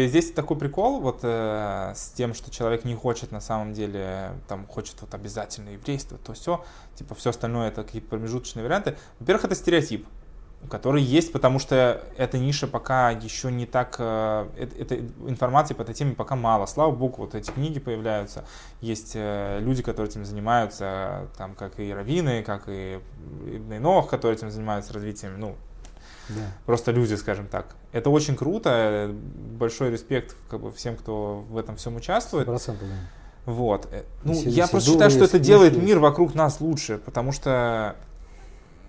здесь 0.09 0.31
такой 0.33 0.55
прикол 0.55 1.01
вот 1.01 1.21
э, 1.23 1.93
с 1.95 2.11
тем, 2.11 2.35
что 2.35 2.51
человек 2.51 2.85
не 2.85 2.93
хочет 2.93 3.31
на 3.31 3.41
самом 3.41 3.73
деле, 3.73 4.33
там 4.47 4.67
хочет 4.67 5.01
вот 5.01 5.11
обязательно 5.15 5.69
еврейство, 5.69 6.19
то 6.19 6.33
все, 6.33 6.63
типа 6.93 7.15
все 7.15 7.31
остальное 7.31 7.69
это 7.69 7.83
какие-то 7.83 8.07
промежуточные 8.07 8.63
варианты. 8.63 8.95
Во-первых, 9.19 9.45
это 9.45 9.55
стереотип, 9.55 10.05
который 10.69 11.01
есть, 11.01 11.31
потому 11.31 11.57
что 11.57 12.05
эта 12.17 12.37
ниша 12.37 12.67
пока 12.67 13.09
еще 13.09 13.51
не 13.51 13.65
так, 13.65 13.95
э, 13.97 14.47
это, 14.59 14.75
это 14.75 14.95
информации 15.27 15.73
по 15.73 15.81
этой 15.81 15.95
теме 15.95 16.13
пока 16.13 16.35
мало. 16.35 16.67
Слава 16.67 16.91
богу, 16.91 17.23
вот 17.23 17.33
эти 17.33 17.49
книги 17.49 17.79
появляются, 17.79 18.45
есть 18.79 19.13
э, 19.15 19.57
люди, 19.59 19.81
которые 19.81 20.11
этим 20.11 20.23
занимаются, 20.23 21.29
там 21.35 21.55
как 21.55 21.79
и 21.79 21.91
раввины, 21.91 22.43
как 22.43 22.65
и 22.67 22.99
Ибн 23.47 23.81
Нох, 23.81 24.07
которые 24.07 24.37
этим 24.37 24.51
занимаются 24.51 24.93
развитием, 24.93 25.39
ну, 25.39 25.55
Да. 26.29 26.41
Просто 26.65 26.91
люди, 26.91 27.15
скажем 27.15 27.47
так. 27.47 27.75
Это 27.91 28.09
очень 28.09 28.35
круто. 28.35 29.13
Большой 29.57 29.91
респект 29.91 30.35
как 30.49 30.61
бы, 30.61 30.71
всем, 30.71 30.95
кто 30.95 31.43
в 31.49 31.57
этом 31.57 31.75
всем 31.75 31.95
участвует. 31.95 32.47
100%, 32.47 32.77
да. 32.79 32.95
Вот. 33.45 33.87
Э, 33.91 34.03
Ну, 34.23 34.33
Если 34.33 34.49
я 34.51 34.63
все 34.65 34.71
просто 34.71 34.91
считаю, 34.91 35.11
что 35.11 35.25
это 35.25 35.39
делает 35.39 35.73
есть. 35.73 35.85
мир 35.85 35.99
вокруг 35.99 36.33
нас 36.33 36.61
лучше, 36.61 36.97
потому 36.97 37.31
что 37.31 37.95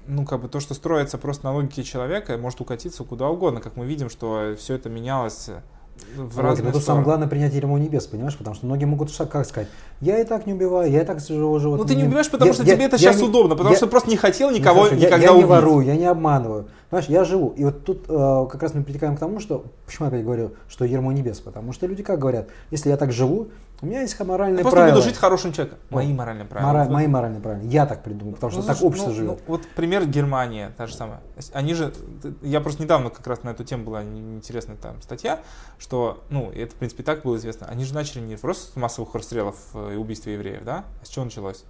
ну, 0.07 0.25
как 0.27 0.43
бы 0.43 0.49
то, 0.49 0.61
что 0.61 0.75
строится 0.75 1.19
просто 1.19 1.47
на 1.47 1.55
логике 1.55 1.83
человека, 1.83 2.37
может 2.37 2.61
укатиться 2.61 3.05
куда 3.05 3.29
угодно, 3.29 3.61
как 3.61 3.77
мы 3.77 3.87
видим, 3.87 4.11
что 4.11 4.55
все 4.59 4.75
это 4.75 4.89
менялось 4.91 5.49
э, 5.49 5.63
в 6.17 6.35
Вот, 6.37 6.43
разные 6.43 6.67
но 6.67 6.73
тут 6.73 6.83
самое 6.85 7.05
главное 7.05 7.29
принять 7.29 7.53
ермо 7.55 7.79
небес, 7.79 8.07
понимаешь? 8.07 8.37
Потому 8.37 8.55
что 8.55 8.67
многие 8.67 8.85
могут 8.85 9.11
ша- 9.11 9.27
как 9.27 9.47
сказать, 9.47 9.69
я 10.01 10.19
и 10.21 10.25
так 10.25 10.47
не 10.47 10.53
убиваю, 10.55 10.91
я 10.91 11.03
и 11.03 11.05
так 11.05 11.21
живу 11.21 11.59
живот. 11.59 11.79
Ну, 11.79 11.85
ты 11.85 11.95
не 11.95 12.05
убиваешь, 12.05 12.31
потому 12.31 12.53
что 12.53 12.65
тебе 12.65 12.85
это 12.85 12.99
сейчас 12.99 13.21
удобно, 13.21 13.57
потому 13.57 13.75
что 13.75 13.87
ты 13.87 13.91
просто 13.91 14.11
не 14.11 14.17
хотел 14.17 14.51
Ну, 14.51 14.57
никого 14.57 14.83
хорошо, 14.83 14.97
я- 14.97 15.07
никогда 15.07 15.27
я, 15.27 15.37
не 15.37 15.45
ворую, 15.45 15.87
я 15.87 15.97
не 15.97 16.07
обманываю. 16.07 16.67
Понимаешь, 16.91 17.09
я 17.09 17.25
живу. 17.25 17.53
И 17.57 17.65
вот 17.65 17.85
тут 17.85 18.05
э, 18.09 18.47
как 18.51 18.63
раз 18.63 18.75
мы 18.75 18.85
притекаем 18.85 19.17
к 19.17 19.19
тому, 19.21 19.41
что, 19.41 19.65
почему 19.87 20.07
я 20.07 20.09
опять 20.09 20.25
говорю, 20.25 20.53
что 20.69 20.85
ермо 20.85 21.13
небес, 21.13 21.41
потому 21.41 21.73
что 21.73 21.87
люди 21.87 22.03
как 22.03 22.19
говорят, 22.21 22.49
если 22.71 22.91
я 22.91 22.97
так 22.97 23.11
живу, 23.11 23.49
у 23.85 23.87
меня 23.87 24.01
есть 24.01 24.19
моральные 24.19 24.59
Я 24.59 24.63
просто 24.63 24.77
правила. 24.81 24.95
буду 24.97 25.05
жить 25.07 25.17
хорошим 25.17 25.53
человеком. 25.53 25.79
Вот. 25.91 25.97
Мои 25.97 26.13
моральные 26.13 26.47
правила. 26.47 26.69
Мора- 26.71 26.85
Вот. 26.85 26.91
мои 26.93 27.07
моральные 27.07 27.41
правила. 27.41 27.67
Я 27.69 27.87
так 27.87 28.03
придумал, 28.03 28.35
потому 28.35 28.51
что 28.51 28.61
Ну, 28.63 28.67
так 28.67 28.77
слушай, 28.77 28.89
общество 28.89 29.11
ну, 29.11 29.17
живет. 29.17 29.39
ну, 29.39 29.39
вот 29.47 29.67
пример 29.77 30.07
Германия, 30.07 30.73
та 30.77 30.87
же 30.87 30.95
самая. 30.95 31.21
Они 31.53 31.75
же, 31.75 31.93
я 32.43 32.61
просто 32.61 32.83
недавно 32.83 33.11
как 33.11 33.27
раз 33.27 33.43
на 33.43 33.51
эту 33.51 33.63
тему 33.65 33.85
была 33.85 34.03
ин- 34.03 34.37
интересная 34.37 34.77
там 34.77 35.01
статья, 35.03 35.41
что, 35.79 36.25
ну, 36.31 36.51
это 36.51 36.75
в 36.75 36.79
принципе 36.79 37.03
так 37.03 37.23
было 37.23 37.37
известно, 37.37 37.67
они 37.69 37.85
же 37.85 37.95
начали 37.95 38.21
не 38.23 38.37
просто 38.37 38.73
с 38.73 38.77
массовых 38.77 39.15
расстрелов 39.15 39.57
э, 39.75 39.93
и 39.95 39.97
убийства 39.97 40.31
евреев, 40.31 40.65
да? 40.65 40.85
А 41.03 41.05
с 41.05 41.09
чего 41.09 41.25
началось? 41.27 41.65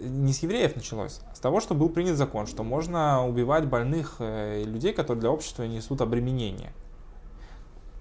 Не 0.00 0.32
с 0.32 0.42
евреев 0.42 0.74
началось, 0.74 1.20
а 1.30 1.34
с 1.34 1.38
того, 1.38 1.60
что 1.60 1.74
был 1.74 1.88
принят 1.88 2.16
закон, 2.16 2.46
что 2.46 2.64
можно 2.64 3.24
убивать 3.26 3.66
больных 3.66 4.16
э, 4.18 4.62
людей, 4.64 4.92
которые 4.92 5.20
для 5.20 5.30
общества 5.30 5.62
несут 5.64 6.00
обременение. 6.00 6.72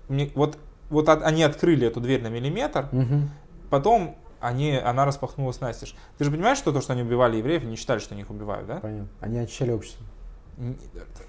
Мне- 0.08 0.32
вот, 0.36 0.58
вот 0.90 1.10
от- 1.10 1.24
они 1.24 1.44
открыли 1.44 1.88
эту 1.88 2.00
дверь 2.02 2.22
на 2.22 2.28
миллиметр, 2.28 2.88
Мгм. 2.92 3.30
потом 3.70 4.16
они, 4.40 4.76
она 4.78 5.06
распахнулась 5.06 5.60
настежь. 5.62 5.96
Ты 6.18 6.26
же 6.26 6.32
понимаешь, 6.32 6.58
что 6.58 6.72
то, 6.72 6.82
что 6.82 6.94
они 6.94 7.02
убивали 7.02 7.38
евреев, 7.38 7.64
они 7.64 7.76
считали, 7.76 8.00
что 8.00 8.14
они 8.14 8.22
их 8.22 8.30
убивают, 8.30 8.68
да? 8.68 8.76
Понятно. 8.78 9.08
Они 9.22 9.40
очищали 9.40 9.72
общество. 9.72 10.06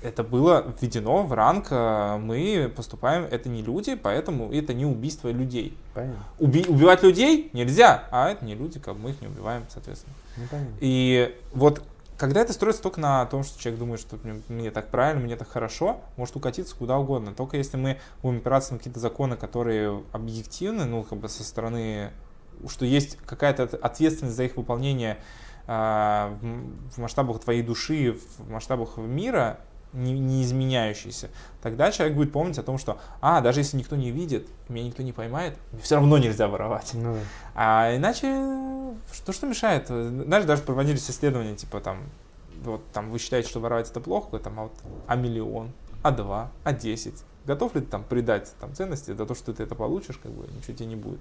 Это 0.02 0.22
было 0.22 0.64
введено 0.80 1.24
в 1.24 1.32
ранг, 1.32 1.66
э, 1.70 2.16
мы 2.18 2.70
поступаем, 2.76 3.24
это 3.28 3.48
не 3.48 3.60
люди, 3.62 3.96
поэтому 3.96 4.52
это 4.52 4.72
не 4.72 4.86
убийство 4.86 5.28
людей. 5.30 5.76
Понятно. 5.94 6.22
Уби- 6.38 6.68
убивать 6.68 7.02
людей 7.02 7.50
нельзя, 7.52 8.04
а 8.12 8.30
это 8.30 8.44
не 8.44 8.54
люди, 8.54 8.78
как 8.78 8.96
мы 8.96 9.10
их 9.10 9.20
не 9.20 9.26
убиваем, 9.26 9.64
соответственно. 9.68 10.14
Ну, 10.36 10.42
понятно. 10.48 10.74
И 10.80 11.36
вот 11.54 11.82
когда 12.18 12.40
это 12.40 12.52
строится 12.52 12.82
только 12.82 13.00
на 13.00 13.24
том, 13.26 13.44
что 13.44 13.60
человек 13.60 13.78
думает, 13.78 14.00
что 14.00 14.18
мне, 14.22 14.40
мне 14.48 14.70
так 14.70 14.88
правильно, 14.90 15.22
мне 15.22 15.36
так 15.36 15.48
хорошо, 15.48 16.00
может 16.16 16.36
укатиться 16.36 16.74
куда 16.74 16.98
угодно. 16.98 17.34
Только 17.34 17.56
если 17.56 17.76
мы 17.76 17.98
будем 18.22 18.38
опираться 18.38 18.72
на 18.72 18.78
какие-то 18.78 19.00
законы, 19.00 19.36
которые 19.36 20.02
объективны, 20.12 20.84
ну, 20.84 21.02
как 21.02 21.18
бы 21.18 21.28
со 21.28 21.44
стороны, 21.44 22.10
что 22.68 22.84
есть 22.86 23.16
какая-то 23.26 23.64
от- 23.64 23.74
ответственность 23.74 24.36
за 24.36 24.44
их 24.44 24.56
выполнение 24.56 25.18
м- 25.68 26.88
в 26.90 26.98
масштабах 26.98 27.40
твоей 27.40 27.62
души, 27.62 28.16
в 28.38 28.50
масштабах 28.50 28.96
мира, 28.98 29.60
не, 29.96 30.12
не 30.12 30.42
изменяющийся, 30.42 31.30
тогда 31.62 31.90
человек 31.90 32.16
будет 32.16 32.32
помнить 32.32 32.58
о 32.58 32.62
том, 32.62 32.78
что, 32.78 32.98
а, 33.20 33.40
даже 33.40 33.60
если 33.60 33.76
никто 33.76 33.96
не 33.96 34.10
видит, 34.10 34.46
меня 34.68 34.84
никто 34.86 35.02
не 35.02 35.12
поймает, 35.12 35.56
все 35.80 35.96
равно 35.96 36.18
нельзя 36.18 36.48
воровать. 36.48 36.90
Ну, 36.94 37.14
да. 37.14 37.20
А 37.54 37.96
иначе, 37.96 38.26
что, 39.12 39.32
что 39.32 39.46
мешает? 39.46 39.88
Знаешь, 39.88 40.44
даже 40.44 40.62
проводились 40.62 41.10
исследования, 41.10 41.56
типа 41.56 41.80
там, 41.80 42.02
вот 42.62 42.82
там 42.92 43.10
вы 43.10 43.18
считаете, 43.18 43.48
что 43.48 43.60
воровать 43.60 43.90
это 43.90 44.00
плохо, 44.00 44.38
там, 44.38 44.60
а 44.60 44.62
вот, 44.64 44.72
а 45.06 45.16
миллион, 45.16 45.72
а 46.02 46.10
два, 46.10 46.50
а 46.62 46.72
десять. 46.72 47.24
Готов 47.46 47.74
ли 47.74 47.80
ты 47.80 47.86
там 47.86 48.02
придать 48.04 48.52
там 48.60 48.74
ценности 48.74 49.14
за 49.14 49.24
то, 49.24 49.34
что 49.34 49.52
ты 49.52 49.62
это 49.62 49.74
получишь, 49.74 50.18
как 50.22 50.32
бы 50.32 50.46
ничего 50.52 50.76
тебе 50.76 50.86
не 50.86 50.96
будет. 50.96 51.20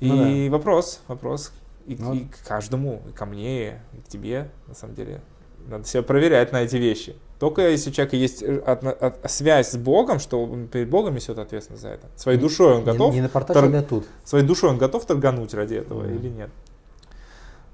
И 0.00 0.08
Ну 0.08 0.50
вопрос, 0.50 1.00
вопрос 1.06 1.52
и, 1.86 1.96
Ну. 1.98 2.14
и 2.14 2.24
к 2.24 2.42
каждому, 2.46 3.02
и 3.08 3.12
ко 3.12 3.26
мне, 3.26 3.82
и 3.92 4.00
к 4.04 4.08
тебе, 4.08 4.50
на 4.66 4.74
самом 4.74 4.94
деле. 4.94 5.20
Надо 5.66 5.84
себя 5.86 6.02
проверять 6.02 6.52
на 6.52 6.62
эти 6.62 6.76
вещи. 6.76 7.16
Только 7.38 7.68
если 7.68 7.90
у 7.90 7.92
человека 7.92 8.16
есть 8.16 8.42
э, 8.42 8.62
отно- 8.64 8.92
от- 8.92 9.30
связь 9.30 9.70
с 9.70 9.76
Богом, 9.76 10.18
что 10.20 10.42
он 10.44 10.68
перед 10.68 10.88
Богом 10.88 11.14
несет 11.14 11.38
ответственность 11.38 11.82
за 11.82 11.88
это. 11.90 12.06
Своей 12.16 12.38
душой 12.38 12.74
он 12.74 12.80
Не- 12.80 12.84
готов 12.84 13.14
Не, 13.14 13.22
торг- 13.22 13.76
а 13.76 13.82
тут. 13.82 14.06
своей 14.24 14.44
душой 14.44 14.70
он 14.70 14.78
готов 14.78 15.04
торгануть 15.04 15.52
ради 15.54 15.74
этого 15.74 16.02
Мгм. 16.04 16.16
или 16.16 16.28
нет. 16.28 16.50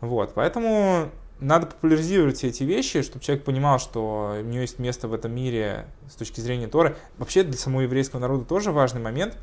Вот, 0.00 0.32
поэтому 0.34 1.11
надо 1.40 1.66
популяризировать 1.66 2.36
все 2.38 2.48
эти 2.48 2.64
вещи, 2.64 3.02
чтобы 3.02 3.22
человек 3.24 3.44
понимал, 3.44 3.78
что 3.78 4.36
у 4.38 4.42
него 4.42 4.61
есть 4.62 4.78
место 4.78 5.08
в 5.08 5.14
этом 5.14 5.32
мире 5.34 5.86
с 6.11 6.14
точки 6.14 6.40
зрения 6.40 6.68
Торы. 6.68 6.96
Вообще 7.18 7.42
для 7.42 7.58
самого 7.58 7.82
еврейского 7.82 8.20
народа 8.20 8.44
тоже 8.44 8.72
важный 8.72 9.00
момент, 9.00 9.36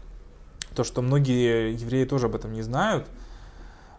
то, 0.76 0.84
что 0.84 1.02
многие 1.02 1.74
евреи 1.74 2.06
тоже 2.06 2.26
об 2.28 2.36
этом 2.36 2.54
не 2.54 2.62
знают, 2.64 3.06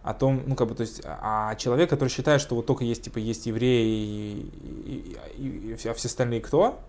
о 0.09 0.13
том, 0.15 0.41
ну, 0.47 0.55
как 0.55 0.67
бы, 0.67 0.75
то 0.75 0.81
есть, 0.81 1.01
а 1.05 1.53
человек, 1.55 1.89
который 1.89 2.09
считает, 2.09 2.41
что 2.41 2.55
вот 2.55 2.65
только 2.65 2.83
есть, 2.83 3.03
типа, 3.03 3.19
есть 3.19 3.45
евреи, 3.45 3.87
и, 3.87 5.15
и- 5.37 5.37
и- 5.37 5.73
и 5.73 5.87
а 5.87 5.93
все 5.93 6.07
остальные 6.07 6.41
кто? 6.41 6.79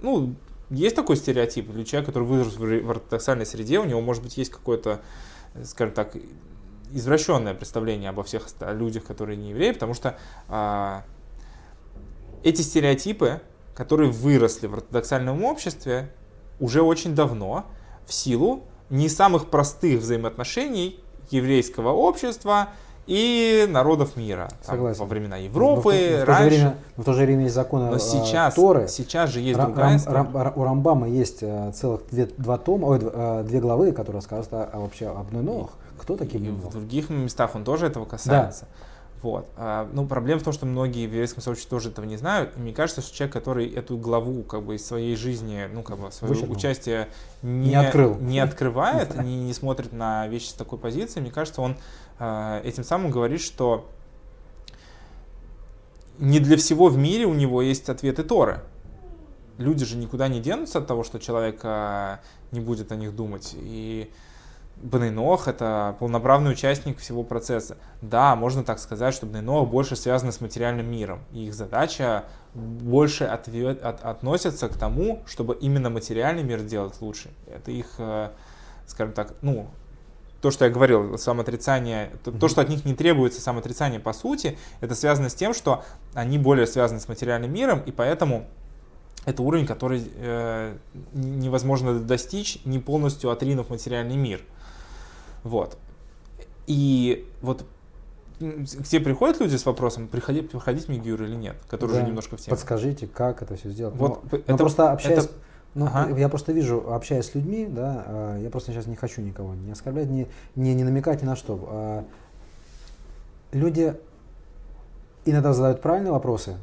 Ну, 0.00 0.34
есть 0.70 0.96
такой 0.96 1.16
стереотип. 1.16 1.70
Для 1.70 1.84
человека, 1.84 2.12
который 2.12 2.24
вырос 2.24 2.56
в 2.56 2.90
ортодоксальной 2.90 3.44
среде, 3.44 3.78
у 3.80 3.84
него, 3.84 4.00
может 4.00 4.22
быть, 4.22 4.38
есть 4.38 4.50
какое-то, 4.50 5.02
э, 5.54 5.64
скажем 5.64 5.94
так, 5.94 6.16
извращенное 6.90 7.52
представление 7.52 8.08
обо 8.10 8.22
всех 8.22 8.46
оста- 8.46 8.72
людях, 8.72 9.04
которые 9.04 9.36
не 9.36 9.50
евреи, 9.50 9.72
потому 9.72 9.92
что 9.92 10.16
а, 10.48 11.04
эти 12.42 12.62
стереотипы, 12.62 13.42
которые 13.74 14.10
выросли 14.10 14.68
в 14.68 14.74
ортодоксальном 14.74 15.44
обществе 15.44 16.10
уже 16.60 16.80
очень 16.80 17.14
давно, 17.14 17.66
в 18.06 18.12
силу 18.14 18.64
не 18.88 19.10
самых 19.10 19.50
простых 19.50 20.00
взаимоотношений 20.00 20.98
еврейского 21.30 21.90
общества 21.90 22.68
и 23.06 23.66
народов 23.70 24.16
мира. 24.16 24.48
Там, 24.66 24.76
Согласен. 24.76 25.00
во 25.00 25.06
времена 25.06 25.36
Но 25.36 25.42
в 25.42 25.44
Европы, 25.44 25.82
но 25.82 25.82
в 25.82 25.86
то 25.86 26.16
же 26.18 26.24
раньше. 26.26 26.48
время- 26.48 26.74
но 26.96 27.02
в 27.02 27.06
то 27.06 27.12
же 27.14 27.24
время 27.24 27.42
есть 27.44 27.54
законы 27.54 27.86
Но 27.90 27.96
э, 27.96 27.98
сейчас, 27.98 28.54
Торы. 28.54 28.86
сейчас 28.88 29.30
же 29.30 29.40
есть 29.40 29.58
Ра- 29.58 29.64
другая 29.66 29.98
Рам-. 30.06 30.14
Рам- 30.14 30.36
Ра- 30.36 30.52
у 30.56 30.64
Рамбама 30.64 31.08
есть 31.08 31.38
э, 31.42 31.72
целых 31.74 32.02
две, 32.10 32.26
два 32.36 32.58
тома, 32.58 32.86
ой, 32.86 32.98
э, 33.02 33.44
две 33.46 33.60
главы, 33.60 33.92
которые 33.92 34.16
рассказывают 34.20 34.68
о, 34.74 34.80
вообще 34.80 35.06
об 35.08 35.32
Нойнох. 35.32 35.70
Кто 35.98 36.16
такие 36.16 36.44
И 36.44 36.48
в 36.50 36.70
других 36.70 37.08
местах 37.10 37.54
он 37.54 37.64
тоже 37.64 37.86
этого 37.86 38.04
касается. 38.04 38.66
Вот. 39.22 39.48
А, 39.56 39.88
ну, 39.92 40.06
проблема 40.06 40.40
в 40.40 40.44
том, 40.44 40.52
что 40.52 40.64
многие 40.64 41.06
в 41.06 41.10
еврейском 41.10 41.42
сообществе 41.42 41.70
тоже 41.70 41.88
этого 41.90 42.04
не 42.04 42.16
знают. 42.16 42.56
И 42.56 42.60
мне 42.60 42.72
кажется, 42.72 43.00
что 43.00 43.14
человек, 43.14 43.32
который 43.32 43.68
эту 43.68 43.96
главу 43.96 44.42
как 44.42 44.62
бы 44.62 44.76
из 44.76 44.86
своей 44.86 45.16
жизни, 45.16 45.68
ну, 45.72 45.82
как 45.82 45.98
бы 45.98 46.12
свое 46.12 46.32
Вычеркнул. 46.32 46.56
участие 46.56 47.08
не, 47.42 47.70
Не 47.70 47.74
открыл. 47.76 48.16
не 48.16 48.38
открывает, 48.38 49.14
не, 49.22 49.36
не 49.36 49.52
смотрит 49.54 49.92
на 49.92 50.28
вещи 50.28 50.50
с 50.50 50.52
такой 50.52 50.78
позиции, 50.78 51.20
мне 51.20 51.30
кажется, 51.30 51.62
он 51.62 51.76
а, 52.18 52.60
этим 52.62 52.84
самым 52.84 53.10
говорит, 53.10 53.40
что 53.40 53.88
не 56.18 56.40
для 56.40 56.56
всего 56.56 56.88
в 56.88 56.96
мире 56.96 57.26
у 57.26 57.34
него 57.34 57.62
есть 57.62 57.88
ответы 57.88 58.22
Торы. 58.22 58.60
Люди 59.56 59.84
же 59.84 59.96
никуда 59.96 60.28
не 60.28 60.40
денутся 60.40 60.78
от 60.78 60.86
того, 60.86 61.02
что 61.02 61.18
человек 61.18 61.60
а, 61.64 62.20
не 62.52 62.60
будет 62.60 62.92
о 62.92 62.96
них 62.96 63.16
думать. 63.16 63.54
И 63.56 64.10
Бнейнох— 64.82 65.46
это 65.48 65.96
полноправный 65.98 66.52
участник 66.52 66.98
всего 66.98 67.24
процесса. 67.24 67.76
Да, 68.00 68.36
можно 68.36 68.62
так 68.62 68.78
сказать, 68.78 69.12
что 69.12 69.26
Бнейнох 69.26 69.68
больше 69.68 69.96
связаны 69.96 70.30
с 70.30 70.40
материальным 70.40 70.90
миром. 70.90 71.20
И 71.32 71.46
их 71.46 71.54
задача 71.54 72.24
больше 72.54 73.24
ответ, 73.24 73.82
от- 73.82 74.04
относится 74.04 74.68
к 74.68 74.76
тому, 74.76 75.22
чтобы 75.26 75.56
именно 75.60 75.90
материальный 75.90 76.42
мир 76.44 76.60
делать 76.60 76.94
лучше. 77.00 77.30
Это 77.52 77.70
их, 77.72 77.86
э, 77.98 78.30
скажем 78.86 79.12
так, 79.14 79.34
ну, 79.42 79.68
то, 80.40 80.52
что 80.52 80.64
я 80.64 80.70
говорил, 80.70 81.18
самоотрицание, 81.18 82.10
то, 82.22 82.30
то, 82.30 82.36
Мгм. 82.36 82.48
что 82.48 82.60
от 82.60 82.68
них 82.68 82.84
не 82.84 82.94
требуется 82.94 83.40
самоотрицание 83.40 83.98
по 83.98 84.12
сути, 84.12 84.56
это 84.80 84.94
связано 84.94 85.28
с 85.28 85.34
тем, 85.34 85.52
что 85.52 85.82
они 86.14 86.38
более 86.38 86.66
связаны 86.68 87.00
с 87.00 87.08
материальным 87.08 87.52
миром, 87.52 87.80
и 87.84 87.90
поэтому 87.90 88.46
это 89.28 89.42
уровень, 89.42 89.66
который 89.66 90.10
э, 90.16 90.76
невозможно 91.12 91.98
достичь, 92.00 92.58
не 92.64 92.78
полностью 92.78 93.30
отринув 93.30 93.68
материальный 93.70 94.16
мир. 94.16 94.40
Вот. 95.44 95.76
И 96.66 97.26
вот 97.42 97.64
к 98.38 98.84
тебе 98.84 99.00
приходят 99.02 99.40
люди 99.40 99.56
с 99.56 99.66
вопросом, 99.66 100.08
приходи, 100.08 100.42
проходить 100.42 100.88
Мигюр 100.88 101.22
или 101.22 101.34
нет, 101.34 101.56
который 101.68 101.92
Да. 101.92 101.98
уже 101.98 102.06
немножко 102.06 102.36
в 102.36 102.40
теме. 102.40 102.50
Подскажите, 102.56 103.06
как 103.06 103.42
это 103.42 103.56
все 103.56 103.68
сделать. 103.70 103.94
Вот 103.96 104.22
Ну, 104.24 104.28
п- 104.30 104.36
ну, 104.38 104.42
это- 104.46 104.56
просто 104.56 104.92
общаясь, 104.92 105.24
это- 105.24 105.32
ну, 105.74 105.86
Ага. 105.86 106.16
я 106.16 106.28
просто 106.28 106.52
вижу, 106.52 106.90
общаясь 106.92 107.26
с 107.26 107.34
людьми, 107.34 107.66
да, 107.68 108.04
а, 108.06 108.38
я 108.38 108.48
просто 108.50 108.72
сейчас 108.72 108.86
не 108.86 108.96
хочу 108.96 109.20
никого 109.22 109.54
не 109.54 109.72
оскорблять, 109.72 110.08
не, 110.08 110.26
не, 110.56 110.74
не 110.74 110.84
намекать 110.84 111.22
ни 111.22 111.26
на 111.26 111.36
что. 111.36 111.58
А, 111.70 112.04
Люди 113.52 113.94
иногда 115.24 115.52
задают 115.54 115.80
правильные 115.80 116.12
вопросы, 116.12 116.56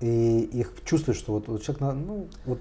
и 0.00 0.40
их 0.52 0.72
чувствуют, 0.84 1.18
что 1.18 1.32
вот, 1.32 1.48
вот 1.48 1.62
человек, 1.62 1.80
ну, 2.06 2.26
вот 2.46 2.58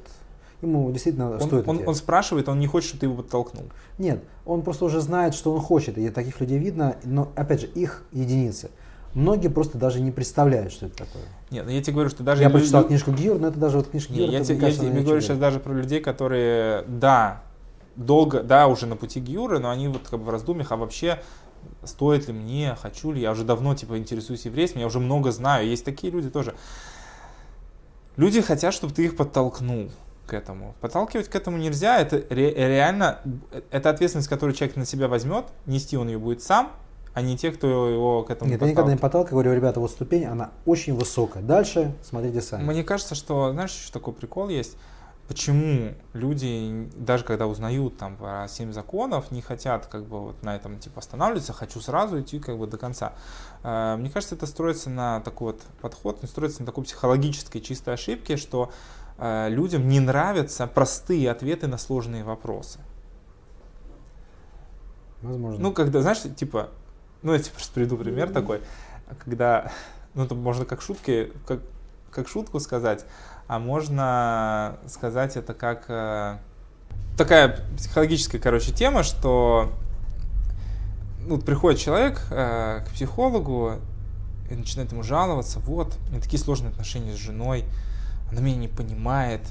ему 0.61 0.91
действительно 0.91 1.31
Он, 1.31 1.41
стоит. 1.41 1.67
он- 1.67 1.83
он 1.87 1.95
спрашивает, 1.95 2.49
он 2.49 2.59
не 2.59 2.67
хочет, 2.67 2.87
чтобы 2.89 2.99
ты 3.01 3.05
его 3.05 3.15
подтолкнул. 3.17 3.65
Нет, 3.99 4.23
он 4.45 4.63
просто 4.63 4.85
уже 4.85 5.01
знает, 5.01 5.35
что 5.35 5.53
он 5.53 5.61
хочет, 5.61 5.97
и 5.97 6.09
таких 6.09 6.39
людей 6.41 6.57
видно, 6.57 6.95
но 7.03 7.31
опять 7.35 7.61
же, 7.61 7.67
их 7.67 8.03
единицы. 8.11 8.69
многие 9.13 9.47
просто 9.47 9.77
даже 9.79 9.99
не 9.99 10.11
представляют, 10.11 10.71
что 10.71 10.87
это 10.87 10.97
такое. 10.97 11.23
Нет, 11.49 11.65
ну 11.65 11.71
я 11.71 11.81
тебе 11.81 11.93
говорю, 11.93 12.09
что 12.09 12.21
даже... 12.23 12.41
Я 12.43 12.49
лю- 12.49 12.53
прочитал 12.53 12.83
книжку 12.85 13.11
Гиур, 13.11 13.39
но 13.39 13.47
это 13.47 13.57
даже 13.57 13.77
вот 13.77 13.87
книжка 13.89 14.13
Не, 14.13 14.19
Гиур. 14.19 14.29
я, 14.29 14.43
тебе, 14.43 14.55
мне 14.55 14.55
я 14.55 14.61
кажется, 14.67 14.85
тебе 14.91 15.01
говорю 15.01 15.21
сейчас 15.21 15.37
даже 15.39 15.59
про 15.59 15.73
людей, 15.73 16.01
которые, 16.01 16.83
да, 16.87 17.41
долго, 17.95 18.43
да, 18.43 18.67
уже 18.67 18.85
на 18.85 18.95
пути 18.95 19.19
Гиуры, 19.19 19.57
но 19.59 19.71
они 19.71 19.87
вот 19.87 20.01
как 20.07 20.19
бы 20.19 20.25
в 20.25 20.29
раздумьях, 20.29 20.71
а 20.71 20.75
вообще 20.75 21.19
стоит 21.83 22.27
ли 22.27 22.33
мне, 22.33 22.77
хочу 22.79 23.11
ли, 23.11 23.21
я 23.21 23.31
уже 23.31 23.43
давно 23.43 23.73
типа 23.73 23.97
интересуюсь 23.97 24.45
еврейством, 24.45 24.81
я 24.81 24.87
уже 24.87 24.99
много 24.99 25.31
знаю, 25.31 25.67
есть 25.67 25.83
такие 25.85 26.11
люди 26.13 26.29
тоже. 26.29 26.53
Люди 28.17 28.41
хотят, 28.41 28.73
чтобы 28.73 28.93
ты 28.93 29.05
их 29.05 29.15
подтолкнул 29.15 29.91
к 30.25 30.33
этому. 30.33 30.75
Подталкивать 30.81 31.29
к 31.29 31.35
этому 31.35 31.57
нельзя, 31.57 31.99
это 31.99 32.17
ре- 32.29 32.53
реально, 32.53 33.19
это 33.71 33.89
ответственность, 33.89 34.27
которую 34.27 34.53
человек 34.55 34.75
на 34.75 34.85
себя 34.85 35.07
возьмет, 35.07 35.45
нести 35.65 35.95
он 35.95 36.07
ее 36.07 36.17
будет 36.17 36.41
сам, 36.43 36.71
а 37.13 37.21
не 37.21 37.37
те, 37.37 37.51
кто 37.51 37.89
его 37.89 38.23
к 38.23 38.29
этому 38.29 38.51
Нет, 38.51 38.61
я 38.61 38.67
никогда 38.67 38.91
не 38.91 38.97
подталкиваю, 38.97 39.43
говорю, 39.43 39.53
ребята, 39.55 39.79
вот 39.79 39.89
ступень, 39.91 40.25
она 40.25 40.51
очень 40.65 40.93
высокая. 40.95 41.41
Дальше 41.41 41.95
смотрите 42.03 42.41
сами. 42.41 42.63
Мне 42.63 42.83
кажется, 42.83 43.15
что, 43.15 43.51
знаешь, 43.53 43.71
еще 43.71 43.91
такой 43.91 44.13
прикол 44.13 44.49
есть. 44.49 44.77
Почему 45.27 45.93
люди, 46.13 46.89
даже 46.95 47.25
когда 47.25 47.47
узнают 47.47 47.97
там 47.97 48.15
про 48.15 48.47
семь 48.47 48.71
законов, 48.71 49.29
не 49.29 49.41
хотят 49.41 49.87
как 49.87 50.05
бы 50.05 50.21
вот 50.21 50.41
на 50.41 50.55
этом 50.55 50.79
типа 50.79 50.99
останавливаться, 50.99 51.51
хочу 51.51 51.81
сразу 51.81 52.21
идти 52.21 52.39
как 52.39 52.57
бы 52.57 52.65
до 52.65 52.77
конца. 52.77 53.13
Э, 53.61 53.97
Мне 53.97 54.09
кажется, 54.09 54.35
это 54.35 54.45
строится 54.45 54.89
на 54.89 55.19
такой 55.19 55.53
вот 55.53 55.61
подход, 55.81 56.19
строится 56.23 56.61
на 56.61 56.65
такой 56.65 56.85
психологической 56.85 57.59
чистой 57.59 57.95
ошибке, 57.95 58.37
что 58.37 58.71
э, 59.17 59.49
людям 59.49 59.89
не 59.89 59.99
нравятся 59.99 60.65
простые 60.65 61.29
ответы 61.29 61.67
на 61.67 61.77
сложные 61.77 62.23
вопросы. 62.23 62.79
Возможно. 65.21 65.59
Ну, 65.61 65.73
когда, 65.73 66.01
знаешь, 66.01 66.21
типа, 66.37 66.69
ну, 67.21 67.33
я 67.33 67.39
тебе 67.39 67.51
просто 67.51 67.73
приведу 67.73 67.97
пример 67.97 68.31
такой, 68.31 68.61
когда, 69.23 69.71
ну, 70.13 70.23
это 70.23 70.35
можно 70.35 70.63
как 70.63 70.81
шутки, 70.81 71.33
как, 71.45 71.59
как 72.11 72.27
шутку 72.27 72.59
сказать, 72.59 73.05
а 73.47 73.59
можно 73.59 74.77
сказать 74.87 75.37
это 75.37 75.53
как 75.53 75.85
э, 75.87 76.37
такая 77.17 77.59
психологическая, 77.77 78.39
короче, 78.39 78.71
тема, 78.71 79.03
что 79.03 79.71
ну, 81.25 81.39
приходит 81.39 81.79
человек 81.79 82.21
э, 82.29 82.83
к 82.85 82.91
психологу 82.91 83.73
и 84.49 84.55
начинает 84.55 84.91
ему 84.91 85.03
жаловаться, 85.03 85.59
вот, 85.59 85.97
у 86.07 86.11
меня 86.11 86.21
такие 86.21 86.41
сложные 86.41 86.71
отношения 86.71 87.13
с 87.13 87.17
женой, 87.17 87.65
она 88.31 88.41
меня 88.41 88.57
не 88.57 88.67
понимает, 88.67 89.41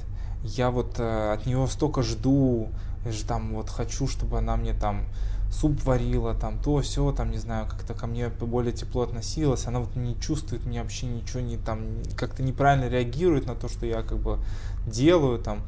я 0.43 0.71
вот 0.71 0.99
э, 0.99 1.33
от 1.33 1.45
нее 1.45 1.67
столько 1.67 2.03
жду, 2.03 2.69
я 3.05 3.11
же 3.11 3.23
там 3.23 3.53
вот 3.53 3.69
хочу, 3.69 4.07
чтобы 4.07 4.37
она 4.37 4.55
мне 4.57 4.73
там 4.73 5.05
суп 5.51 5.83
варила, 5.83 6.33
там 6.33 6.59
то, 6.59 6.81
все, 6.81 7.11
там, 7.11 7.31
не 7.31 7.37
знаю, 7.37 7.67
как-то 7.67 7.93
ко 7.93 8.07
мне 8.07 8.29
более 8.29 8.73
тепло 8.73 9.03
относилась, 9.03 9.65
она 9.65 9.79
вот 9.79 9.95
не 9.95 10.19
чувствует 10.19 10.65
мне 10.65 10.81
вообще 10.81 11.05
ничего, 11.05 11.39
не 11.39 11.57
там, 11.57 11.81
как-то 12.15 12.43
неправильно 12.43 12.89
реагирует 12.89 13.45
на 13.45 13.55
то, 13.55 13.67
что 13.67 13.85
я 13.85 14.03
как 14.03 14.17
бы 14.19 14.39
делаю, 14.85 15.39
там, 15.39 15.61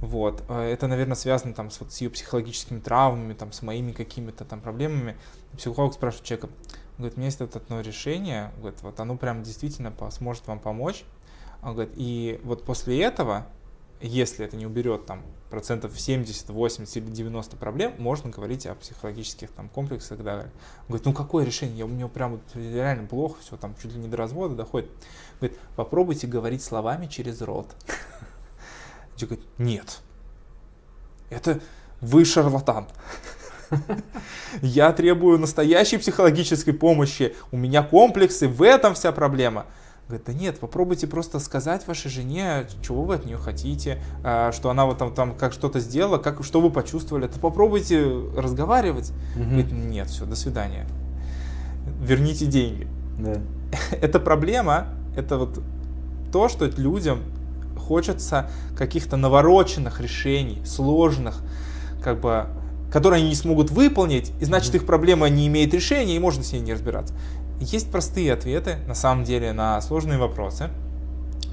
вот. 0.00 0.42
Э, 0.48 0.70
Это, 0.72 0.86
наверное, 0.86 1.16
связано 1.16 1.54
там 1.54 1.70
с, 1.70 1.80
вот, 1.80 1.92
с 1.92 2.00
ее 2.00 2.10
психологическими 2.10 2.80
травмами, 2.80 3.34
там, 3.34 3.52
с 3.52 3.62
моими 3.62 3.92
какими-то 3.92 4.44
там 4.44 4.60
проблемами. 4.60 5.16
Психолог 5.56 5.92
спрашивает 5.92 6.26
человека, 6.26 6.48
говорит, 6.96 7.16
у 7.16 7.20
меня 7.20 7.26
есть 7.26 7.40
вот 7.40 7.56
одно 7.56 7.80
решение, 7.80 8.52
говорит, 8.58 8.82
вот 8.82 8.98
оно 9.00 9.16
прям 9.16 9.42
действительно 9.42 9.92
сможет 10.10 10.46
вам 10.46 10.58
помочь. 10.58 11.04
Он 11.62 11.74
говорит, 11.74 11.92
и 11.96 12.40
вот 12.44 12.64
после 12.64 13.02
этого, 13.02 13.46
если 14.00 14.44
это 14.46 14.56
не 14.56 14.66
уберет 14.66 15.04
там 15.04 15.22
процентов 15.50 15.98
70, 15.98 16.48
80 16.48 16.96
или 16.96 17.10
90 17.10 17.56
проблем, 17.56 17.94
можно 17.98 18.30
говорить 18.30 18.66
о 18.66 18.74
психологических 18.74 19.50
там 19.50 19.68
комплексах 19.68 20.12
и 20.12 20.16
так 20.16 20.24
далее. 20.24 20.44
Он 20.82 20.86
говорит, 20.88 21.06
ну 21.06 21.12
какое 21.12 21.44
решение? 21.44 21.78
Я- 21.78 21.84
У 21.86 21.88
меня 21.88 22.08
прям 22.08 22.40
реально 22.54 23.06
плохо, 23.06 23.36
все 23.40 23.56
там 23.56 23.74
чуть 23.82 23.92
ли 23.92 23.98
не 23.98 24.08
до 24.08 24.16
развода 24.16 24.54
доходит. 24.54 24.90
Говорит, 25.40 25.58
попробуйте 25.76 26.26
говорить 26.26 26.62
словами 26.62 27.06
через 27.06 27.40
рот. 27.42 27.66
Человек 29.16 29.40
говорит, 29.40 29.58
нет, 29.58 30.00
это 31.28 31.60
вы 32.00 32.24
шарлатан. 32.24 32.86
Я 34.62 34.92
требую 34.92 35.38
настоящей 35.38 35.98
психологической 35.98 36.72
помощи. 36.74 37.34
У 37.52 37.56
меня 37.56 37.82
комплексы, 37.82 38.48
в 38.48 38.62
этом 38.62 38.94
вся 38.94 39.12
проблема. 39.12 39.66
Говорит, 40.10 40.26
да 40.26 40.32
нет, 40.32 40.58
попробуйте 40.58 41.06
просто 41.06 41.38
сказать 41.38 41.86
вашей 41.86 42.10
жене, 42.10 42.66
чего 42.82 43.04
вы 43.04 43.14
от 43.14 43.26
нее 43.26 43.36
хотите, 43.36 44.02
а, 44.24 44.50
что 44.50 44.68
она 44.68 44.84
вот 44.84 44.98
там, 44.98 45.14
там 45.14 45.36
как 45.36 45.52
что-то 45.52 45.78
сделала, 45.78 46.18
как, 46.18 46.42
что 46.42 46.60
вы 46.60 46.68
почувствовали. 46.70 47.26
Это 47.26 47.38
попробуйте 47.38 48.04
разговаривать. 48.36 49.12
Мгм. 49.36 49.44
Говорит, 49.50 49.70
нет, 49.70 50.10
все, 50.10 50.24
до 50.24 50.34
свидания. 50.34 50.88
Верните 52.02 52.46
деньги. 52.46 52.88
Да. 53.20 53.40
Это 54.00 54.18
проблема, 54.18 54.88
это 55.14 55.38
вот 55.38 55.60
то, 56.32 56.48
что 56.48 56.66
людям 56.66 57.20
хочется 57.78 58.50
каких-то 58.76 59.16
навороченных 59.16 60.00
решений, 60.00 60.60
сложных, 60.64 61.40
как 62.02 62.20
бы, 62.20 62.46
которые 62.92 63.20
они 63.20 63.28
не 63.28 63.36
смогут 63.36 63.70
выполнить, 63.70 64.32
и 64.40 64.44
значит 64.44 64.74
их 64.74 64.86
проблема 64.86 65.28
не 65.28 65.46
имеет 65.46 65.72
решения, 65.72 66.16
и 66.16 66.18
можно 66.18 66.42
с 66.42 66.52
ней 66.52 66.60
не 66.60 66.72
разбираться. 66.72 67.14
Есть 67.60 67.92
простые 67.92 68.32
ответы, 68.32 68.76
на 68.86 68.94
самом 68.94 69.24
деле, 69.24 69.52
на 69.52 69.80
сложные 69.82 70.18
вопросы. 70.18 70.70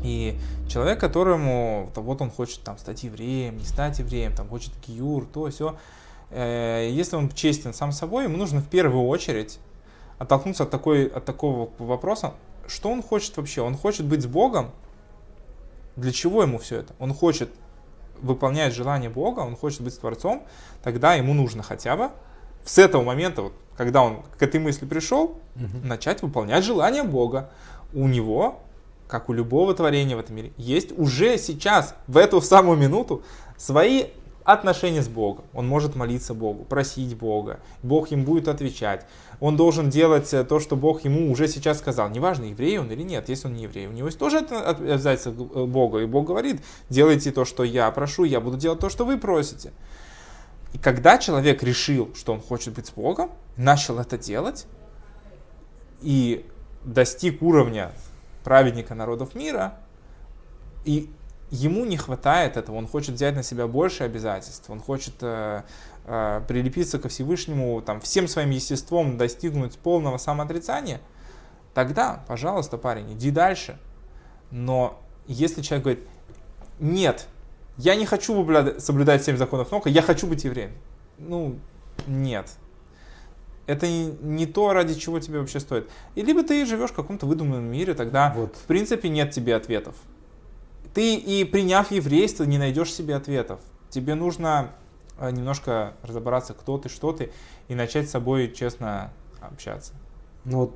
И 0.04 0.40
человек, 0.70 1.00
которому 1.00 1.92
то 1.94 2.02
вот 2.02 2.22
он 2.22 2.32
хочет 2.32 2.62
там 2.62 2.78
стать 2.78 3.04
евреем, 3.04 3.58
не 3.58 3.66
стать 3.66 4.00
евреем, 4.00 4.34
там 4.34 4.48
хочет 4.48 4.72
гиюр, 4.88 5.26
то 5.26 5.50
все. 5.50 5.78
Если 6.32 7.16
он 7.16 7.30
честен 7.30 7.74
сам 7.74 7.92
собой, 7.92 8.24
ему 8.24 8.38
нужно 8.38 8.62
в 8.62 8.68
первую 8.68 9.06
очередь 9.08 9.60
оттолкнуться 10.18 10.64
от, 10.64 10.70
такой, 10.70 11.08
от 11.08 11.26
такого 11.26 11.70
вопроса, 11.78 12.34
что 12.68 12.90
он 12.90 13.04
хочет 13.04 13.36
вообще? 13.38 13.62
Он 13.62 13.76
хочет 13.76 14.06
быть 14.06 14.22
с 14.22 14.28
Богом? 14.28 14.72
Для 15.96 16.12
чего 16.12 16.42
ему 16.42 16.58
все 16.58 16.78
это? 16.78 16.94
Он 17.00 17.14
хочет 17.14 17.50
выполнять 18.22 18.74
желание 18.74 19.10
Бога, 19.10 19.42
он 19.42 19.56
хочет 19.56 19.82
быть 19.82 19.94
с 19.94 19.98
Творцом, 19.98 20.44
тогда 20.84 21.16
ему 21.16 21.34
нужно 21.34 21.64
хотя 21.64 21.98
бы 21.98 22.12
с 22.68 22.78
этого 22.78 23.02
момента, 23.04 23.42
вот, 23.44 23.54
когда 23.76 24.04
он 24.04 24.22
к 24.38 24.44
этой 24.44 24.60
мысли 24.60 24.86
пришел, 24.86 25.38
Мгм. 25.56 25.88
начать 25.88 26.22
выполнять 26.22 26.64
желание 26.64 27.04
Бога. 27.04 27.50
У 27.94 28.08
него, 28.08 28.60
как 29.08 29.30
у 29.30 29.34
любого 29.34 29.74
творения 29.74 30.16
в 30.16 30.20
этом 30.20 30.36
мире, 30.36 30.52
есть 30.58 30.92
уже 30.98 31.38
сейчас, 31.38 31.96
в 32.08 32.18
эту 32.18 32.42
самую 32.42 32.78
минуту, 32.78 33.24
свои 33.58 34.06
отношения 34.44 35.02
с 35.02 35.08
Богом. 35.08 35.46
Он 35.54 35.68
может 35.68 35.96
молиться 35.96 36.34
Богу, 36.34 36.64
просить 36.64 37.18
Бога. 37.18 37.60
Бог 37.84 38.12
им 38.12 38.24
будет 38.24 38.48
отвечать. 38.48 39.06
Он 39.40 39.58
должен 39.58 39.90
делать 39.90 40.34
э, 40.34 40.44
то, 40.46 40.60
что 40.60 40.76
Бог 40.76 41.04
ему 41.04 41.32
уже 41.32 41.48
сейчас 41.48 41.80
сказал. 41.80 42.10
Неважно, 42.10 42.46
еврей 42.46 42.78
он 42.80 42.90
или 42.92 43.04
нет, 43.04 43.28
если 43.30 43.48
он 43.48 43.56
не 43.56 43.64
еврей. 43.64 43.88
У 43.88 43.92
него 43.92 44.08
есть 44.08 44.18
тоже 44.18 44.38
это 44.40 44.70
обязательство 44.70 45.32
э, 45.32 45.66
Бога. 45.66 46.00
И 46.00 46.06
Бог 46.06 46.28
говорит, 46.28 46.62
делайте 46.90 47.32
то, 47.32 47.44
что 47.46 47.64
я 47.64 47.92
прошу, 47.92 48.24
я 48.24 48.40
буду 48.40 48.58
делать 48.58 48.80
то, 48.80 48.90
что 48.90 49.06
вы 49.06 49.18
просите. 49.18 49.74
И 50.78 50.80
когда 50.80 51.18
человек 51.18 51.64
решил, 51.64 52.14
что 52.14 52.34
он 52.34 52.40
хочет 52.40 52.76
быть 52.76 52.86
с 52.86 52.92
Богом, 52.92 53.32
начал 53.56 53.98
это 53.98 54.16
делать, 54.16 54.68
и 56.02 56.46
достиг 56.84 57.42
уровня 57.42 57.92
праведника 58.44 58.94
народов 58.94 59.34
мира, 59.34 59.80
и 60.86 61.10
ему 61.50 61.84
не 61.84 61.98
хватает 61.98 62.58
этого, 62.58 62.76
он 62.76 62.88
хочет 62.88 63.16
взять 63.16 63.34
на 63.34 63.42
себя 63.42 63.66
больше 63.66 64.04
обязательств, 64.04 64.70
он 64.70 64.80
хочет 64.80 65.16
э, 65.22 65.64
э, 66.06 66.42
прилепиться 66.48 67.00
ко 67.00 67.10
Всевышнему, 67.10 67.82
там, 67.82 68.00
всем 68.00 68.28
своим 68.28 68.52
естеством 68.52 69.18
достигнуть 69.18 69.80
полного 69.80 70.20
самоотрицания, 70.20 71.02
тогда, 71.74 72.24
пожалуйста, 72.28 72.78
парень, 72.78 73.14
иди 73.14 73.32
дальше. 73.32 73.80
Но 74.52 75.02
если 75.26 75.64
человек 75.64 75.84
говорит, 75.84 76.08
нет, 76.80 77.28
я 77.78 77.96
не 77.96 78.06
хочу 78.06 78.34
соблюдать 78.80 79.24
семь 79.24 79.38
законов 79.38 79.72
Нока, 79.72 79.90
я 79.90 80.02
хочу 80.02 80.28
быть 80.28 80.44
евреем. 80.44 80.72
Ну, 81.18 81.60
нет. 82.08 82.52
Это 83.66 83.88
не, 83.88 84.08
не 84.22 84.46
то, 84.46 84.74
ради 84.74 84.96
чего 84.96 85.20
тебе 85.20 85.40
вообще 85.40 85.60
стоит. 85.60 85.90
И 86.16 86.22
либо 86.22 86.44
ты 86.44 86.66
живешь 86.66 86.92
в 86.92 86.96
каком-то 86.96 87.26
выдуманном 87.26 87.66
мире, 87.66 87.94
тогда 87.94 88.34
Вот. 88.36 88.56
в 88.56 88.64
принципе 88.64 89.10
нет 89.10 89.32
тебе 89.32 89.56
ответов. 89.56 89.96
Ты 90.94 91.16
и 91.16 91.44
приняв 91.44 91.92
еврейство 91.92 92.46
не 92.46 92.58
найдешь 92.58 92.94
себе 92.94 93.16
ответов. 93.16 93.60
Тебе 93.90 94.16
нужно 94.16 94.72
э, 95.20 95.30
немножко 95.32 95.94
разобраться, 96.02 96.54
кто 96.54 96.78
ты, 96.78 96.90
что 96.90 97.12
ты, 97.12 97.32
и 97.68 97.76
начать 97.76 98.08
с 98.08 98.12
собой 98.12 98.52
честно 98.52 99.12
общаться. 99.42 99.94
Ну 100.46 100.58
вот, 100.60 100.76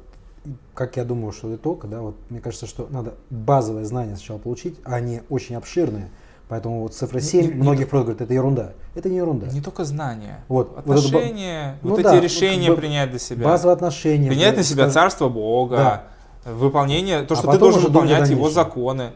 как 0.74 0.98
я 0.98 1.06
думаю, 1.06 1.32
что 1.32 1.56
итог, 1.56 1.88
да, 1.90 2.02
вот 2.02 2.16
мне 2.30 2.42
кажется, 2.42 2.68
что 2.68 2.88
надо 2.90 3.16
базовые 3.30 3.86
знания 3.86 4.16
сначала 4.16 4.38
получить, 4.38 4.78
а 4.84 4.96
они 4.96 5.22
очень 5.30 5.56
обширные. 5.56 6.10
Поэтому 6.52 6.82
вот 6.82 6.94
цифра 6.94 7.22
7, 7.22 7.42
Не- 7.44 7.48
не- 7.48 7.54
многих 7.54 7.88
просто 7.88 8.08
говорят, 8.08 8.22
это 8.24 8.34
ерунда. 8.34 8.74
Это 8.94 9.08
не 9.08 9.16
ерунда. 9.16 9.48
Не 9.48 9.62
только 9.62 9.86
знания, 9.86 10.44
Вот, 10.50 10.68
вот 10.68 10.80
это 10.80 11.08
отношения, 11.08 11.78
ну 11.82 11.92
вот 11.92 12.02
да, 12.02 12.10
эти 12.10 12.18
ну, 12.18 12.24
решения 12.24 12.66
как 12.68 12.76
бы 12.76 12.82
принять 12.82 13.10
для 13.10 13.20
себя. 13.20 13.46
Базовые 13.46 13.76
отношения. 13.76 14.28
Принять 14.28 14.58
на 14.58 14.58
да, 14.58 14.64
себя 14.64 14.90
царство 14.90 15.30
Бога, 15.30 16.04
выполнение, 16.44 17.22
то, 17.24 17.36
А 17.36 17.38
что 17.38 17.44
ты 17.44 17.48
потом 17.54 17.60
должен 17.60 17.84
выполнять 17.84 18.30
его 18.30 18.50
законы. 18.50 19.12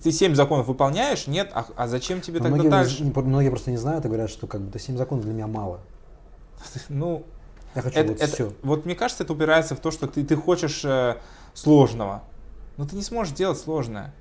Ты 0.00 0.12
семь 0.12 0.36
законов 0.36 0.68
выполняешь? 0.68 1.26
Нет? 1.26 1.50
А, 1.54 1.66
а 1.74 1.88
зачем 1.88 2.20
тебе 2.20 2.38
но 2.38 2.44
тогда 2.44 2.54
многие, 2.58 2.70
дальше? 2.70 3.02
не- 3.02 3.10
многие 3.12 3.48
просто 3.48 3.72
не 3.72 3.78
знают 3.78 4.04
и 4.04 4.06
говорят, 4.06 4.30
что 4.30 4.46
как 4.46 4.60
бы 4.60 4.78
7 4.78 4.96
законов 4.96 5.24
для 5.24 5.34
меня 5.34 5.48
мало. 5.48 5.80
Ну, 6.88 7.24
Я 7.74 7.82
хочу 7.82 7.98
это, 7.98 8.12
вот 8.12 8.20
это- 8.20 8.32
все. 8.32 8.52
вот 8.62 8.84
мне 8.84 8.94
кажется, 8.94 9.24
это 9.24 9.32
упирается 9.32 9.74
в 9.74 9.80
то, 9.80 9.90
что 9.90 10.06
ты, 10.06 10.22
ты 10.24 10.36
хочешь 10.36 10.84
э, 10.84 11.16
сложного, 11.52 12.22
но 12.76 12.86
ты 12.86 12.94
не 12.94 13.02
сможешь 13.02 13.34
делать 13.34 13.58
сложное. 13.58 14.14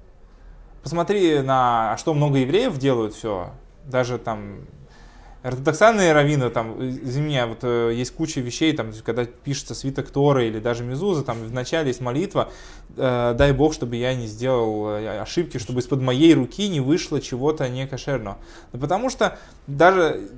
Посмотри 0.85 1.39
на, 1.39 1.93
а 1.93 1.97
что 1.97 2.13
много 2.13 2.37
евреев 2.37 2.77
делают 2.77 3.15
все, 3.15 3.49
даже 3.85 4.19
там 4.19 4.67
ортодоксальные 5.41 6.13
раввины, 6.13 6.51
там, 6.51 6.79
извини 6.79 7.25
меня, 7.25 7.47
вот 7.47 7.63
э, 7.63 7.93
есть 7.95 8.11
куча 8.11 8.39
вещей, 8.39 8.71
там, 8.71 8.91
когда 9.03 9.25
пишется 9.25 9.73
свиток 9.73 10.11
Торы 10.11 10.45
или 10.45 10.59
даже 10.59 10.83
Мезуза, 10.83 11.23
там 11.23 11.39
в 11.39 11.51
начале 11.51 11.87
есть 11.87 12.01
молитва, 12.01 12.51
э, 12.97 13.33
дай 13.35 13.51
Бог, 13.51 13.73
чтобы 13.73 13.95
я 13.95 14.13
не 14.13 14.27
сделал 14.27 14.89
э, 14.89 15.19
ошибки, 15.19 15.57
чтобы 15.57 15.79
из-под 15.79 16.01
моей 16.01 16.35
руки 16.35 16.69
не 16.69 16.81
вышло 16.81 17.19
чего-то 17.19 17.67
некошерного. 17.67 18.37
Да 18.71 18.77
потому 18.77 19.09
что 19.09 19.39
даже 19.65 20.29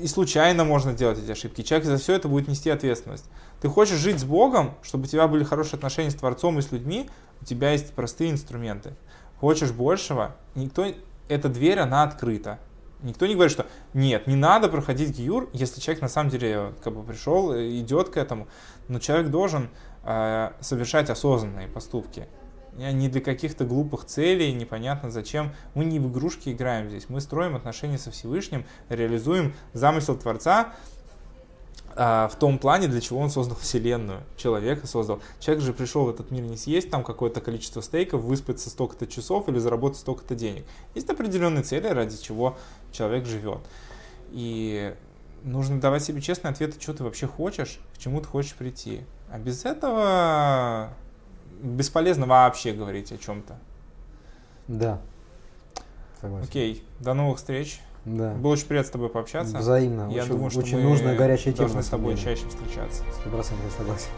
и 0.00 0.06
случайно 0.06 0.62
можно 0.62 0.92
делать 0.92 1.18
эти 1.18 1.32
ошибки. 1.32 1.62
Человек 1.62 1.88
за 1.88 1.98
все 1.98 2.12
это 2.12 2.28
будет 2.28 2.46
нести 2.46 2.70
ответственность. 2.70 3.24
Ты 3.60 3.66
хочешь 3.66 3.98
жить 3.98 4.20
с 4.20 4.24
Богом, 4.24 4.76
чтобы 4.80 5.06
у 5.06 5.06
тебя 5.08 5.26
были 5.26 5.42
хорошие 5.42 5.74
отношения 5.74 6.12
с 6.12 6.14
Творцом 6.14 6.56
и 6.60 6.62
с 6.62 6.70
людьми, 6.70 7.10
у 7.40 7.44
тебя 7.44 7.72
есть 7.72 7.92
простые 7.94 8.30
инструменты. 8.30 8.94
Хочешь 9.40 9.72
большего, 9.72 10.36
никто, 10.54 10.86
эта 11.28 11.48
дверь, 11.48 11.78
она 11.78 12.02
открыта. 12.02 12.58
Никто 13.02 13.26
не 13.26 13.34
говорит, 13.34 13.52
что 13.52 13.66
нет, 13.94 14.26
не 14.26 14.34
надо 14.34 14.68
проходить 14.68 15.16
гиюр, 15.16 15.48
если 15.52 15.80
человек 15.80 16.02
на 16.02 16.08
самом 16.08 16.30
деле 16.30 16.72
как 16.82 16.94
бы 16.94 17.04
пришел, 17.04 17.52
э, 17.52 17.78
идет 17.78 18.08
к 18.08 18.16
этому. 18.16 18.48
Но 18.88 18.98
человек 18.98 19.28
должен 19.28 19.68
э, 20.02 20.50
совершать 20.60 21.08
осознанные 21.08 21.68
поступки. 21.68 22.26
Не 22.76 23.08
для 23.08 23.20
каких-то 23.20 23.64
глупых 23.64 24.04
целей, 24.04 24.52
непонятно 24.52 25.10
зачем. 25.10 25.52
Мы 25.74 25.84
не 25.84 25.98
в 25.98 26.10
игрушки 26.10 26.50
играем 26.50 26.88
здесь. 26.88 27.08
Мы 27.08 27.20
строим 27.20 27.56
отношения 27.56 27.98
со 27.98 28.12
Всевышним, 28.12 28.66
реализуем 28.88 29.54
замысел 29.72 30.16
Творца 30.16 30.74
а, 32.00 32.28
в 32.28 32.36
том 32.36 32.60
плане, 32.60 32.86
для 32.86 33.00
чего 33.00 33.18
он 33.18 33.28
создал 33.28 33.56
Вселенную. 33.56 34.22
Человека 34.36 34.86
создал. 34.86 35.20
Человек 35.40 35.64
же 35.64 35.72
пришел 35.72 36.04
в 36.04 36.10
этот 36.10 36.30
мир 36.30 36.44
не 36.44 36.56
съесть 36.56 36.90
там 36.90 37.02
какое-то 37.02 37.40
количество 37.40 37.80
стейков, 37.80 38.20
выспаться 38.20 38.70
столько-то 38.70 39.08
часов 39.08 39.48
или 39.48 39.58
заработать 39.58 39.98
столько-то 39.98 40.36
денег. 40.36 40.64
Есть 40.94 41.10
определенные 41.10 41.64
цели, 41.64 41.88
ради 41.88 42.16
чего 42.16 42.56
человек 42.92 43.26
живет. 43.26 43.58
И 44.30 44.94
нужно 45.42 45.80
давать 45.80 46.04
себе 46.04 46.20
честный 46.20 46.52
ответ, 46.52 46.80
что 46.80 46.94
ты 46.94 47.02
вообще 47.02 47.26
хочешь, 47.26 47.80
к 47.96 47.98
чему 47.98 48.20
ты 48.20 48.28
хочешь 48.28 48.54
прийти. 48.54 49.00
А 49.32 49.38
без 49.40 49.64
этого 49.64 50.90
бесполезно 51.60 52.26
вообще 52.26 52.74
говорить 52.74 53.10
о 53.10 53.18
чем-то. 53.18 53.58
Да. 54.68 55.00
Согласен. 56.20 56.46
Окей, 56.48 56.84
до 57.00 57.14
новых 57.14 57.38
встреч. 57.38 57.80
Да. 58.16 58.32
Было 58.34 58.52
очень 58.52 58.66
приятно 58.66 58.88
с 58.88 58.92
тобой 58.92 59.08
пообщаться. 59.10 59.58
Взаимно. 59.58 60.08
Я 60.10 60.22
очень, 60.22 60.32
думаю, 60.32 60.50
что 60.50 60.60
очень 60.60 60.78
мы 60.78 60.84
нужная 60.84 61.16
горячая 61.16 61.52
тема. 61.52 61.68
должны 61.68 61.82
с 61.82 61.88
тобой 61.88 62.14
деле. 62.14 62.24
чаще 62.24 62.48
встречаться. 62.48 63.02
Сто 63.20 63.30
процентов 63.30 63.72
согласен. 63.76 64.08